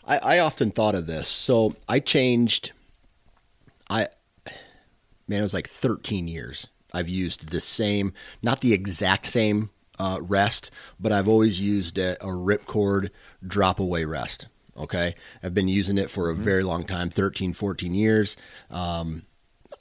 I, 0.06 0.20
I 0.20 0.40
often 0.40 0.70
thought 0.70 0.94
of 0.94 1.08
this. 1.08 1.28
So 1.28 1.76
I 1.90 2.00
changed, 2.00 2.74
I, 3.90 4.08
man, 5.28 5.40
it 5.40 5.42
was 5.42 5.56
like 5.56 5.68
13 5.68 6.28
years. 6.28 6.68
I've 6.94 7.10
used 7.10 7.50
the 7.50 7.60
same, 7.60 8.14
not 8.44 8.62
the 8.62 8.72
exact 8.72 9.26
same 9.26 9.72
uh, 9.98 10.20
rest, 10.22 10.70
but 11.00 11.12
I've 11.12 11.28
always 11.28 11.60
used 11.60 11.98
a, 11.98 12.24
a 12.24 12.28
ripcord 12.28 13.10
drop 13.46 13.80
away 13.80 14.06
rest. 14.06 14.48
Okay. 14.78 15.16
I've 15.42 15.56
been 15.56 15.70
using 15.70 15.98
it 15.98 16.12
for 16.12 16.30
a 16.30 16.36
mm-hmm. 16.36 16.44
very 16.44 16.62
long 16.62 16.84
time 16.84 17.10
13, 17.10 17.54
14 17.54 17.96
years. 17.96 18.38
Um, 18.70 19.24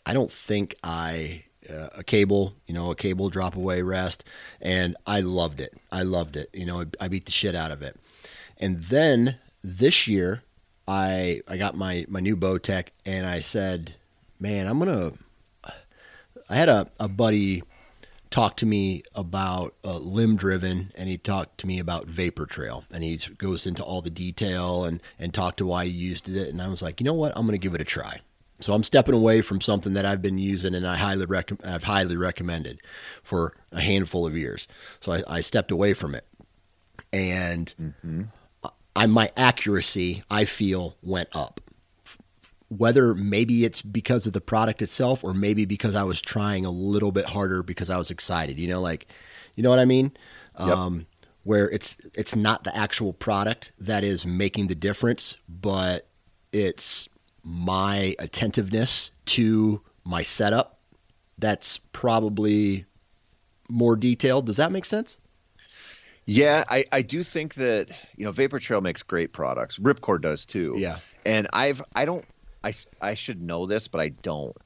I 0.06 0.12
don't 0.12 0.30
think 0.30 0.76
I 0.82 1.44
uh, 1.68 1.88
a 1.96 2.04
cable, 2.04 2.54
you 2.66 2.74
know, 2.74 2.90
a 2.90 2.94
cable 2.94 3.30
drop 3.30 3.56
away 3.56 3.82
rest, 3.82 4.24
and 4.60 4.96
I 5.06 5.20
loved 5.20 5.60
it. 5.60 5.74
I 5.90 6.02
loved 6.02 6.36
it. 6.36 6.50
You 6.52 6.66
know, 6.66 6.84
I 7.00 7.08
beat 7.08 7.24
the 7.24 7.32
shit 7.32 7.54
out 7.54 7.70
of 7.70 7.82
it. 7.82 7.98
And 8.58 8.82
then 8.84 9.36
this 9.62 10.06
year, 10.06 10.42
I 10.86 11.42
I 11.48 11.56
got 11.56 11.76
my 11.76 12.04
my 12.08 12.20
new 12.20 12.36
Bowtech, 12.36 12.88
and 13.06 13.26
I 13.26 13.40
said, 13.40 13.94
man, 14.38 14.66
I'm 14.66 14.78
gonna. 14.78 15.12
I 16.50 16.56
had 16.56 16.68
a, 16.68 16.90
a 17.00 17.08
buddy 17.08 17.62
talk 18.28 18.56
to 18.56 18.66
me 18.66 19.02
about 19.14 19.74
uh, 19.84 19.96
limb 19.96 20.36
driven 20.36 20.92
and 20.96 21.08
he 21.08 21.16
talked 21.16 21.56
to 21.56 21.68
me 21.68 21.78
about 21.78 22.04
vapor 22.04 22.44
trail 22.44 22.84
and 22.92 23.04
he 23.04 23.16
goes 23.38 23.64
into 23.64 23.82
all 23.82 24.02
the 24.02 24.10
detail 24.10 24.84
and 24.84 25.00
and 25.20 25.32
talked 25.32 25.56
to 25.56 25.64
why 25.64 25.84
he 25.84 25.90
used 25.92 26.28
it 26.28 26.48
and 26.48 26.60
I 26.60 26.66
was 26.66 26.82
like 26.82 27.00
you 27.00 27.04
know 27.04 27.14
what 27.14 27.32
I'm 27.36 27.46
going 27.46 27.52
to 27.52 27.58
give 27.58 27.76
it 27.76 27.80
a 27.80 27.84
try 27.84 28.20
so 28.60 28.72
I'm 28.72 28.84
stepping 28.84 29.14
away 29.14 29.40
from 29.40 29.60
something 29.60 29.94
that 29.94 30.06
I've 30.06 30.22
been 30.22 30.38
using 30.38 30.74
and 30.74 30.86
I 30.86 30.96
highly 30.96 31.26
rec- 31.26 31.64
I've 31.64 31.84
highly 31.84 32.16
recommended 32.16 32.80
for 33.22 33.54
a 33.72 33.80
handful 33.80 34.26
of 34.26 34.36
years. 34.36 34.68
So 35.00 35.12
I, 35.12 35.22
I 35.26 35.40
stepped 35.40 35.70
away 35.70 35.94
from 35.94 36.14
it. 36.14 36.24
and 37.14 37.74
mm-hmm. 37.80 38.22
I, 38.96 39.06
my 39.06 39.30
accuracy 39.36 40.24
I 40.30 40.44
feel 40.44 40.96
went 41.02 41.28
up. 41.32 41.60
Whether 42.68 43.14
maybe 43.14 43.64
it's 43.64 43.82
because 43.82 44.26
of 44.26 44.32
the 44.32 44.40
product 44.40 44.82
itself, 44.82 45.22
or 45.22 45.32
maybe 45.32 45.64
because 45.64 45.94
I 45.94 46.02
was 46.02 46.20
trying 46.20 46.66
a 46.66 46.70
little 46.70 47.12
bit 47.12 47.26
harder 47.26 47.62
because 47.62 47.88
I 47.88 47.98
was 47.98 48.10
excited. 48.10 48.58
You 48.58 48.66
know, 48.68 48.80
like, 48.80 49.06
you 49.54 49.62
know 49.62 49.70
what 49.70 49.78
I 49.78 49.84
mean? 49.84 50.12
Yep. 50.58 50.68
Um, 50.68 51.06
where 51.44 51.70
it's 51.70 51.96
it's 52.16 52.34
not 52.34 52.64
the 52.64 52.76
actual 52.76 53.12
product 53.12 53.70
that 53.78 54.02
is 54.02 54.26
making 54.26 54.66
the 54.66 54.74
difference, 54.74 55.36
but 55.48 56.08
it's 56.52 57.08
my 57.44 58.16
attentiveness 58.18 59.10
to 59.26 59.82
my 60.04 60.22
setup 60.22 60.78
that's 61.38 61.78
probably 61.92 62.86
more 63.68 63.96
detailed. 63.96 64.46
Does 64.46 64.56
that 64.56 64.72
make 64.72 64.84
sense? 64.84 65.18
Yeah, 66.26 66.64
I, 66.68 66.84
I 66.90 67.02
do 67.02 67.22
think 67.22 67.54
that 67.54 67.90
you 68.16 68.24
know 68.24 68.32
Vapor 68.32 68.58
Trail 68.58 68.80
makes 68.80 69.02
great 69.02 69.32
products. 69.32 69.78
Ripcord 69.78 70.22
does 70.22 70.46
too. 70.46 70.74
Yeah, 70.78 70.98
and 71.26 71.46
I've 71.52 71.82
I 71.94 72.06
don't 72.06 72.24
I 72.62 72.72
I 73.02 73.14
should 73.14 73.42
know 73.42 73.66
this, 73.66 73.88
but 73.88 74.00
I 74.00 74.08
don't. 74.08 74.56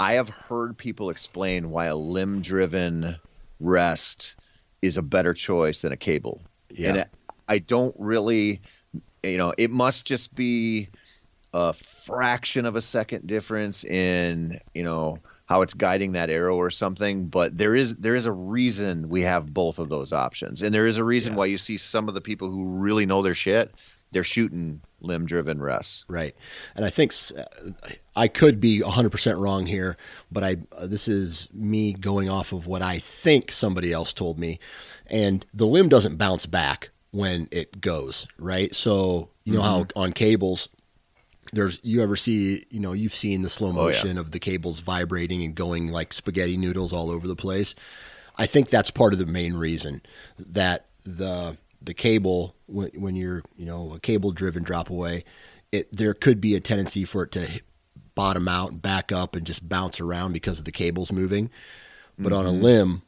I 0.00 0.14
have 0.14 0.30
heard 0.30 0.76
people 0.76 1.10
explain 1.10 1.70
why 1.70 1.86
a 1.86 1.96
limb 1.96 2.40
driven 2.40 3.16
rest 3.60 4.34
is 4.80 4.96
a 4.96 5.02
better 5.02 5.34
choice 5.34 5.82
than 5.82 5.92
a 5.92 5.98
cable. 5.98 6.40
Yeah, 6.70 6.88
and 6.88 7.06
I 7.46 7.58
don't 7.58 7.94
really, 7.98 8.62
you 9.22 9.36
know, 9.36 9.52
it 9.58 9.70
must 9.70 10.06
just 10.06 10.34
be 10.34 10.88
a 11.54 11.72
fraction 11.72 12.66
of 12.66 12.76
a 12.76 12.82
second 12.82 13.26
difference 13.26 13.84
in 13.84 14.60
you 14.74 14.82
know 14.82 15.18
how 15.46 15.60
it's 15.60 15.74
guiding 15.74 16.12
that 16.12 16.30
arrow 16.30 16.56
or 16.56 16.70
something 16.70 17.26
but 17.26 17.56
there 17.58 17.74
is 17.74 17.96
there 17.96 18.14
is 18.14 18.24
a 18.24 18.32
reason 18.32 19.08
we 19.10 19.20
have 19.20 19.52
both 19.52 19.78
of 19.78 19.90
those 19.90 20.12
options. 20.12 20.62
And 20.62 20.74
there 20.74 20.86
is 20.86 20.96
a 20.96 21.04
reason 21.04 21.32
yeah. 21.32 21.38
why 21.40 21.46
you 21.46 21.58
see 21.58 21.76
some 21.76 22.08
of 22.08 22.14
the 22.14 22.20
people 22.20 22.50
who 22.50 22.64
really 22.64 23.06
know 23.06 23.22
their 23.22 23.34
shit 23.34 23.72
they're 24.12 24.24
shooting 24.24 24.80
limb 25.00 25.26
driven 25.26 25.60
rests 25.60 26.04
right. 26.08 26.34
And 26.74 26.84
i 26.84 26.90
think 26.90 27.12
i 28.16 28.28
could 28.28 28.60
be 28.60 28.80
100% 28.80 29.38
wrong 29.38 29.66
here 29.66 29.96
but 30.30 30.42
i 30.42 30.56
uh, 30.76 30.86
this 30.86 31.06
is 31.06 31.48
me 31.52 31.92
going 31.92 32.30
off 32.30 32.52
of 32.52 32.66
what 32.66 32.80
i 32.82 32.98
think 32.98 33.50
somebody 33.50 33.92
else 33.92 34.14
told 34.14 34.38
me. 34.38 34.58
And 35.06 35.44
the 35.52 35.66
limb 35.66 35.90
doesn't 35.90 36.16
bounce 36.16 36.46
back 36.46 36.90
when 37.10 37.48
it 37.50 37.82
goes 37.82 38.26
right? 38.38 38.74
So 38.74 39.28
you 39.44 39.54
know 39.54 39.60
mm-hmm. 39.60 39.98
how 39.98 40.02
on 40.02 40.12
cables 40.12 40.68
there's 41.52 41.80
you 41.82 42.02
ever 42.02 42.16
see 42.16 42.64
you 42.70 42.80
know 42.80 42.92
you've 42.92 43.14
seen 43.14 43.42
the 43.42 43.50
slow 43.50 43.72
motion 43.72 44.10
oh, 44.10 44.14
yeah. 44.14 44.20
of 44.20 44.30
the 44.30 44.38
cables 44.38 44.80
vibrating 44.80 45.42
and 45.42 45.54
going 45.54 45.88
like 45.88 46.12
spaghetti 46.12 46.56
noodles 46.56 46.92
all 46.92 47.10
over 47.10 47.28
the 47.28 47.36
place 47.36 47.74
i 48.36 48.46
think 48.46 48.68
that's 48.68 48.90
part 48.90 49.12
of 49.12 49.18
the 49.18 49.26
main 49.26 49.54
reason 49.54 50.00
that 50.38 50.86
the 51.04 51.56
the 51.80 51.94
cable 51.94 52.54
when, 52.66 52.90
when 52.94 53.14
you're 53.14 53.42
you 53.56 53.66
know 53.66 53.92
a 53.92 54.00
cable 54.00 54.32
driven 54.32 54.62
drop 54.62 54.90
away 54.90 55.24
it 55.70 55.94
there 55.94 56.14
could 56.14 56.40
be 56.40 56.54
a 56.54 56.60
tendency 56.60 57.04
for 57.04 57.24
it 57.24 57.30
to 57.32 57.46
bottom 58.14 58.48
out 58.48 58.72
and 58.72 58.82
back 58.82 59.10
up 59.10 59.34
and 59.36 59.46
just 59.46 59.68
bounce 59.68 60.00
around 60.00 60.32
because 60.32 60.58
of 60.58 60.64
the 60.64 60.72
cables 60.72 61.12
moving 61.12 61.50
but 62.18 62.32
mm-hmm. 62.32 62.38
on 62.38 62.46
a 62.46 62.50
mm-hmm. 62.50 62.62
limb 62.62 63.02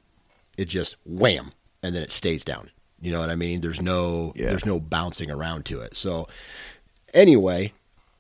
it 0.57 0.67
just 0.67 0.97
wham 1.05 1.53
and 1.83 1.95
then 1.95 2.03
it 2.03 2.13
stays 2.13 2.45
down 2.45 2.71
you 3.01 3.13
know 3.13 3.21
what 3.21 3.31
i 3.31 3.37
mean 3.37 3.61
there's 3.61 3.81
no 3.81 4.33
yeah. 4.35 4.47
there's 4.47 4.67
no 4.67 4.81
bouncing 4.81 5.31
around 5.31 5.65
to 5.65 5.81
it 5.81 5.97
so 5.97 6.27
anyway 7.13 7.73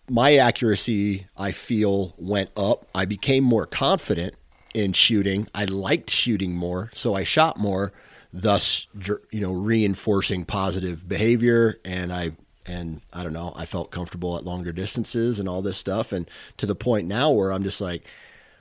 my 0.08 0.36
accuracy, 0.36 1.26
I 1.36 1.52
feel, 1.52 2.14
went 2.18 2.50
up. 2.56 2.86
I 2.94 3.04
became 3.04 3.44
more 3.44 3.66
confident 3.66 4.34
in 4.74 4.92
shooting. 4.92 5.48
I 5.54 5.64
liked 5.64 6.10
shooting 6.10 6.54
more, 6.54 6.90
so 6.94 7.14
I 7.14 7.24
shot 7.24 7.58
more, 7.58 7.92
thus, 8.32 8.86
you 9.30 9.40
know, 9.40 9.52
reinforcing 9.52 10.44
positive 10.44 11.08
behavior. 11.08 11.78
And 11.84 12.12
I, 12.12 12.32
and 12.66 13.00
I 13.12 13.22
don't 13.22 13.32
know, 13.32 13.52
I 13.56 13.66
felt 13.66 13.90
comfortable 13.90 14.36
at 14.36 14.44
longer 14.44 14.72
distances 14.72 15.38
and 15.38 15.48
all 15.48 15.62
this 15.62 15.78
stuff. 15.78 16.12
And 16.12 16.28
to 16.58 16.66
the 16.66 16.74
point 16.74 17.06
now 17.06 17.30
where 17.30 17.52
I'm 17.52 17.62
just 17.62 17.80
like, 17.80 18.04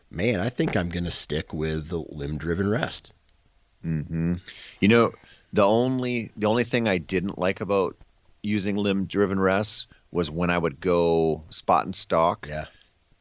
man, 0.10 0.40
I 0.40 0.50
think 0.50 0.78
I'm 0.78 0.90
going 0.90 1.06
to 1.06 1.12
stick 1.12 1.54
with 1.54 1.90
the 1.90 1.98
limb 2.10 2.38
driven 2.38 2.70
rest. 2.70 3.12
Mm-hmm. 3.84 4.36
You 4.80 4.88
know, 4.88 5.12
the 5.52 5.64
only 5.66 6.32
the 6.38 6.48
only 6.48 6.64
thing 6.64 6.88
I 6.88 6.98
didn't 6.98 7.38
like 7.38 7.60
about 7.60 7.98
using 8.42 8.76
limb 8.76 9.06
driven 9.06 9.40
rests 9.40 9.88
was 10.14 10.30
when 10.30 10.50
I 10.50 10.58
would 10.58 10.80
go 10.80 11.44
spot 11.50 11.86
and 11.86 11.96
stalk. 11.96 12.48
Yeah. 12.48 12.66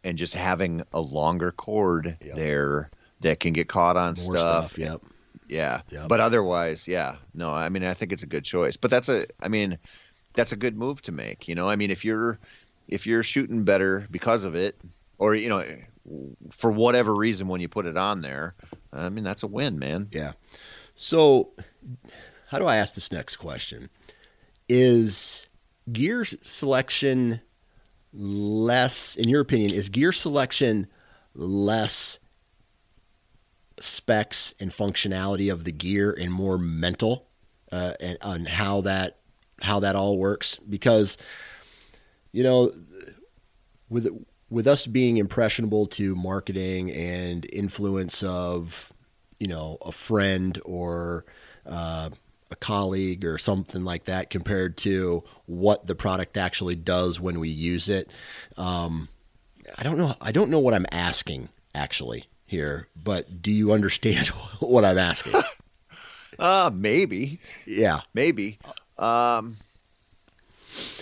And 0.05 0.19
just 0.19 0.35
having 0.35 0.83
a 0.93 1.01
longer 1.01 1.53
cord 1.53 2.17
yep. 2.21 2.37
there 2.37 2.91
that 3.21 3.41
can 3.41 3.53
get 3.53 3.69
caught 3.69 3.97
on 3.97 4.15
More 4.25 4.37
stuff. 4.37 4.73
stuff. 4.73 4.79
Yep. 4.79 5.03
Yeah. 5.49 5.83
Yep. 5.91 6.09
But 6.09 6.21
otherwise, 6.21 6.87
yeah. 6.89 7.17
No, 7.35 7.51
I 7.51 7.69
mean 7.69 7.85
I 7.85 7.95
think 7.95 8.13
it's 8.13 8.23
a 8.23 8.27
good 8.27 8.45
choice. 8.45 8.77
But 8.77 8.91
that's 8.91 9.09
a 9.09 9.27
I 9.41 9.49
mean, 9.49 9.79
that's 10.35 10.53
a 10.53 10.57
good 10.57 10.77
move 10.77 11.03
to 11.03 11.13
make. 11.13 11.49
You 11.49 11.55
know, 11.55 11.69
I 11.69 11.77
mean 11.77 11.91
if 11.91 12.05
you're 12.05 12.39
if 12.89 13.07
you're 13.07 13.23
shooting 13.23 13.65
better 13.65 14.07
because 14.11 14.45
of 14.45 14.55
it, 14.55 14.79
or 15.19 15.35
you 15.35 15.49
know, 15.49 15.65
for 16.51 16.73
whatever 16.73 17.15
reason 17.15 17.47
when 17.47 17.61
you 17.61 17.69
put 17.69 17.87
it 17.87 17.97
on 17.97 18.23
there, 18.23 18.55
I 18.93 19.09
mean 19.09 19.25
that's 19.25 19.45
a 19.45 19.47
win, 19.47 19.79
man. 19.79 20.09
Yeah. 20.11 20.33
So 20.97 21.51
how 22.49 22.59
do 22.59 22.67
I 22.67 22.77
ask 22.77 22.95
this 22.95 23.13
next 23.13 23.37
question? 23.37 23.89
Is 24.69 25.47
gear 25.91 26.25
selection 26.25 27.41
less, 28.13 29.17
in 29.17 29.29
your 29.29 29.41
opinion, 29.41 29.73
is 29.73 29.89
gear 29.89 30.13
selection 30.13 30.87
less 31.35 32.19
specs 33.81 34.55
and 34.61 34.71
functionality 34.71 35.51
of 35.51 35.65
the 35.65 35.73
gear 35.73 36.13
and 36.13 36.33
more 36.33 36.59
mental 36.59 37.27
uh, 37.73 37.95
and 38.01 38.19
on 38.23 38.45
how 38.45 38.83
that 38.83 39.19
how 39.61 39.81
that 39.81 39.97
all 39.97 40.19
works? 40.19 40.59
Because 40.59 41.17
you 42.33 42.43
know, 42.43 42.73
with 43.89 44.09
with 44.51 44.67
us 44.67 44.87
being 44.87 45.17
impressionable 45.17 45.87
to 45.87 46.15
marketing 46.15 46.91
and 46.93 47.47
influence 47.53 48.23
of 48.23 48.93
you 49.41 49.49
know 49.49 49.79
a 49.83 49.93
friend 49.93 50.61
or 50.65 51.25
uh, 51.67 52.11
a 52.53 52.57
colleague 52.57 53.25
or 53.25 53.39
something 53.39 53.85
like 53.85 54.05
that 54.05 54.31
compared 54.31 54.77
to 54.77 55.25
what 55.47 55.87
the 55.87 55.95
product 55.95 56.37
actually 56.37 56.77
does 56.77 57.19
when 57.19 57.41
we 57.41 57.49
use 57.49 57.89
it. 57.89 58.09
Um, 58.57 59.09
I 59.77 59.83
don't 59.83 59.99
know. 59.99 60.15
I 60.21 60.31
don't 60.31 60.51
know 60.51 60.59
what 60.59 60.75
I'm 60.75 60.87
asking 60.93 61.49
actually 61.75 62.27
here, 62.45 62.89
but 62.95 63.43
do 63.43 63.51
you 63.51 63.73
understand 63.73 64.29
what 64.61 64.85
I'm 64.85 64.99
asking? 64.99 65.35
uh, 66.39 66.71
maybe. 66.73 67.41
Yeah, 67.67 68.01
maybe. 68.15 68.59
Um, 68.99 69.57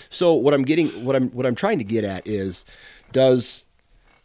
so 0.09 0.33
what 0.33 0.53
I'm 0.53 0.63
getting, 0.63 1.05
what 1.05 1.15
I'm, 1.15 1.29
what 1.29 1.45
I'm 1.45 1.55
trying 1.55 1.77
to 1.77 1.83
get 1.83 2.03
at 2.03 2.25
is, 2.25 2.65
does 3.11 3.65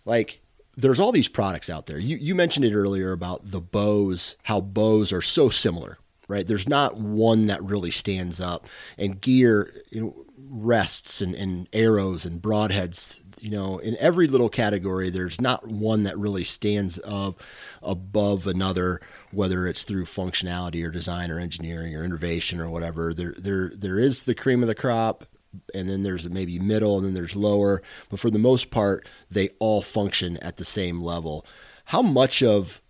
like 0.05 0.41
there's 0.77 1.01
all 1.01 1.13
these 1.13 1.29
products 1.29 1.69
out 1.69 1.87
there. 1.87 1.99
You 1.99 2.17
you 2.17 2.35
mentioned 2.35 2.65
it 2.65 2.75
earlier 2.75 3.13
about 3.13 3.51
the 3.51 3.61
bows, 3.61 4.37
how 4.45 4.61
bows 4.61 5.13
are 5.13 5.23
so 5.23 5.49
similar 5.49 5.99
right? 6.29 6.47
There's 6.47 6.69
not 6.69 6.97
one 6.97 7.47
that 7.47 7.63
really 7.63 7.91
stands 7.91 8.41
up. 8.41 8.67
And 8.99 9.21
gear 9.21 9.73
you 9.91 10.01
know, 10.01 10.27
rests 10.39 11.21
and, 11.21 11.35
and 11.35 11.69
arrows 11.73 12.25
and 12.25 12.41
broadheads, 12.41 13.21
you 13.41 13.51
know, 13.51 13.79
in 13.79 13.97
every 13.99 14.27
little 14.27 14.49
category, 14.49 15.11
there's 15.11 15.41
not 15.41 15.67
one 15.67 16.05
that 16.05 16.19
really 16.19 16.45
stands 16.45 16.99
up 17.05 17.43
above 17.83 18.47
another, 18.47 19.01
whether 19.31 19.67
it's 19.67 19.85
through 19.85 20.05
functionality 20.05 20.85
or 20.85 20.91
design 20.91 21.31
or 21.31 21.39
engineering 21.39 21.95
or 21.95 22.03
innovation 22.03 22.61
or 22.61 22.71
whatever. 22.71 23.13
There, 23.13 23.35
there, 23.37 23.71
there 23.75 23.99
is 23.99 24.25
the 24.25 24.35
cream 24.35 24.63
of 24.63 24.69
the 24.69 24.75
crop. 24.75 25.25
And 25.73 25.89
then 25.89 26.03
there's 26.03 26.29
maybe 26.29 26.59
middle, 26.59 26.97
and 26.97 27.07
then 27.07 27.15
there's 27.15 27.35
lower. 27.35 27.83
But 28.11 28.21
for 28.21 28.31
the 28.31 28.39
most 28.39 28.71
part, 28.71 29.09
they 29.31 29.49
all 29.59 29.81
function 29.81 30.37
at 30.39 30.59
the 30.59 30.67
same 30.67 31.01
level. 31.01 31.47
How 31.87 32.03
much 32.03 32.43
of 32.43 32.83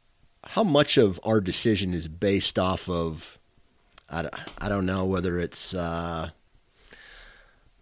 how 0.48 0.62
much 0.64 0.96
of 0.96 1.18
our 1.24 1.40
decision 1.40 1.92
is 1.94 2.08
based 2.08 2.58
off 2.58 2.88
of 2.88 3.38
I 4.08 4.22
don't, 4.22 4.34
I 4.58 4.68
don't 4.68 4.86
know 4.86 5.04
whether 5.04 5.38
it's 5.40 5.74
uh, 5.74 6.30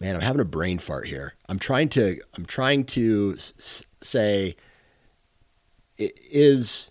man 0.00 0.14
I'm 0.14 0.22
having 0.22 0.40
a 0.40 0.44
brain 0.46 0.78
fart 0.78 1.06
here. 1.06 1.34
I'm 1.48 1.58
trying 1.58 1.88
to 1.90 2.20
I'm 2.34 2.46
trying 2.46 2.84
to 2.86 3.34
s- 3.36 3.84
say 4.02 4.56
is 5.98 6.90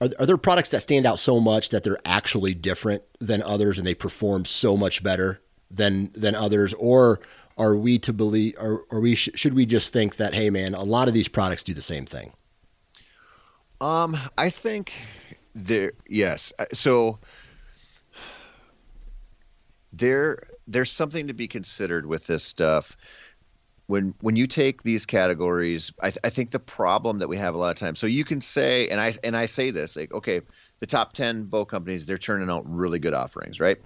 are, 0.00 0.08
are 0.18 0.26
there 0.26 0.36
products 0.36 0.70
that 0.70 0.82
stand 0.82 1.06
out 1.06 1.18
so 1.18 1.40
much 1.40 1.70
that 1.70 1.82
they're 1.84 1.98
actually 2.04 2.54
different 2.54 3.02
than 3.18 3.42
others 3.42 3.78
and 3.78 3.86
they 3.86 3.94
perform 3.94 4.44
so 4.44 4.76
much 4.76 5.02
better 5.02 5.40
than 5.70 6.10
than 6.14 6.34
others 6.34 6.74
or 6.74 7.20
are 7.58 7.76
we 7.76 7.98
to 7.98 8.12
believe 8.12 8.54
or, 8.58 8.84
or 8.90 9.00
we 9.00 9.14
sh- 9.14 9.30
should 9.34 9.54
we 9.54 9.66
just 9.66 9.92
think 9.92 10.16
that 10.16 10.34
hey 10.34 10.50
man 10.50 10.74
a 10.74 10.82
lot 10.84 11.08
of 11.08 11.14
these 11.14 11.28
products 11.28 11.62
do 11.64 11.74
the 11.74 11.82
same 11.82 12.06
thing 12.06 12.32
um, 13.80 14.16
I 14.36 14.50
think 14.50 14.92
there. 15.54 15.92
Yes. 16.08 16.52
Uh, 16.58 16.66
so 16.72 17.18
there, 19.92 20.38
there's 20.66 20.92
something 20.92 21.28
to 21.28 21.34
be 21.34 21.48
considered 21.48 22.06
with 22.06 22.26
this 22.26 22.44
stuff. 22.44 22.96
When 23.86 24.14
when 24.20 24.36
you 24.36 24.46
take 24.46 24.84
these 24.84 25.04
categories, 25.04 25.92
I, 26.00 26.10
th- 26.10 26.20
I 26.22 26.30
think 26.30 26.52
the 26.52 26.60
problem 26.60 27.18
that 27.18 27.28
we 27.28 27.36
have 27.38 27.54
a 27.54 27.58
lot 27.58 27.70
of 27.70 27.76
times. 27.76 27.98
So 27.98 28.06
you 28.06 28.24
can 28.24 28.40
say, 28.40 28.88
and 28.88 29.00
I 29.00 29.14
and 29.24 29.36
I 29.36 29.46
say 29.46 29.72
this 29.72 29.96
like, 29.96 30.14
okay, 30.14 30.42
the 30.78 30.86
top 30.86 31.12
10 31.12 31.44
bow 31.44 31.64
companies, 31.64 32.06
they're 32.06 32.18
turning 32.18 32.50
out 32.50 32.62
really 32.66 33.00
good 33.00 33.14
offerings, 33.14 33.58
right? 33.58 33.78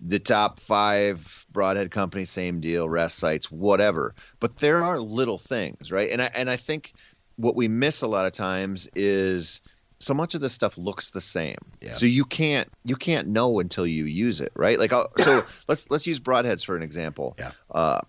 The 0.00 0.18
top 0.18 0.60
five 0.60 1.46
broadhead 1.52 1.90
companies, 1.90 2.30
same 2.30 2.60
deal, 2.60 2.88
rest 2.88 3.18
sites, 3.18 3.50
whatever. 3.50 4.14
But 4.40 4.56
there 4.58 4.82
are 4.82 4.98
little 4.98 5.36
things, 5.38 5.92
right? 5.92 6.10
And 6.10 6.22
I 6.22 6.30
and 6.34 6.48
I 6.48 6.56
think 6.56 6.94
what 7.40 7.56
we 7.56 7.68
miss 7.68 8.02
a 8.02 8.06
lot 8.06 8.26
of 8.26 8.32
times 8.32 8.88
is 8.94 9.62
so 9.98 10.14
much 10.14 10.34
of 10.34 10.40
this 10.40 10.52
stuff 10.52 10.76
looks 10.78 11.10
the 11.10 11.20
same. 11.20 11.58
Yeah. 11.80 11.94
So 11.94 12.06
you 12.06 12.24
can't 12.24 12.68
you 12.84 12.96
can't 12.96 13.28
know 13.28 13.60
until 13.60 13.86
you 13.86 14.04
use 14.04 14.40
it, 14.40 14.52
right? 14.54 14.78
Like 14.78 14.92
I'll, 14.92 15.10
so 15.18 15.44
let's 15.68 15.88
let's 15.90 16.06
use 16.06 16.20
broadheads 16.20 16.64
for 16.64 16.76
an 16.76 16.82
example. 16.82 17.36
Yeah. 17.38 17.52
Uh, 17.70 18.00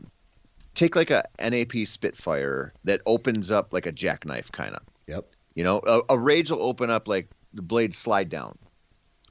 take 0.73 0.95
like 0.95 1.11
a 1.11 1.23
NAP 1.39 1.85
Spitfire 1.85 2.73
that 2.83 3.01
opens 3.05 3.51
up 3.51 3.73
like 3.73 3.85
a 3.85 3.91
jackknife 3.91 4.51
kind 4.51 4.75
of. 4.75 4.81
Yep. 5.07 5.25
You 5.55 5.63
know, 5.63 5.81
a, 5.85 6.01
a 6.09 6.17
rage 6.17 6.49
will 6.49 6.63
open 6.63 6.89
up 6.89 7.07
like 7.07 7.29
the 7.53 7.61
blades 7.61 7.97
slide 7.97 8.29
down. 8.29 8.57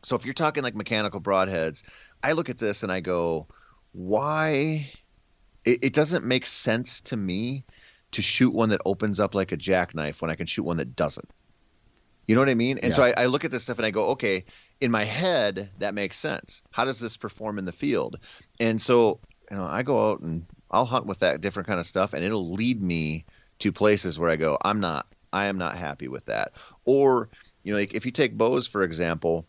So 0.02 0.16
if 0.16 0.24
you're 0.24 0.34
talking 0.34 0.62
like 0.62 0.74
mechanical 0.74 1.20
broadheads, 1.20 1.82
I 2.22 2.32
look 2.32 2.48
at 2.48 2.58
this 2.58 2.82
and 2.82 2.92
I 2.92 3.00
go, 3.00 3.46
why? 3.92 4.90
It, 5.64 5.84
it 5.84 5.92
doesn't 5.92 6.24
make 6.24 6.46
sense 6.46 7.00
to 7.02 7.16
me 7.16 7.64
to 8.12 8.22
shoot 8.22 8.52
one 8.52 8.70
that 8.70 8.80
opens 8.84 9.20
up 9.20 9.34
like 9.34 9.52
a 9.52 9.56
jackknife 9.56 10.20
when 10.20 10.30
I 10.30 10.34
can 10.34 10.46
shoot 10.46 10.64
one 10.64 10.78
that 10.78 10.96
doesn't. 10.96 11.28
You 12.26 12.34
know 12.34 12.42
what 12.42 12.48
I 12.48 12.54
mean? 12.54 12.78
And 12.78 12.90
yeah. 12.90 12.96
so 12.96 13.02
I, 13.02 13.14
I, 13.16 13.26
look 13.26 13.44
at 13.44 13.50
this 13.50 13.64
stuff 13.64 13.78
and 13.78 13.86
I 13.86 13.90
go, 13.90 14.08
okay, 14.10 14.44
in 14.80 14.90
my 14.90 15.04
head, 15.04 15.70
that 15.78 15.94
makes 15.94 16.16
sense. 16.16 16.62
How 16.70 16.84
does 16.84 17.00
this 17.00 17.16
perform 17.16 17.58
in 17.58 17.64
the 17.64 17.72
field? 17.72 18.20
And 18.60 18.80
so, 18.80 19.18
you 19.50 19.56
know, 19.56 19.64
I 19.64 19.82
go 19.82 20.10
out 20.10 20.20
and 20.20 20.46
I'll 20.70 20.84
hunt 20.84 21.06
with 21.06 21.18
that 21.20 21.40
different 21.40 21.66
kind 21.66 21.80
of 21.80 21.86
stuff 21.86 22.12
and 22.12 22.24
it'll 22.24 22.52
lead 22.52 22.80
me 22.80 23.24
to 23.60 23.72
places 23.72 24.18
where 24.18 24.30
I 24.30 24.36
go, 24.36 24.58
I'm 24.62 24.80
not, 24.80 25.06
I 25.32 25.46
am 25.46 25.58
not 25.58 25.76
happy 25.76 26.08
with 26.08 26.26
that. 26.26 26.52
Or, 26.84 27.28
you 27.64 27.72
know, 27.72 27.78
like 27.78 27.94
if 27.94 28.06
you 28.06 28.12
take 28.12 28.38
bows, 28.38 28.66
for 28.66 28.82
example, 28.84 29.46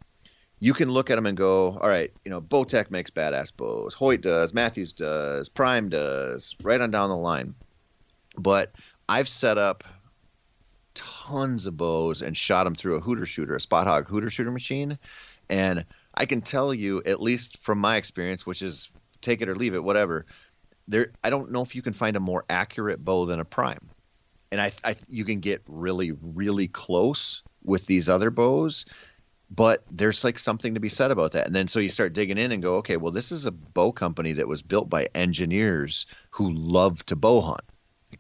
you 0.60 0.74
can 0.74 0.92
look 0.92 1.10
at 1.10 1.16
them 1.16 1.26
and 1.26 1.38
go, 1.38 1.78
all 1.80 1.90
right, 1.90 2.12
you 2.24 2.32
know, 2.32 2.42
Bowtech 2.42 2.92
makes 2.92 3.10
badass 3.10 3.56
bows. 3.56 3.94
Hoyt 3.94 4.22
does, 4.22 4.54
Mathews 4.54 4.94
does, 4.94 5.50
Prime 5.50 5.90
does, 5.90 6.56
right 6.64 6.80
on 6.80 6.92
down 6.92 7.10
the 7.10 7.16
line. 7.16 7.56
But 8.42 8.72
I've 9.08 9.30
set 9.30 9.58
up 9.58 9.84
tons 10.94 11.66
of 11.66 11.78
bows 11.78 12.22
and 12.22 12.36
shot 12.36 12.66
them 12.66 12.76
through 12.76 12.96
a 12.96 13.00
hooter 13.00 13.26
shooter, 13.26 13.56
a 13.56 13.60
Spot 13.60 13.88
Hogg 13.88 14.08
hooter 14.08 14.30
shooter 14.30 14.52
machine. 14.52 14.98
And 15.50 15.86
I 16.16 16.26
can 16.26 16.42
tell 16.42 16.74
you, 16.74 17.02
at 17.06 17.22
least 17.22 17.58
from 17.62 17.80
my 17.80 17.98
experience, 17.98 18.46
which 18.46 18.62
is 18.62 18.90
take 19.22 19.42
it 19.42 19.50
or 19.50 19.56
leave 19.56 19.74
it, 19.74 19.84
whatever, 19.84 20.26
there 20.88 21.10
I 21.24 21.30
don't 21.30 21.52
know 21.52 21.62
if 21.62 21.76
you 21.76 21.82
can 21.82 21.94
find 21.94 22.16
a 22.16 22.20
more 22.20 22.44
accurate 22.50 23.04
bow 23.04 23.26
than 23.26 23.40
a 23.40 23.46
prime. 23.46 23.90
And 24.52 24.60
I, 24.60 24.72
I 24.84 24.96
you 25.08 25.24
can 25.24 25.40
get 25.40 25.62
really, 25.68 26.12
really 26.22 26.68
close 26.68 27.44
with 27.64 27.86
these 27.86 28.10
other 28.10 28.30
bows 28.30 28.86
but 29.54 29.84
there's 29.92 30.24
like 30.24 30.40
something 30.40 30.74
to 30.74 30.80
be 30.80 30.90
said 30.90 31.12
about 31.12 31.34
that. 31.34 31.46
And 31.46 31.54
then 31.54 31.68
so 31.68 31.80
you 31.80 31.90
start 31.90 32.14
digging 32.14 32.38
in 32.38 32.54
and 32.54 32.64
go, 32.64 32.78
okay, 32.78 32.96
well, 32.96 33.12
this 33.12 33.34
is 33.34 33.46
a 33.46 33.52
bow 33.52 33.92
company 33.92 34.32
that 34.34 34.48
was 34.48 34.62
built 34.62 34.90
by 34.90 35.10
engineers 35.14 36.08
who 36.30 36.54
love 36.54 37.06
to 37.08 37.18
bow 37.18 37.42
hunt. 37.42 37.62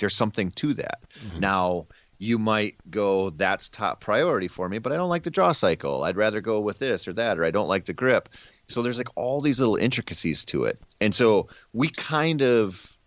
There's 0.01 0.15
something 0.15 0.51
to 0.51 0.73
that. 0.73 0.99
Mm-hmm. 1.25 1.39
Now, 1.39 1.87
you 2.17 2.37
might 2.37 2.75
go, 2.91 3.31
that's 3.31 3.69
top 3.69 4.01
priority 4.01 4.47
for 4.47 4.67
me, 4.69 4.77
but 4.77 4.91
I 4.91 4.97
don't 4.97 5.09
like 5.09 5.23
the 5.23 5.31
draw 5.31 5.53
cycle. 5.53 6.03
I'd 6.03 6.17
rather 6.17 6.41
go 6.41 6.59
with 6.59 6.77
this 6.77 7.07
or 7.07 7.13
that, 7.13 7.39
or 7.39 7.45
I 7.45 7.51
don't 7.51 7.69
like 7.69 7.85
the 7.85 7.93
grip. 7.93 8.29
So 8.67 8.81
there's 8.81 8.97
like 8.97 9.09
all 9.15 9.41
these 9.41 9.59
little 9.59 9.75
intricacies 9.75 10.45
to 10.45 10.65
it. 10.65 10.79
And 10.99 11.15
so 11.15 11.47
we 11.73 11.89
kind 11.89 12.41
of 12.41 12.97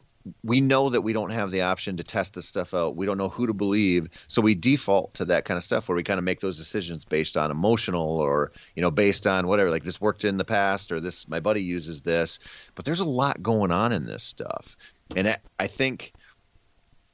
we 0.43 0.61
know 0.61 0.89
that 0.91 1.03
we 1.03 1.13
don't 1.13 1.31
have 1.31 1.51
the 1.51 1.63
option 1.63 1.97
to 1.97 2.05
test 2.05 2.35
this 2.35 2.47
stuff 2.47 2.73
out. 2.73 2.97
We 2.97 3.07
don't 3.07 3.19
know 3.19 3.29
who 3.29 3.47
to 3.47 3.53
believe, 3.53 4.09
so 4.27 4.41
we 4.41 4.55
default 4.55 5.15
to 5.15 5.25
that 5.27 5.45
kind 5.45 5.59
of 5.59 5.65
stuff 5.65 5.89
where 5.89 5.97
we 5.97 6.03
kind 6.03 6.19
of 6.19 6.25
make 6.25 6.41
those 6.41 6.57
decisions 6.57 7.05
based 7.05 7.37
on 7.37 7.51
emotional 7.51 8.19
or 8.19 8.53
you 8.75 8.83
know 8.83 8.91
based 8.91 9.27
on 9.27 9.47
whatever. 9.47 9.71
Like 9.71 9.85
this 9.85 10.01
worked 10.01 10.25
in 10.25 10.39
the 10.39 10.45
past, 10.45 10.91
or 10.91 11.01
this 11.01 11.29
my 11.29 11.41
buddy 11.41 11.63
uses 11.63 12.03
this. 12.03 12.39
But 12.75 12.85
there's 12.85 13.01
a 13.01 13.05
lot 13.05 13.43
going 13.43 13.71
on 13.71 13.93
in 13.93 14.07
this 14.07 14.23
stuff, 14.23 14.77
and 15.15 15.29
I, 15.29 15.37
I 15.59 15.67
think, 15.67 16.15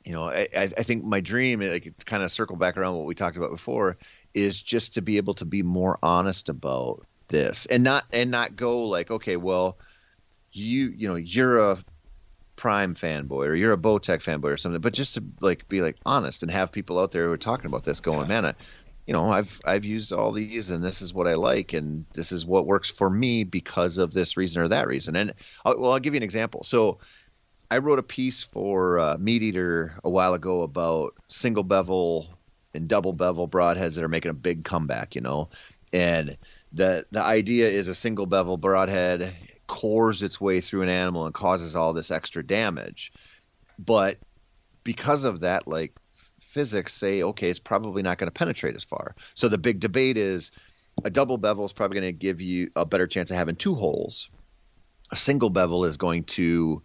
you 0.04 0.12
know, 0.12 0.24
I, 0.24 0.48
I 0.54 0.66
think 0.66 1.04
my 1.04 1.20
dream, 1.20 1.60
like 1.60 1.92
kind 2.06 2.22
of 2.22 2.30
circle 2.30 2.56
back 2.56 2.76
around 2.76 2.96
what 2.96 3.06
we 3.06 3.14
talked 3.14 3.36
about 3.36 3.50
before, 3.50 3.98
is 4.34 4.60
just 4.60 4.94
to 4.94 5.02
be 5.02 5.16
able 5.16 5.34
to 5.34 5.44
be 5.44 5.62
more 5.62 5.98
honest 6.02 6.48
about 6.48 7.06
this 7.28 7.66
and 7.66 7.84
not 7.84 8.04
and 8.12 8.30
not 8.30 8.56
go 8.56 8.84
like, 8.84 9.10
okay, 9.10 9.36
well 9.36 9.78
you 10.52 10.92
you 10.96 11.08
know 11.08 11.16
you're 11.16 11.58
a 11.58 11.78
Prime 12.56 12.94
fanboy 12.94 13.46
or 13.46 13.54
you're 13.54 13.72
a 13.72 13.78
Bowtech 13.78 14.22
fanboy 14.22 14.52
or 14.52 14.56
something, 14.58 14.82
but 14.82 14.92
just 14.92 15.14
to 15.14 15.24
like 15.40 15.66
be 15.68 15.80
like 15.80 15.96
honest 16.04 16.42
and 16.42 16.50
have 16.50 16.70
people 16.70 16.98
out 16.98 17.10
there 17.10 17.26
who 17.26 17.32
are 17.32 17.38
talking 17.38 17.66
about 17.66 17.84
this 17.84 18.00
going, 18.00 18.28
yeah. 18.28 18.40
man, 18.40 18.44
I, 18.46 18.54
you 19.06 19.14
know, 19.14 19.30
I've 19.30 19.60
I've 19.64 19.84
used 19.84 20.12
all 20.12 20.30
these 20.30 20.68
and 20.68 20.84
this 20.84 21.00
is 21.00 21.14
what 21.14 21.26
I 21.26 21.34
like 21.34 21.72
and 21.72 22.04
this 22.12 22.32
is 22.32 22.44
what 22.44 22.66
works 22.66 22.90
for 22.90 23.08
me 23.08 23.44
because 23.44 23.96
of 23.96 24.12
this 24.12 24.36
reason 24.36 24.60
or 24.60 24.68
that 24.68 24.86
reason. 24.88 25.16
And 25.16 25.32
I'll, 25.64 25.78
well, 25.78 25.92
I'll 25.92 26.00
give 26.00 26.12
you 26.12 26.18
an 26.18 26.22
example. 26.22 26.62
So 26.62 26.98
I 27.70 27.78
wrote 27.78 28.00
a 28.00 28.04
piece 28.04 28.42
for 28.42 28.98
uh, 28.98 29.16
Meat 29.18 29.42
Eater 29.42 29.94
a 30.02 30.10
while 30.10 30.34
ago 30.34 30.62
about 30.62 31.14
single 31.28 31.62
bevel 31.62 32.28
and 32.74 32.88
double 32.88 33.12
bevel 33.12 33.48
broadheads 33.48 33.94
that 33.94 34.04
are 34.04 34.08
making 34.08 34.30
a 34.30 34.34
big 34.34 34.64
comeback, 34.64 35.14
you 35.14 35.20
know, 35.20 35.48
and 35.92 36.36
the 36.72 37.04
the 37.10 37.22
idea 37.22 37.68
is 37.68 37.88
a 37.88 37.94
single 37.94 38.26
bevel 38.26 38.56
broadhead 38.56 39.34
cores 39.66 40.22
its 40.22 40.40
way 40.40 40.60
through 40.60 40.82
an 40.82 40.88
animal 40.88 41.26
and 41.26 41.34
causes 41.34 41.76
all 41.76 41.92
this 41.92 42.10
extra 42.10 42.44
damage. 42.44 43.12
But 43.78 44.18
because 44.82 45.24
of 45.24 45.40
that, 45.40 45.68
like 45.68 45.94
physics 46.40 46.92
say, 46.92 47.22
okay, 47.22 47.50
it's 47.50 47.60
probably 47.60 48.02
not 48.02 48.18
going 48.18 48.26
to 48.26 48.32
penetrate 48.32 48.74
as 48.74 48.84
far. 48.84 49.14
So 49.34 49.48
the 49.48 49.58
big 49.58 49.78
debate 49.78 50.16
is 50.16 50.50
a 51.04 51.10
double 51.10 51.38
bevel 51.38 51.66
is 51.66 51.72
probably 51.72 52.00
going 52.00 52.12
to 52.12 52.18
give 52.18 52.40
you 52.40 52.70
a 52.74 52.84
better 52.84 53.06
chance 53.06 53.30
of 53.30 53.36
having 53.36 53.56
two 53.56 53.76
holes. 53.76 54.28
A 55.12 55.16
single 55.16 55.50
bevel 55.50 55.84
is 55.84 55.96
going 55.96 56.24
to 56.24 56.82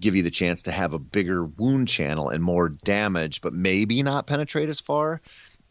give 0.00 0.16
you 0.16 0.22
the 0.22 0.30
chance 0.30 0.62
to 0.62 0.72
have 0.72 0.92
a 0.92 0.98
bigger 0.98 1.44
wound 1.44 1.88
channel 1.88 2.28
and 2.28 2.42
more 2.42 2.68
damage, 2.68 3.40
but 3.40 3.52
maybe 3.52 4.02
not 4.02 4.26
penetrate 4.26 4.68
as 4.68 4.80
far. 4.80 5.20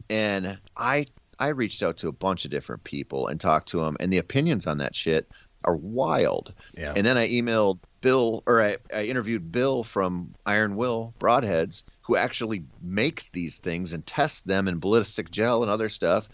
And 0.08 0.58
I 0.76 1.06
I 1.38 1.48
reached 1.48 1.82
out 1.82 1.96
to 1.98 2.08
a 2.08 2.12
bunch 2.12 2.44
of 2.44 2.50
different 2.50 2.84
people 2.84 3.26
and 3.26 3.40
talked 3.40 3.68
to 3.68 3.80
them, 3.80 3.96
and 3.98 4.12
the 4.12 4.18
opinions 4.18 4.66
on 4.66 4.78
that 4.78 4.94
shit 4.94 5.28
are 5.64 5.76
wild. 5.76 6.52
Yeah. 6.76 6.92
And 6.96 7.04
then 7.04 7.16
I 7.16 7.28
emailed 7.28 7.78
Bill, 8.00 8.42
or 8.46 8.62
I, 8.62 8.76
I 8.94 9.04
interviewed 9.04 9.52
Bill 9.52 9.84
from 9.84 10.34
Iron 10.46 10.76
Will 10.76 11.14
Broadheads, 11.18 11.82
who 12.02 12.16
actually 12.16 12.64
makes 12.82 13.28
these 13.30 13.56
things 13.56 13.92
and 13.92 14.04
tests 14.06 14.40
them 14.42 14.68
in 14.68 14.78
ballistic 14.78 15.30
gel 15.30 15.62
and 15.62 15.70
other 15.70 15.88
stuff. 15.88 16.28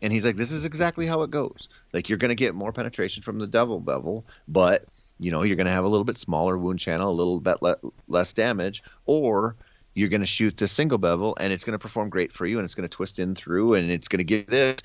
And 0.00 0.12
he's 0.12 0.24
like, 0.24 0.36
this 0.36 0.50
is 0.50 0.64
exactly 0.64 1.06
how 1.06 1.22
it 1.22 1.30
goes. 1.30 1.68
Like 1.92 2.08
you're 2.08 2.18
going 2.18 2.30
to 2.30 2.34
get 2.34 2.54
more 2.54 2.72
penetration 2.72 3.22
from 3.22 3.38
the 3.38 3.46
double 3.46 3.80
bevel, 3.80 4.24
but 4.48 4.84
you 5.22 5.30
know 5.30 5.42
you're 5.42 5.56
going 5.56 5.66
to 5.66 5.72
have 5.72 5.84
a 5.84 5.88
little 5.88 6.04
bit 6.04 6.16
smaller 6.16 6.58
wound 6.58 6.78
channel, 6.78 7.10
a 7.10 7.12
little 7.12 7.40
bit 7.40 7.62
le- 7.62 7.76
less 8.08 8.32
damage, 8.32 8.82
or 9.06 9.56
you're 9.94 10.08
going 10.08 10.20
to 10.20 10.26
shoot 10.26 10.56
the 10.56 10.66
single 10.66 10.98
bevel 10.98 11.36
and 11.38 11.52
it's 11.52 11.64
going 11.64 11.72
to 11.72 11.78
perform 11.78 12.08
great 12.08 12.32
for 12.32 12.46
you 12.46 12.58
and 12.58 12.64
it's 12.64 12.74
going 12.74 12.88
to 12.88 12.96
twist 12.96 13.18
in 13.18 13.34
through 13.34 13.74
and 13.74 13.90
it's 13.90 14.08
going 14.08 14.18
to 14.18 14.24
give 14.24 14.46
this. 14.46 14.80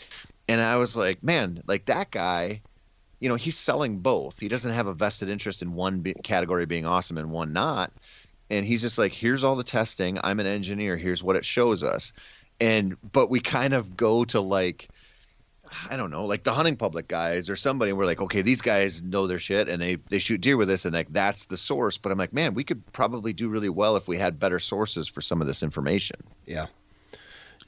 And 0.50 0.60
I 0.60 0.76
was 0.76 0.98
like, 0.98 1.24
man, 1.24 1.64
like 1.66 1.86
that 1.86 2.12
guy 2.12 2.62
you 3.20 3.30
know 3.30 3.36
he's 3.36 3.58
selling 3.58 4.00
both. 4.00 4.40
He 4.40 4.48
doesn't 4.48 4.72
have 4.72 4.88
a 4.88 4.94
vested 4.94 5.30
interest 5.30 5.62
in 5.62 5.74
one 5.74 6.00
be- 6.02 6.14
category 6.16 6.66
being 6.66 6.86
awesome 6.86 7.18
and 7.18 7.32
one 7.32 7.54
not. 7.54 7.92
And 8.50 8.66
he's 8.66 8.82
just 8.82 8.98
like 8.98 9.14
here's 9.14 9.44
all 9.44 9.56
the 9.56 9.64
testing. 9.64 10.20
I'm 10.24 10.40
an 10.40 10.48
engineer. 10.48 10.98
Here's 10.98 11.24
what 11.24 11.36
it 11.36 11.46
shows 11.46 11.84
us. 11.84 12.14
And 12.60 12.98
but 13.12 13.30
we 13.30 13.40
kind 13.40 13.74
of 13.74 13.98
go 13.98 14.24
to 14.26 14.40
like 14.40 14.90
I 15.89 15.97
don't 15.97 16.11
know, 16.11 16.26
like 16.26 16.43
the 16.43 16.53
hunting 16.53 16.76
public 16.76 17.07
guys 17.07 17.49
or 17.49 17.55
somebody. 17.55 17.93
We're 17.93 18.05
like, 18.05 18.22
okay, 18.22 18.41
these 18.41 18.61
guys 18.61 19.03
know 19.03 19.28
their 19.28 19.39
shit 19.39 19.70
and 19.70 19.82
they 19.82 19.95
they 20.09 20.20
shoot 20.20 20.41
deer 20.41 20.57
with 20.57 20.68
this, 20.68 20.86
and 20.86 20.93
like 20.93 21.11
that's 21.11 21.45
the 21.47 21.57
source. 21.57 21.97
But 21.97 22.11
I'm 22.11 22.18
like, 22.18 22.34
man, 22.34 22.53
we 22.53 22.63
could 22.63 22.86
probably 22.93 23.34
do 23.34 23.49
really 23.49 23.70
well 23.70 23.95
if 23.95 24.07
we 24.07 24.18
had 24.18 24.39
better 24.39 24.59
sources 24.59 25.07
for 25.07 25.22
some 25.22 25.41
of 25.41 25.47
this 25.47 25.63
information. 25.63 26.18
Yeah, 26.45 26.68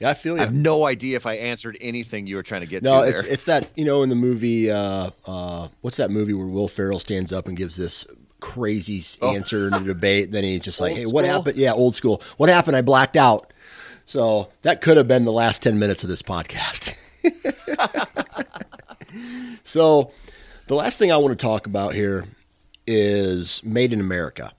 yeah, 0.00 0.08
I 0.08 0.14
feel 0.14 0.36
you. 0.36 0.42
I 0.42 0.44
have 0.46 0.54
no 0.54 0.86
idea 0.86 1.16
if 1.16 1.26
I 1.26 1.34
answered 1.34 1.76
anything 1.80 2.26
you 2.26 2.36
were 2.36 2.42
trying 2.42 2.62
to 2.62 2.66
get 2.66 2.82
no, 2.82 3.04
to. 3.04 3.10
No, 3.10 3.18
it's 3.18 3.28
it's 3.28 3.44
that 3.44 3.68
you 3.76 3.84
know 3.84 4.02
in 4.02 4.08
the 4.08 4.14
movie, 4.14 4.70
uh, 4.70 5.10
uh, 5.26 5.68
what's 5.82 5.98
that 5.98 6.10
movie 6.10 6.32
where 6.32 6.46
Will 6.46 6.68
Ferrell 6.68 6.98
stands 6.98 7.32
up 7.32 7.46
and 7.46 7.56
gives 7.56 7.76
this 7.76 8.06
crazy 8.40 9.02
oh. 9.20 9.34
answer 9.34 9.68
in 9.68 9.74
a 9.74 9.80
debate? 9.80 10.32
Then 10.32 10.42
he's 10.42 10.60
just 10.60 10.80
like, 10.80 10.96
"Hey, 10.96 11.04
what 11.04 11.26
happened?" 11.26 11.58
Yeah, 11.58 11.74
old 11.74 11.94
school. 11.94 12.22
What 12.38 12.48
happened? 12.48 12.76
I 12.76 12.82
blacked 12.82 13.16
out. 13.16 13.52
So 14.06 14.48
that 14.62 14.80
could 14.80 14.96
have 14.96 15.06
been 15.06 15.26
the 15.26 15.32
last 15.32 15.62
ten 15.62 15.78
minutes 15.78 16.02
of 16.02 16.08
this 16.08 16.22
podcast. 16.22 16.96
so 19.64 20.12
the 20.66 20.74
last 20.74 20.98
thing 20.98 21.12
I 21.12 21.16
want 21.16 21.38
to 21.38 21.42
talk 21.42 21.66
about 21.66 21.94
here 21.94 22.26
is 22.86 23.62
Made 23.64 23.92
in 23.92 24.00
America. 24.00 24.52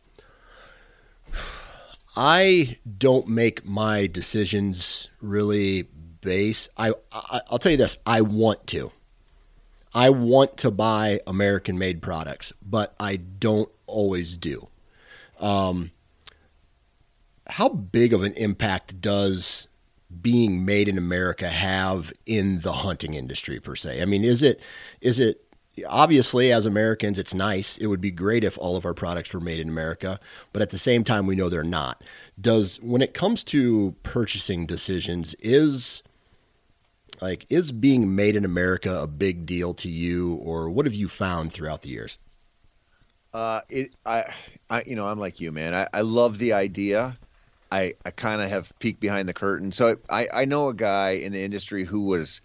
I 2.16 2.78
don't 2.98 3.28
make 3.28 3.66
my 3.66 4.08
decisions 4.08 5.10
really 5.22 5.84
base. 6.20 6.68
I, 6.78 6.94
I 7.12 7.42
will 7.50 7.60
tell 7.60 7.72
you 7.72 7.78
this. 7.78 7.98
I 8.06 8.22
want 8.22 8.68
to. 8.68 8.92
I 9.94 10.10
want 10.10 10.58
to 10.58 10.72
buy 10.72 11.20
American 11.28 11.78
made 11.78 12.02
products, 12.02 12.54
but 12.62 12.96
I 13.00 13.18
don't 13.18 13.70
always 13.88 14.38
do. 14.38 14.68
Um, 15.40 15.92
how 17.48 17.70
big 17.70 18.14
of 18.14 18.24
an 18.24 18.34
impact 18.34 19.02
does 19.02 19.68
being 20.22 20.66
made 20.66 20.88
in 20.88 20.98
America 20.98 21.48
have 21.48 22.12
in 22.26 22.60
the 22.60 22.74
hunting 22.74 23.14
industry 23.14 23.60
per 23.60 23.76
se? 23.76 24.02
I 24.02 24.06
mean, 24.06 24.24
is 24.24 24.44
it 24.44 24.60
is 25.00 25.20
it 25.20 25.44
obviously 25.88 26.52
as 26.52 26.66
Americans 26.66 27.18
it's 27.18 27.34
nice. 27.34 27.78
It 27.78 27.88
would 27.88 28.02
be 28.02 28.12
great 28.12 28.44
if 28.44 28.58
all 28.58 28.76
of 28.76 28.86
our 28.86 28.94
products 28.94 29.34
were 29.34 29.40
made 29.40 29.60
in 29.60 29.70
America, 29.70 30.20
but 30.54 30.62
at 30.62 30.70
the 30.70 30.78
same 30.78 31.04
time 31.04 31.26
we 31.26 31.36
know 31.36 31.50
they're 31.50 31.64
not. 31.64 32.04
Does 32.40 32.78
when 32.82 33.02
it 33.02 33.14
comes 33.14 33.44
to 33.46 33.96
purchasing 34.04 34.66
decisions 34.66 35.36
is 35.40 36.04
like 37.22 37.46
is 37.50 37.72
being 37.72 38.16
made 38.16 38.36
in 38.36 38.46
America 38.46 39.02
a 39.02 39.08
big 39.08 39.46
deal 39.46 39.74
to 39.76 39.90
you 39.90 40.36
or 40.36 40.70
what 40.70 40.86
have 40.86 40.96
you 40.96 41.08
found 41.08 41.54
throughout 41.54 41.84
the 41.84 41.90
years? 41.90 42.18
Uh, 43.34 43.62
it, 43.70 43.96
I, 44.06 44.26
I, 44.70 44.84
you 44.86 44.96
know, 44.96 45.08
I'm 45.08 45.20
like 45.20 45.40
you, 45.40 45.52
man. 45.52 45.74
I, 45.74 45.88
I 45.94 46.02
love 46.02 46.38
the 46.38 46.54
idea. 46.54 47.18
I, 47.72 47.94
I 48.06 48.12
kind 48.12 48.42
of 48.42 48.50
have 48.50 48.78
peeked 48.80 49.00
behind 49.00 49.30
the 49.30 49.34
curtain. 49.34 49.72
So 49.72 49.98
I, 50.10 50.28
I 50.34 50.46
know 50.46 50.68
a 50.68 50.74
guy 50.74 51.12
in 51.12 51.32
the 51.32 51.42
industry 51.42 51.86
who 51.86 52.02
was, 52.02 52.42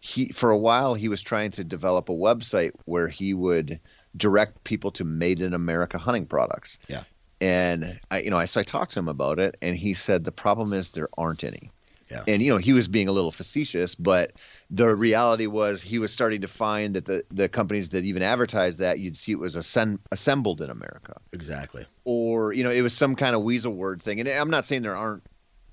he, 0.00 0.28
for 0.28 0.50
a 0.50 0.58
while, 0.58 0.94
he 0.94 1.08
was 1.08 1.22
trying 1.22 1.50
to 1.52 1.64
develop 1.64 2.08
a 2.08 2.12
website 2.12 2.72
where 2.86 3.08
he 3.08 3.34
would 3.34 3.78
direct 4.16 4.64
people 4.64 4.90
to 4.92 5.04
made 5.04 5.40
in 5.40 5.54
America 5.54 5.98
hunting 5.98 6.26
products. 6.26 6.78
Yeah. 6.88 7.04
And 7.40 8.00
I, 8.10 8.20
you 8.20 8.30
know, 8.30 8.38
I, 8.38 8.46
so 8.46 8.60
I 8.60 8.62
talked 8.62 8.92
to 8.92 8.98
him 8.98 9.08
about 9.08 9.38
it 9.38 9.56
and 9.60 9.76
he 9.76 9.94
said, 9.94 10.24
the 10.24 10.32
problem 10.32 10.72
is 10.72 10.90
there 10.90 11.08
aren't 11.18 11.44
any. 11.44 11.70
Yeah. 12.10 12.24
And, 12.28 12.42
you 12.42 12.50
know, 12.50 12.58
he 12.58 12.72
was 12.72 12.88
being 12.88 13.08
a 13.08 13.12
little 13.12 13.32
facetious, 13.32 13.94
but 13.94 14.32
the 14.74 14.96
reality 14.96 15.46
was 15.46 15.82
he 15.82 15.98
was 15.98 16.10
starting 16.10 16.40
to 16.40 16.48
find 16.48 16.96
that 16.96 17.04
the, 17.04 17.22
the 17.30 17.46
companies 17.46 17.90
that 17.90 18.04
even 18.04 18.22
advertised 18.22 18.78
that 18.78 18.98
you'd 18.98 19.18
see 19.18 19.32
it 19.32 19.38
was 19.38 19.54
assembled 19.54 20.62
in 20.62 20.70
America. 20.70 21.20
Exactly. 21.32 21.84
Or, 22.04 22.54
you 22.54 22.64
know, 22.64 22.70
it 22.70 22.80
was 22.80 22.94
some 22.94 23.14
kind 23.14 23.36
of 23.36 23.42
weasel 23.42 23.74
word 23.74 24.02
thing. 24.02 24.18
And 24.18 24.28
I'm 24.30 24.48
not 24.48 24.64
saying 24.64 24.80
there 24.80 24.96
aren't 24.96 25.24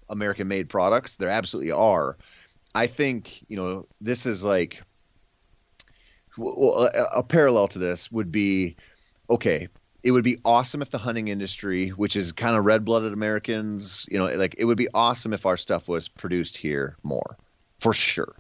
American 0.10 0.50
made 0.50 0.68
products, 0.68 1.16
there 1.16 1.30
absolutely 1.30 1.72
are. 1.72 2.18
I 2.76 2.88
think, 2.88 3.50
you 3.50 3.56
know, 3.56 3.88
this 4.02 4.26
is 4.26 4.43
like 4.43 4.82
well, 6.38 6.89
a, 6.93 7.20
a 7.20 7.24
parallel 7.24 7.70
to 7.70 7.80
this 7.80 8.12
would 8.12 8.34
be 8.34 8.76
okay, 9.30 9.70
it 10.04 10.12
would 10.12 10.26
be 10.26 10.39
awesome 10.43 10.82
if 10.82 10.91
the 10.91 10.97
hunting 10.97 11.30
industry, 11.30 11.89
which 11.89 12.18
is 12.18 12.34
kind 12.34 12.58
of 12.58 12.66
red 12.66 12.84
blooded 12.84 13.14
Americans, 13.14 14.06
you 14.12 14.20
know, 14.20 14.26
like 14.36 14.56
it 14.58 14.66
would 14.66 14.78
be 14.78 14.89
awesome 14.93 15.32
if 15.32 15.45
our 15.45 15.58
stuff 15.58 15.88
was 15.88 16.10
produced 16.10 16.58
here 16.58 16.97
more, 17.04 17.38
for 17.78 17.93
sure. 17.93 18.36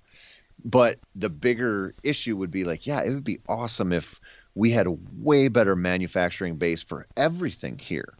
But 0.65 0.99
the 1.15 1.29
bigger 1.29 1.95
issue 2.03 2.35
would 2.37 2.51
be 2.51 2.63
like, 2.63 2.85
yeah, 2.85 3.01
it 3.01 3.11
would 3.11 3.23
be 3.23 3.39
awesome 3.47 3.91
if 3.93 4.19
we 4.55 4.71
had 4.71 4.87
a 4.87 4.97
way 5.17 5.47
better 5.47 5.75
manufacturing 5.75 6.57
base 6.57 6.83
for 6.83 7.07
everything 7.15 7.77
here 7.77 8.13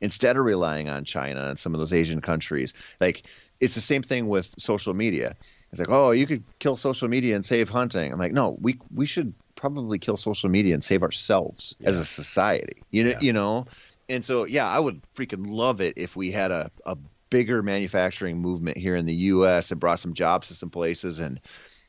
instead 0.00 0.36
of 0.36 0.44
relying 0.44 0.88
on 0.88 1.04
China 1.04 1.48
and 1.48 1.58
some 1.58 1.74
of 1.74 1.78
those 1.78 1.92
Asian 1.92 2.20
countries. 2.20 2.74
Like, 3.00 3.24
it's 3.60 3.74
the 3.74 3.80
same 3.80 4.02
thing 4.02 4.28
with 4.28 4.52
social 4.58 4.94
media. 4.94 5.36
It's 5.70 5.78
like, 5.78 5.90
oh, 5.90 6.10
you 6.10 6.26
could 6.26 6.42
kill 6.58 6.76
social 6.76 7.08
media 7.08 7.34
and 7.34 7.44
save 7.44 7.68
hunting. 7.68 8.12
I'm 8.12 8.18
like, 8.18 8.32
no, 8.32 8.56
we 8.60 8.78
we 8.92 9.06
should 9.06 9.32
probably 9.54 9.98
kill 9.98 10.16
social 10.16 10.50
media 10.50 10.74
and 10.74 10.84
save 10.84 11.02
ourselves 11.02 11.74
yeah. 11.78 11.88
as 11.88 11.98
a 11.98 12.04
society. 12.04 12.82
You 12.90 13.04
know, 13.04 13.10
yeah. 13.10 13.20
you 13.20 13.32
know. 13.32 13.66
And 14.08 14.22
so, 14.22 14.44
yeah, 14.44 14.68
I 14.68 14.78
would 14.78 15.00
freaking 15.16 15.46
love 15.48 15.80
it 15.80 15.96
if 15.96 16.14
we 16.14 16.30
had 16.30 16.50
a, 16.50 16.70
a 16.84 16.96
bigger 17.30 17.62
manufacturing 17.62 18.38
movement 18.38 18.76
here 18.76 18.94
in 18.96 19.06
the 19.06 19.14
U.S. 19.14 19.70
and 19.70 19.80
brought 19.80 19.98
some 19.98 20.12
jobs 20.12 20.48
to 20.48 20.54
some 20.54 20.70
places 20.70 21.20
and 21.20 21.40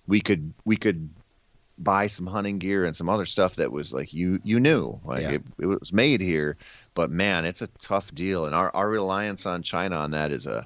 we 0.08 0.22
could 0.22 0.54
we 0.66 0.78
could 0.78 1.10
buy 1.78 2.08
some 2.08 2.26
hunting 2.26 2.58
gear 2.58 2.86
and 2.86 2.96
some 2.96 3.10
other 3.10 3.26
stuff 3.26 3.58
that 3.58 3.72
was 3.72 3.94
like 3.94 4.14
you 4.14 4.40
you 4.44 4.60
knew 4.60 5.00
like 5.04 5.24
yeah. 5.24 5.32
it, 5.32 5.44
it 5.60 5.66
was 5.66 5.92
made 5.92 6.22
here. 6.22 6.58
But 6.94 7.12
man 7.12 7.46
it's 7.46 7.62
a 7.62 7.68
tough 7.80 8.14
deal. 8.14 8.46
And 8.46 8.56
our, 8.56 8.74
our 8.76 8.90
reliance 8.90 9.46
on 9.46 9.62
china 9.62 9.96
on 9.98 10.12
that 10.12 10.32
is 10.32 10.46
a 10.46 10.66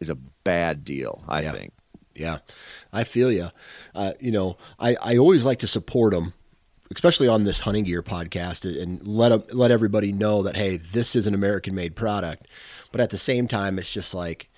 is 0.00 0.10
a 0.10 0.16
bad 0.44 0.84
deal 0.84 1.22
i 1.28 1.42
yeah. 1.42 1.52
think. 1.52 1.72
Yeah. 2.14 2.38
I 2.92 3.04
feel 3.04 3.30
you 3.30 3.50
uh, 3.94 4.12
you 4.20 4.32
know 4.32 4.56
i 4.78 4.96
i 5.02 5.16
always 5.16 5.44
like 5.44 5.60
to 5.60 5.66
support 5.66 6.12
them 6.12 6.32
especially 6.92 7.28
on 7.28 7.44
this 7.44 7.60
hunting 7.60 7.84
gear 7.84 8.02
podcast 8.02 8.64
and 8.80 9.06
let 9.06 9.54
let 9.54 9.70
everybody 9.70 10.12
know 10.12 10.42
that 10.42 10.56
hey 10.56 10.76
this 10.76 11.14
is 11.14 11.26
an 11.26 11.34
american 11.34 11.74
made 11.74 11.94
product. 11.94 12.48
But 12.90 13.00
at 13.00 13.10
the 13.10 13.18
same 13.18 13.46
time 13.46 13.78
it's 13.78 13.92
just 13.92 14.12
like 14.12 14.48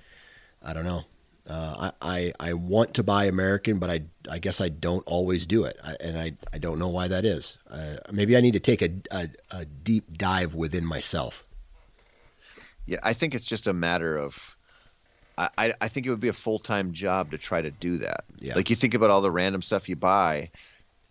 i 0.62 0.72
don't 0.72 0.84
know 0.84 1.04
uh, 1.48 1.90
I, 2.02 2.32
I, 2.40 2.50
I 2.50 2.52
want 2.52 2.94
to 2.94 3.02
buy 3.02 3.24
American, 3.24 3.78
but 3.78 3.88
I, 3.88 4.02
I 4.28 4.38
guess 4.38 4.60
I 4.60 4.68
don't 4.68 5.02
always 5.06 5.46
do 5.46 5.64
it, 5.64 5.80
I, 5.82 5.96
and 6.00 6.18
I, 6.18 6.32
I 6.52 6.58
don't 6.58 6.78
know 6.78 6.88
why 6.88 7.08
that 7.08 7.24
is. 7.24 7.56
Uh, 7.70 7.96
maybe 8.12 8.36
I 8.36 8.40
need 8.40 8.52
to 8.52 8.60
take 8.60 8.82
a, 8.82 8.90
a, 9.10 9.28
a, 9.50 9.64
deep 9.64 10.18
dive 10.18 10.54
within 10.54 10.84
myself. 10.84 11.46
Yeah, 12.86 12.98
I 13.02 13.14
think 13.14 13.34
it's 13.34 13.46
just 13.46 13.66
a 13.66 13.72
matter 13.72 14.16
of. 14.16 14.56
I, 15.56 15.72
I 15.80 15.86
think 15.86 16.04
it 16.04 16.10
would 16.10 16.18
be 16.18 16.28
a 16.28 16.32
full 16.32 16.58
time 16.58 16.92
job 16.92 17.30
to 17.30 17.38
try 17.38 17.62
to 17.62 17.70
do 17.70 17.96
that. 17.98 18.24
Yeah. 18.40 18.56
Like 18.56 18.70
you 18.70 18.74
think 18.74 18.94
about 18.94 19.10
all 19.10 19.20
the 19.20 19.30
random 19.30 19.62
stuff 19.62 19.88
you 19.88 19.94
buy, 19.94 20.50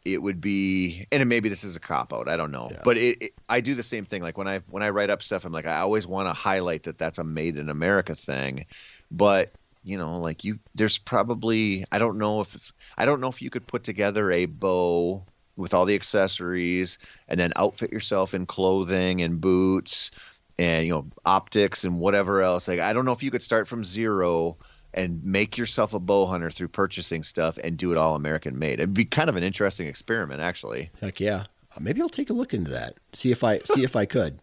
it 0.04 0.22
would 0.22 0.42
be, 0.42 1.08
and 1.14 1.28
maybe 1.30 1.48
this 1.48 1.64
is 1.64 1.78
a 1.78 1.80
cop 1.80 2.12
out. 2.12 2.28
I 2.28 2.36
don't 2.36 2.52
know, 2.52 2.68
yeah. 2.70 2.82
but 2.84 2.98
it, 2.98 3.22
it, 3.22 3.32
I 3.48 3.62
do 3.62 3.74
the 3.74 3.84
same 3.84 4.04
thing. 4.04 4.22
Like 4.22 4.38
when 4.38 4.48
I 4.48 4.60
when 4.70 4.84
I 4.84 4.90
write 4.90 5.10
up 5.10 5.24
stuff, 5.24 5.46
I'm 5.46 5.54
like 5.54 5.66
I 5.66 5.78
always 5.78 6.06
want 6.06 6.28
to 6.28 6.34
highlight 6.34 6.84
that 6.84 6.98
that's 6.98 7.20
a 7.20 7.24
made 7.24 7.56
in 7.56 7.70
America 7.70 8.16
thing, 8.16 8.66
but 9.10 9.54
you 9.88 9.98
know, 9.98 10.18
like 10.20 10.44
you, 10.44 10.60
there's 10.76 10.98
probably, 10.98 11.86
I 11.92 12.00
don't 12.00 12.18
know 12.18 12.42
if, 12.42 12.72
I 12.98 13.06
don't 13.06 13.22
know 13.22 13.30
if 13.30 13.42
you 13.42 13.50
could 13.50 13.66
put 13.66 13.84
together 13.84 14.32
a 14.32 14.46
bow 14.46 15.24
with 15.56 15.74
all 15.74 15.86
the 15.86 15.96
accessories 15.96 17.00
and 17.28 17.40
then 17.40 17.54
outfit 17.56 17.92
yourself 17.92 18.34
in 18.34 18.46
clothing 18.46 19.22
and 19.22 19.40
boots 19.40 20.12
and, 20.60 20.86
you 20.86 20.94
know, 20.94 21.08
optics 21.26 21.84
and 21.84 22.00
whatever 22.00 22.42
else. 22.42 22.68
Like, 22.68 22.80
I 22.80 22.94
don't 22.94 23.06
know 23.06 23.12
if 23.14 23.24
you 23.24 23.32
could 23.32 23.42
start 23.42 23.68
from 23.68 23.84
zero 23.84 24.58
and 24.94 25.24
make 25.24 25.58
yourself 25.58 25.94
a 25.94 26.00
bow 26.00 26.26
hunter 26.26 26.50
through 26.50 26.70
purchasing 26.70 27.24
stuff 27.24 27.58
and 27.64 27.78
do 27.78 27.92
it 27.92 27.98
all 27.98 28.16
American 28.16 28.58
made. 28.58 28.80
It'd 28.80 28.94
be 28.94 29.06
kind 29.06 29.30
of 29.30 29.36
an 29.36 29.44
interesting 29.44 29.88
experiment, 29.88 30.42
actually. 30.42 30.90
Heck 31.02 31.20
yeah. 31.20 31.46
Uh, 31.76 31.80
maybe 31.80 32.02
I'll 32.02 32.10
take 32.10 32.30
a 32.30 32.34
look 32.34 32.54
into 32.54 32.72
that. 32.72 32.96
See 33.14 33.32
if 33.32 33.44
I 33.44 33.60
see 33.60 33.84
if 33.84 33.96
I 33.96 34.06
could. 34.06 34.40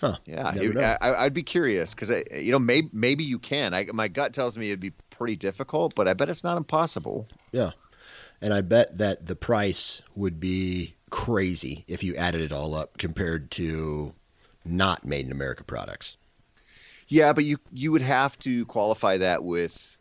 Huh. 0.00 0.16
Yeah, 0.26 0.52
it, 0.54 0.98
I, 1.00 1.24
would 1.24 1.32
be 1.32 1.42
curious 1.42 1.94
because 1.94 2.10
uh, 2.10 2.22
you 2.30 2.52
know 2.52 2.58
maybe 2.58 2.90
maybe 2.92 3.24
you 3.24 3.38
can. 3.38 3.72
I, 3.72 3.86
my 3.92 4.08
gut 4.08 4.34
tells 4.34 4.58
me 4.58 4.68
it'd 4.68 4.80
be 4.80 4.92
pretty 5.10 5.36
difficult, 5.36 5.94
but 5.94 6.06
I 6.06 6.12
bet 6.12 6.28
it's 6.28 6.44
not 6.44 6.58
impossible. 6.58 7.26
Yeah, 7.52 7.70
and 8.42 8.52
I 8.52 8.60
bet 8.60 8.98
that 8.98 9.26
the 9.26 9.36
price 9.36 10.02
would 10.14 10.38
be 10.38 10.94
crazy 11.10 11.84
if 11.88 12.02
you 12.02 12.14
added 12.16 12.42
it 12.42 12.52
all 12.52 12.74
up 12.74 12.98
compared 12.98 13.50
to 13.52 14.12
not 14.64 15.04
made 15.04 15.24
in 15.24 15.32
America 15.32 15.64
products. 15.64 16.16
Yeah, 17.08 17.32
but 17.32 17.44
you 17.44 17.58
you 17.72 17.92
would 17.92 18.02
have 18.02 18.38
to 18.40 18.66
qualify 18.66 19.16
that 19.18 19.44
with 19.44 19.96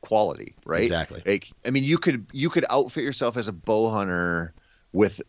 quality, 0.00 0.54
right? 0.64 0.82
Exactly. 0.82 1.22
Like, 1.26 1.50
I 1.66 1.70
mean, 1.70 1.84
you 1.84 1.98
could 1.98 2.26
you 2.32 2.48
could 2.48 2.64
outfit 2.70 3.04
yourself 3.04 3.36
as 3.36 3.48
a 3.48 3.52
bow 3.52 3.90
hunter 3.90 4.54
with, 4.92 5.20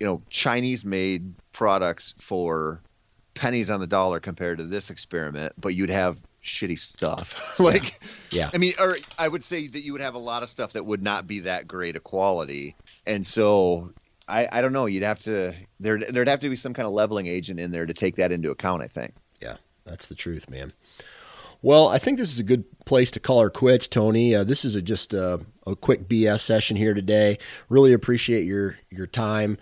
you 0.00 0.06
know, 0.06 0.22
Chinese 0.30 0.84
made 0.84 1.34
products 1.52 2.14
for 2.18 2.82
pennies 3.38 3.70
on 3.70 3.80
the 3.80 3.86
dollar 3.86 4.20
compared 4.20 4.58
to 4.58 4.64
this 4.64 4.90
experiment, 4.90 5.52
but 5.56 5.68
you'd 5.68 5.90
have 5.90 6.20
shitty 6.42 6.78
stuff. 6.78 7.54
like, 7.60 8.00
yeah. 8.30 8.42
yeah. 8.42 8.50
I 8.52 8.58
mean, 8.58 8.74
or 8.78 8.96
I 9.18 9.28
would 9.28 9.44
say 9.44 9.68
that 9.68 9.80
you 9.80 9.92
would 9.92 10.02
have 10.02 10.14
a 10.14 10.18
lot 10.18 10.42
of 10.42 10.48
stuff 10.48 10.72
that 10.72 10.84
would 10.84 11.02
not 11.02 11.26
be 11.26 11.40
that 11.40 11.68
great 11.68 11.96
a 11.96 12.00
quality. 12.00 12.74
And 13.06 13.24
so 13.24 13.92
I, 14.28 14.48
I 14.50 14.60
don't 14.60 14.72
know. 14.72 14.86
You'd 14.86 15.04
have 15.04 15.20
to 15.20 15.54
there 15.80 15.98
there'd 15.98 16.28
have 16.28 16.40
to 16.40 16.48
be 16.48 16.56
some 16.56 16.74
kind 16.74 16.86
of 16.86 16.92
leveling 16.92 17.26
agent 17.26 17.58
in 17.60 17.70
there 17.70 17.86
to 17.86 17.94
take 17.94 18.16
that 18.16 18.32
into 18.32 18.50
account. 18.50 18.82
I 18.82 18.86
think. 18.86 19.14
Yeah, 19.40 19.56
that's 19.84 20.06
the 20.06 20.14
truth, 20.14 20.50
man. 20.50 20.72
Well, 21.60 21.88
I 21.88 21.98
think 21.98 22.18
this 22.18 22.30
is 22.30 22.38
a 22.38 22.44
good 22.44 22.64
place 22.84 23.10
to 23.12 23.20
call 23.20 23.40
our 23.40 23.50
quits, 23.50 23.88
Tony. 23.88 24.32
Uh, 24.32 24.44
this 24.44 24.64
is 24.64 24.76
a, 24.76 24.82
just 24.82 25.12
a, 25.12 25.40
a, 25.66 25.74
quick 25.74 26.08
BS 26.08 26.38
session 26.38 26.76
here 26.76 26.94
today. 26.94 27.36
Really 27.68 27.92
appreciate 27.92 28.44
your 28.44 28.76
your 28.90 29.06
time. 29.08 29.58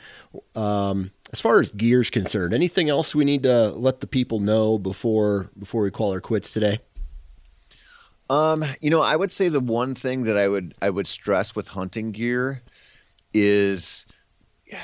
Um, 0.55 1.11
as 1.33 1.41
far 1.41 1.61
as 1.61 1.73
gears 1.73 2.11
concerned, 2.11 2.55
anything 2.55 2.89
else 2.89 3.15
we 3.15 3.25
need 3.25 3.43
to 3.43 3.71
let 3.71 4.01
the 4.01 4.07
people 4.07 4.41
know 4.41 4.79
before 4.79 5.51
before 5.59 5.83
we 5.83 5.91
call 5.91 6.13
our 6.13 6.21
quits 6.21 6.53
today? 6.53 6.79
Um, 8.29 8.65
you 8.81 8.91
know, 8.91 9.01
I 9.01 9.15
would 9.15 9.31
say 9.31 9.49
the 9.49 9.61
one 9.61 9.95
thing 9.95 10.25
that 10.25 10.37
I 10.37 10.49
would 10.49 10.75
I 10.83 10.91
would 10.91 11.07
stress 11.07 11.55
with 11.55 11.69
hunting 11.69 12.13
gear 12.13 12.63
is 13.33 14.07
I 14.73 14.79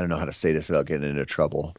don't 0.00 0.08
know 0.08 0.16
how 0.16 0.24
to 0.24 0.32
say 0.32 0.52
this 0.52 0.68
without 0.68 0.86
getting 0.86 1.08
into 1.08 1.24
trouble. 1.24 1.74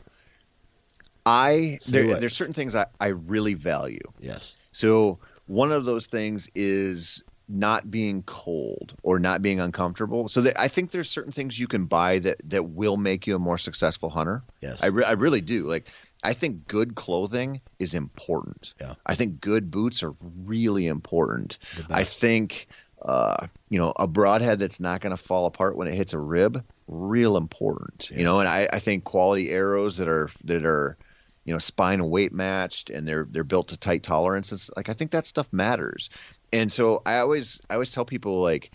I 1.26 1.80
there, 1.88 2.20
there's 2.20 2.36
certain 2.36 2.54
things 2.54 2.76
I, 2.76 2.86
I 3.00 3.08
really 3.08 3.56
value. 3.56 4.02
Yes. 4.20 4.54
So 4.72 5.20
one 5.48 5.72
of 5.72 5.86
those 5.86 6.06
things 6.06 6.50
is 6.56 7.24
not 7.48 7.92
being 7.92 8.24
cold 8.24 8.96
or 9.04 9.20
not 9.20 9.42
being 9.42 9.60
uncomfortable. 9.60 10.28
So 10.28 10.42
that, 10.42 10.60
I 10.60 10.68
think 10.68 10.92
there's 10.92 11.10
certain 11.10 11.32
things 11.32 11.60
you 11.60 11.68
can 11.68 11.86
buy 11.86 12.20
that 12.20 12.38
that 12.46 12.70
will 12.70 12.98
make 12.98 13.28
you 13.28 13.36
a 13.36 13.40
more 13.40 13.58
successful 13.58 14.10
hunter. 14.10 14.44
Yes, 14.62 14.82
I, 14.82 14.88
re- 14.88 15.04
I 15.04 15.12
really 15.12 15.42
do. 15.42 15.66
Like 15.66 15.88
I 16.24 16.34
think 16.34 16.68
good 16.68 16.96
clothing 16.96 17.62
is 17.80 17.94
important. 17.94 18.74
Yeah, 18.80 18.96
I 19.06 19.16
think 19.16 19.42
good 19.42 19.70
boots 19.70 20.02
are 20.04 20.14
really 20.22 20.88
important. 20.88 21.60
I 21.90 22.04
think 22.04 22.68
uh, 23.02 23.48
you 23.70 23.78
know 23.78 23.94
a 23.98 24.08
broadhead 24.08 24.60
that's 24.60 24.80
not 24.80 25.02
going 25.02 25.16
to 25.16 25.22
fall 25.22 25.46
apart 25.46 25.78
when 25.78 25.88
it 25.88 25.94
hits 25.94 26.14
a 26.14 26.20
rib, 26.20 26.64
real 26.88 27.38
important. 27.38 28.10
Yeah. 28.10 28.18
You 28.18 28.24
know, 28.24 28.40
and 28.40 28.50
I, 28.50 28.68
I 28.72 28.80
think 28.80 29.04
quality 29.04 29.52
arrows 29.52 29.98
that 29.98 30.08
are 30.08 30.30
that 30.46 30.66
are 30.66 30.98
you 31.46 31.54
know 31.54 31.60
spine 31.60 32.02
and 32.02 32.10
weight 32.10 32.34
matched 32.34 32.90
and 32.90 33.08
they're 33.08 33.28
they're 33.30 33.44
built 33.44 33.70
to 33.70 33.78
tight 33.78 34.04
tolerances 34.04 34.70
like 34.76 34.90
i 34.90 34.94
think 34.94 35.12
that 35.12 35.26
stuff 35.26 35.48
matters 35.52 36.10
and 36.52 36.72
so 36.72 37.02
i 37.06 37.18
always 37.18 37.60
i 37.70 37.74
always 37.74 37.92
tell 37.92 38.06
people 38.06 38.42
like 38.42 38.72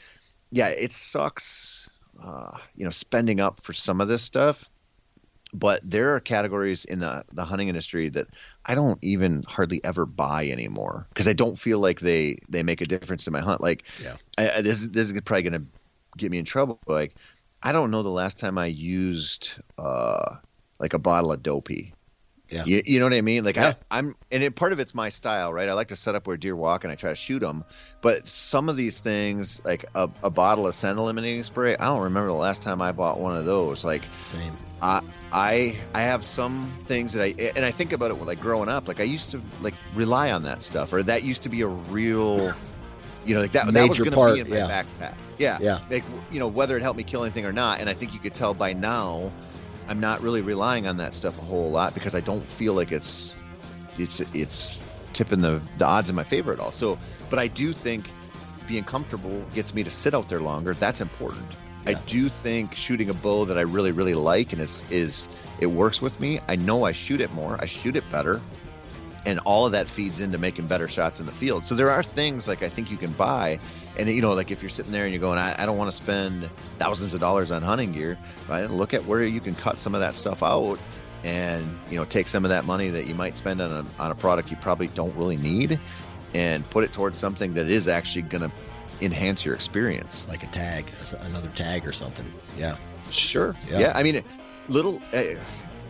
yeah 0.50 0.68
it 0.68 0.92
sucks 0.92 1.88
uh, 2.22 2.58
you 2.76 2.84
know 2.84 2.90
spending 2.90 3.40
up 3.40 3.60
for 3.62 3.72
some 3.72 4.00
of 4.00 4.08
this 4.08 4.22
stuff 4.22 4.68
but 5.52 5.80
there 5.82 6.14
are 6.14 6.20
categories 6.20 6.84
in 6.84 7.00
the, 7.00 7.24
the 7.32 7.44
hunting 7.44 7.68
industry 7.68 8.08
that 8.10 8.28
I 8.66 8.74
don't 8.74 8.98
even 9.02 9.42
hardly 9.48 9.82
ever 9.84 10.06
buy 10.06 10.48
anymore 10.48 11.06
because 11.08 11.26
I 11.26 11.32
don't 11.32 11.58
feel 11.58 11.78
like 11.78 12.00
they 12.00 12.36
they 12.48 12.62
make 12.62 12.80
a 12.80 12.86
difference 12.86 13.26
in 13.26 13.32
my 13.32 13.40
hunt. 13.40 13.60
Like, 13.60 13.84
yeah, 13.98 14.16
I, 14.38 14.50
I, 14.50 14.60
this 14.62 14.86
this 14.86 15.10
is 15.10 15.20
probably 15.22 15.42
gonna 15.42 15.64
get 16.16 16.30
me 16.30 16.38
in 16.38 16.44
trouble. 16.44 16.80
Like, 16.86 17.16
I 17.62 17.72
don't 17.72 17.90
know 17.90 18.02
the 18.02 18.10
last 18.10 18.38
time 18.38 18.58
I 18.58 18.66
used 18.66 19.52
uh 19.78 20.36
like 20.78 20.94
a 20.94 20.98
bottle 20.98 21.32
of 21.32 21.42
doe 21.42 21.60
pee 21.60 21.92
yeah. 22.50 22.64
You, 22.64 22.82
you 22.84 22.98
know 22.98 23.06
what 23.06 23.14
I 23.14 23.20
mean? 23.20 23.44
Like 23.44 23.56
yeah. 23.56 23.74
I, 23.90 23.98
am 23.98 24.16
and 24.32 24.42
it, 24.42 24.56
part 24.56 24.72
of 24.72 24.80
it's 24.80 24.94
my 24.94 25.08
style, 25.08 25.52
right? 25.52 25.68
I 25.68 25.72
like 25.72 25.88
to 25.88 25.96
set 25.96 26.14
up 26.14 26.26
where 26.26 26.36
deer 26.36 26.56
walk 26.56 26.84
and 26.84 26.92
I 26.92 26.96
try 26.96 27.10
to 27.10 27.16
shoot 27.16 27.38
them. 27.38 27.64
But 28.00 28.26
some 28.26 28.68
of 28.68 28.76
these 28.76 28.98
things, 28.98 29.60
like 29.64 29.84
a, 29.94 30.10
a 30.22 30.30
bottle 30.30 30.66
of 30.66 30.74
scent 30.74 30.98
eliminating 30.98 31.44
spray, 31.44 31.76
I 31.76 31.86
don't 31.86 32.02
remember 32.02 32.28
the 32.28 32.34
last 32.34 32.60
time 32.62 32.82
I 32.82 32.92
bought 32.92 33.20
one 33.20 33.36
of 33.36 33.44
those. 33.44 33.84
Like 33.84 34.02
same. 34.22 34.56
I 34.82 35.00
I 35.32 35.76
I 35.94 36.02
have 36.02 36.24
some 36.24 36.72
things 36.86 37.12
that 37.12 37.22
I 37.22 37.34
and 37.54 37.64
I 37.64 37.70
think 37.70 37.92
about 37.92 38.10
it 38.10 38.14
like 38.14 38.40
growing 38.40 38.68
up. 38.68 38.88
Like 38.88 39.00
I 39.00 39.04
used 39.04 39.30
to 39.30 39.40
like 39.60 39.74
rely 39.94 40.32
on 40.32 40.42
that 40.42 40.62
stuff, 40.62 40.92
or 40.92 41.02
that 41.04 41.22
used 41.22 41.42
to 41.42 41.48
be 41.48 41.60
a 41.60 41.68
real, 41.68 42.52
you 43.24 43.34
know, 43.34 43.40
like 43.40 43.52
that, 43.52 43.66
Major 43.66 43.80
that 43.80 43.88
was 43.88 44.00
going 44.00 44.10
to 44.10 44.34
be 44.34 44.40
in 44.40 44.50
my 44.50 44.56
yeah. 44.56 44.82
backpack. 44.82 45.14
Yeah, 45.38 45.58
yeah. 45.60 45.80
Like 45.88 46.04
you 46.32 46.40
know, 46.40 46.48
whether 46.48 46.76
it 46.76 46.82
helped 46.82 46.98
me 46.98 47.04
kill 47.04 47.22
anything 47.22 47.46
or 47.46 47.52
not, 47.52 47.80
and 47.80 47.88
I 47.88 47.94
think 47.94 48.12
you 48.12 48.18
could 48.18 48.34
tell 48.34 48.54
by 48.54 48.72
now 48.72 49.30
I'm 49.90 49.98
not 49.98 50.22
really 50.22 50.40
relying 50.40 50.86
on 50.86 50.96
that 50.98 51.14
stuff 51.14 51.36
a 51.40 51.42
whole 51.42 51.68
lot 51.68 51.94
because 51.94 52.14
I 52.14 52.20
don't 52.20 52.46
feel 52.46 52.74
like 52.74 52.92
it's 52.92 53.34
it's 53.98 54.20
it's 54.32 54.78
tipping 55.12 55.40
the, 55.40 55.60
the 55.78 55.84
odds 55.84 56.08
in 56.08 56.14
my 56.14 56.22
favor 56.22 56.52
at 56.52 56.60
all. 56.60 56.70
So, 56.70 56.96
but 57.28 57.40
I 57.40 57.48
do 57.48 57.72
think 57.72 58.08
being 58.68 58.84
comfortable 58.84 59.44
gets 59.52 59.74
me 59.74 59.82
to 59.82 59.90
sit 59.90 60.14
out 60.14 60.28
there 60.28 60.40
longer. 60.40 60.74
That's 60.74 61.00
important. 61.00 61.48
Yeah. 61.82 61.90
I 61.90 61.94
do 62.06 62.28
think 62.28 62.76
shooting 62.76 63.10
a 63.10 63.14
bow 63.14 63.44
that 63.46 63.58
I 63.58 63.62
really 63.62 63.90
really 63.90 64.14
like 64.14 64.52
and 64.52 64.62
is 64.62 64.84
is 64.90 65.28
it 65.58 65.66
works 65.66 66.00
with 66.00 66.20
me. 66.20 66.38
I 66.46 66.54
know 66.54 66.84
I 66.84 66.92
shoot 66.92 67.20
it 67.20 67.32
more. 67.32 67.58
I 67.60 67.66
shoot 67.66 67.96
it 67.96 68.04
better. 68.12 68.40
And 69.26 69.38
all 69.40 69.66
of 69.66 69.72
that 69.72 69.86
feeds 69.86 70.20
into 70.20 70.38
making 70.38 70.66
better 70.66 70.88
shots 70.88 71.20
in 71.20 71.26
the 71.26 71.32
field. 71.32 71.66
So 71.66 71.74
there 71.74 71.90
are 71.90 72.02
things 72.02 72.48
like 72.48 72.62
I 72.62 72.68
think 72.68 72.90
you 72.90 72.96
can 72.96 73.12
buy 73.12 73.58
and 73.98 74.08
you 74.08 74.22
know 74.22 74.32
like 74.32 74.50
if 74.50 74.62
you're 74.62 74.70
sitting 74.70 74.92
there 74.92 75.04
and 75.04 75.12
you're 75.12 75.20
going 75.20 75.36
i, 75.36 75.60
I 75.60 75.66
don't 75.66 75.76
want 75.76 75.90
to 75.90 75.96
spend 75.96 76.48
thousands 76.78 77.12
of 77.12 77.18
dollars 77.18 77.50
on 77.50 77.60
hunting 77.60 77.90
gear 77.90 78.16
right 78.48 78.70
look 78.70 78.94
at 78.94 79.04
where 79.04 79.24
you 79.24 79.40
can 79.40 79.56
cut 79.56 79.80
some 79.80 79.96
of 79.96 80.00
that 80.00 80.14
stuff 80.14 80.44
out 80.44 80.78
and 81.24 81.78
you 81.90 81.98
know 81.98 82.04
take 82.04 82.28
some 82.28 82.44
of 82.44 82.50
that 82.50 82.64
money 82.64 82.88
that 82.88 83.08
you 83.08 83.16
might 83.16 83.36
spend 83.36 83.60
on 83.60 83.70
a, 83.72 84.02
on 84.02 84.12
a 84.12 84.14
product 84.14 84.50
you 84.50 84.56
probably 84.58 84.86
don't 84.88 85.14
really 85.16 85.36
need 85.36 85.78
and 86.34 86.68
put 86.70 86.84
it 86.84 86.92
towards 86.92 87.18
something 87.18 87.54
that 87.54 87.68
is 87.68 87.88
actually 87.88 88.22
going 88.22 88.48
to 88.48 88.52
enhance 89.00 89.44
your 89.44 89.54
experience. 89.54 90.26
Like 90.28 90.42
a 90.42 90.46
tag 90.48 90.90
another 91.20 91.50
tag 91.50 91.86
or 91.86 91.92
something. 91.92 92.30
Yeah. 92.58 92.76
Sure. 93.10 93.56
Yeah, 93.68 93.78
yeah. 93.80 93.92
i 93.94 94.02
mean 94.02 94.22
little 94.68 95.02
uh, 95.12 95.22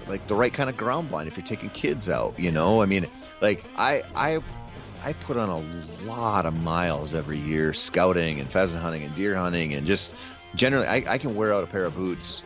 like 0.07 0.27
the 0.27 0.35
right 0.35 0.55
kind 0.55 0.71
of 0.71 0.77
ground 0.77 1.11
blind 1.11 1.29
if 1.29 1.37
you're 1.37 1.45
taking 1.45 1.69
kids 1.71 2.09
out 2.09 2.39
you 2.39 2.51
know? 2.51 2.81
I 2.81 2.87
mean 2.87 3.07
like 3.41 3.65
i 3.77 4.03
i 4.15 4.41
I 5.03 5.15
put 5.15 5.39
on 5.39 5.49
a 5.49 6.07
lot 6.07 6.45
of 6.45 6.55
miles 6.61 7.15
every 7.15 7.39
year 7.39 7.73
scouting 7.73 8.39
and 8.39 8.51
pheasant 8.51 8.83
hunting 8.83 9.03
and 9.03 9.15
deer 9.15 9.35
hunting 9.35 9.73
and 9.73 9.87
just 9.87 10.15
generally 10.55 10.87
I, 10.87 11.03
I 11.09 11.19
can 11.19 11.35
wear 11.35 11.55
out 11.55 11.65
a 11.65 11.67
pair 11.67 11.85
of 11.85 11.95
boots 11.95 12.43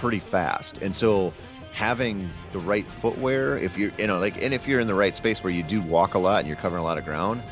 pretty 0.00 0.18
fast. 0.18 0.78
And 0.78 0.96
so 0.96 1.32
having 1.72 2.30
the 2.52 2.58
right 2.58 2.86
footwear, 2.86 3.58
if 3.58 3.76
you're 3.76 3.92
you 3.98 4.06
know, 4.06 4.18
like 4.18 4.42
and 4.42 4.54
if 4.54 4.66
you're 4.66 4.80
in 4.80 4.86
the 4.86 4.94
right 4.94 5.14
space 5.14 5.44
where 5.44 5.52
you 5.52 5.62
do 5.62 5.82
walk 5.82 6.14
a 6.14 6.18
lot 6.18 6.40
and 6.40 6.48
you're 6.48 6.56
covering 6.56 6.80
a 6.80 6.84
lot 6.84 6.98
of 6.98 7.04
ground, 7.04 7.42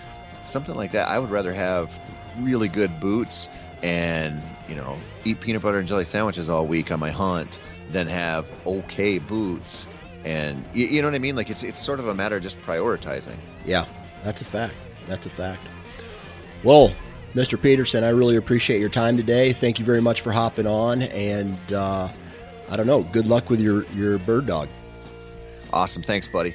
something 0.47 0.75
like 0.75 0.93
that, 0.93 1.09
I 1.09 1.19
would 1.19 1.31
rather 1.31 1.53
have 1.53 1.93
really 2.39 2.69
good 2.69 2.99
boots 2.99 3.51
and, 3.83 4.43
you 4.69 4.75
know, 4.75 4.97
eat 5.25 5.41
peanut 5.41 5.63
butter 5.63 5.79
and 5.79 5.87
jelly 5.87 6.07
sandwiches 6.07 6.49
all 6.49 6.67
week 6.67 6.91
on 6.91 6.99
my 6.99 7.11
hunt 7.11 7.61
than 7.91 8.07
have 8.07 8.49
okay 8.67 9.19
boots 9.19 9.87
and 10.29 10.63
you, 10.75 10.87
you, 10.87 11.01
know 11.01 11.09
what 11.09 11.15
I 11.15 11.19
mean. 11.19 11.37
Like 11.37 11.49
it's 11.49 11.63
it's 11.63 11.79
sort 11.79 12.01
of 12.01 12.09
a 12.09 12.15
matter 12.15 12.37
of 12.37 12.43
just 12.43 12.61
prioritizing. 12.63 13.37
Yeah, 13.65 13.87
that's 14.23 14.43
a 14.43 14.45
fact. 14.45 14.75
That's 15.07 15.27
a 15.27 15.31
fact. 15.31 15.67
Well, 16.63 16.93
Mr. 17.35 17.61
Peterson, 17.61 18.05
I 18.05 18.11
really 18.11 18.37
appreciate 18.37 18.79
your 18.79 18.91
time 18.91 19.17
today. 19.17 19.55
Thank 19.55 19.79
you 19.79 19.87
very 19.87 20.03
much 20.03 20.21
for 20.21 20.31
hopping 20.31 20.67
on, 20.67 21.03
and 21.03 21.73
uh, 21.73 22.09
I 22.69 22.77
don't 22.77 22.87
know. 22.87 23.05
Good 23.05 23.27
luck 23.27 23.49
with 23.49 23.61
your 23.61 23.87
your 23.93 24.19
bird 24.19 24.45
dog. 24.47 24.69
Awesome. 25.73 26.03
Thanks, 26.03 26.29
buddy. 26.29 26.55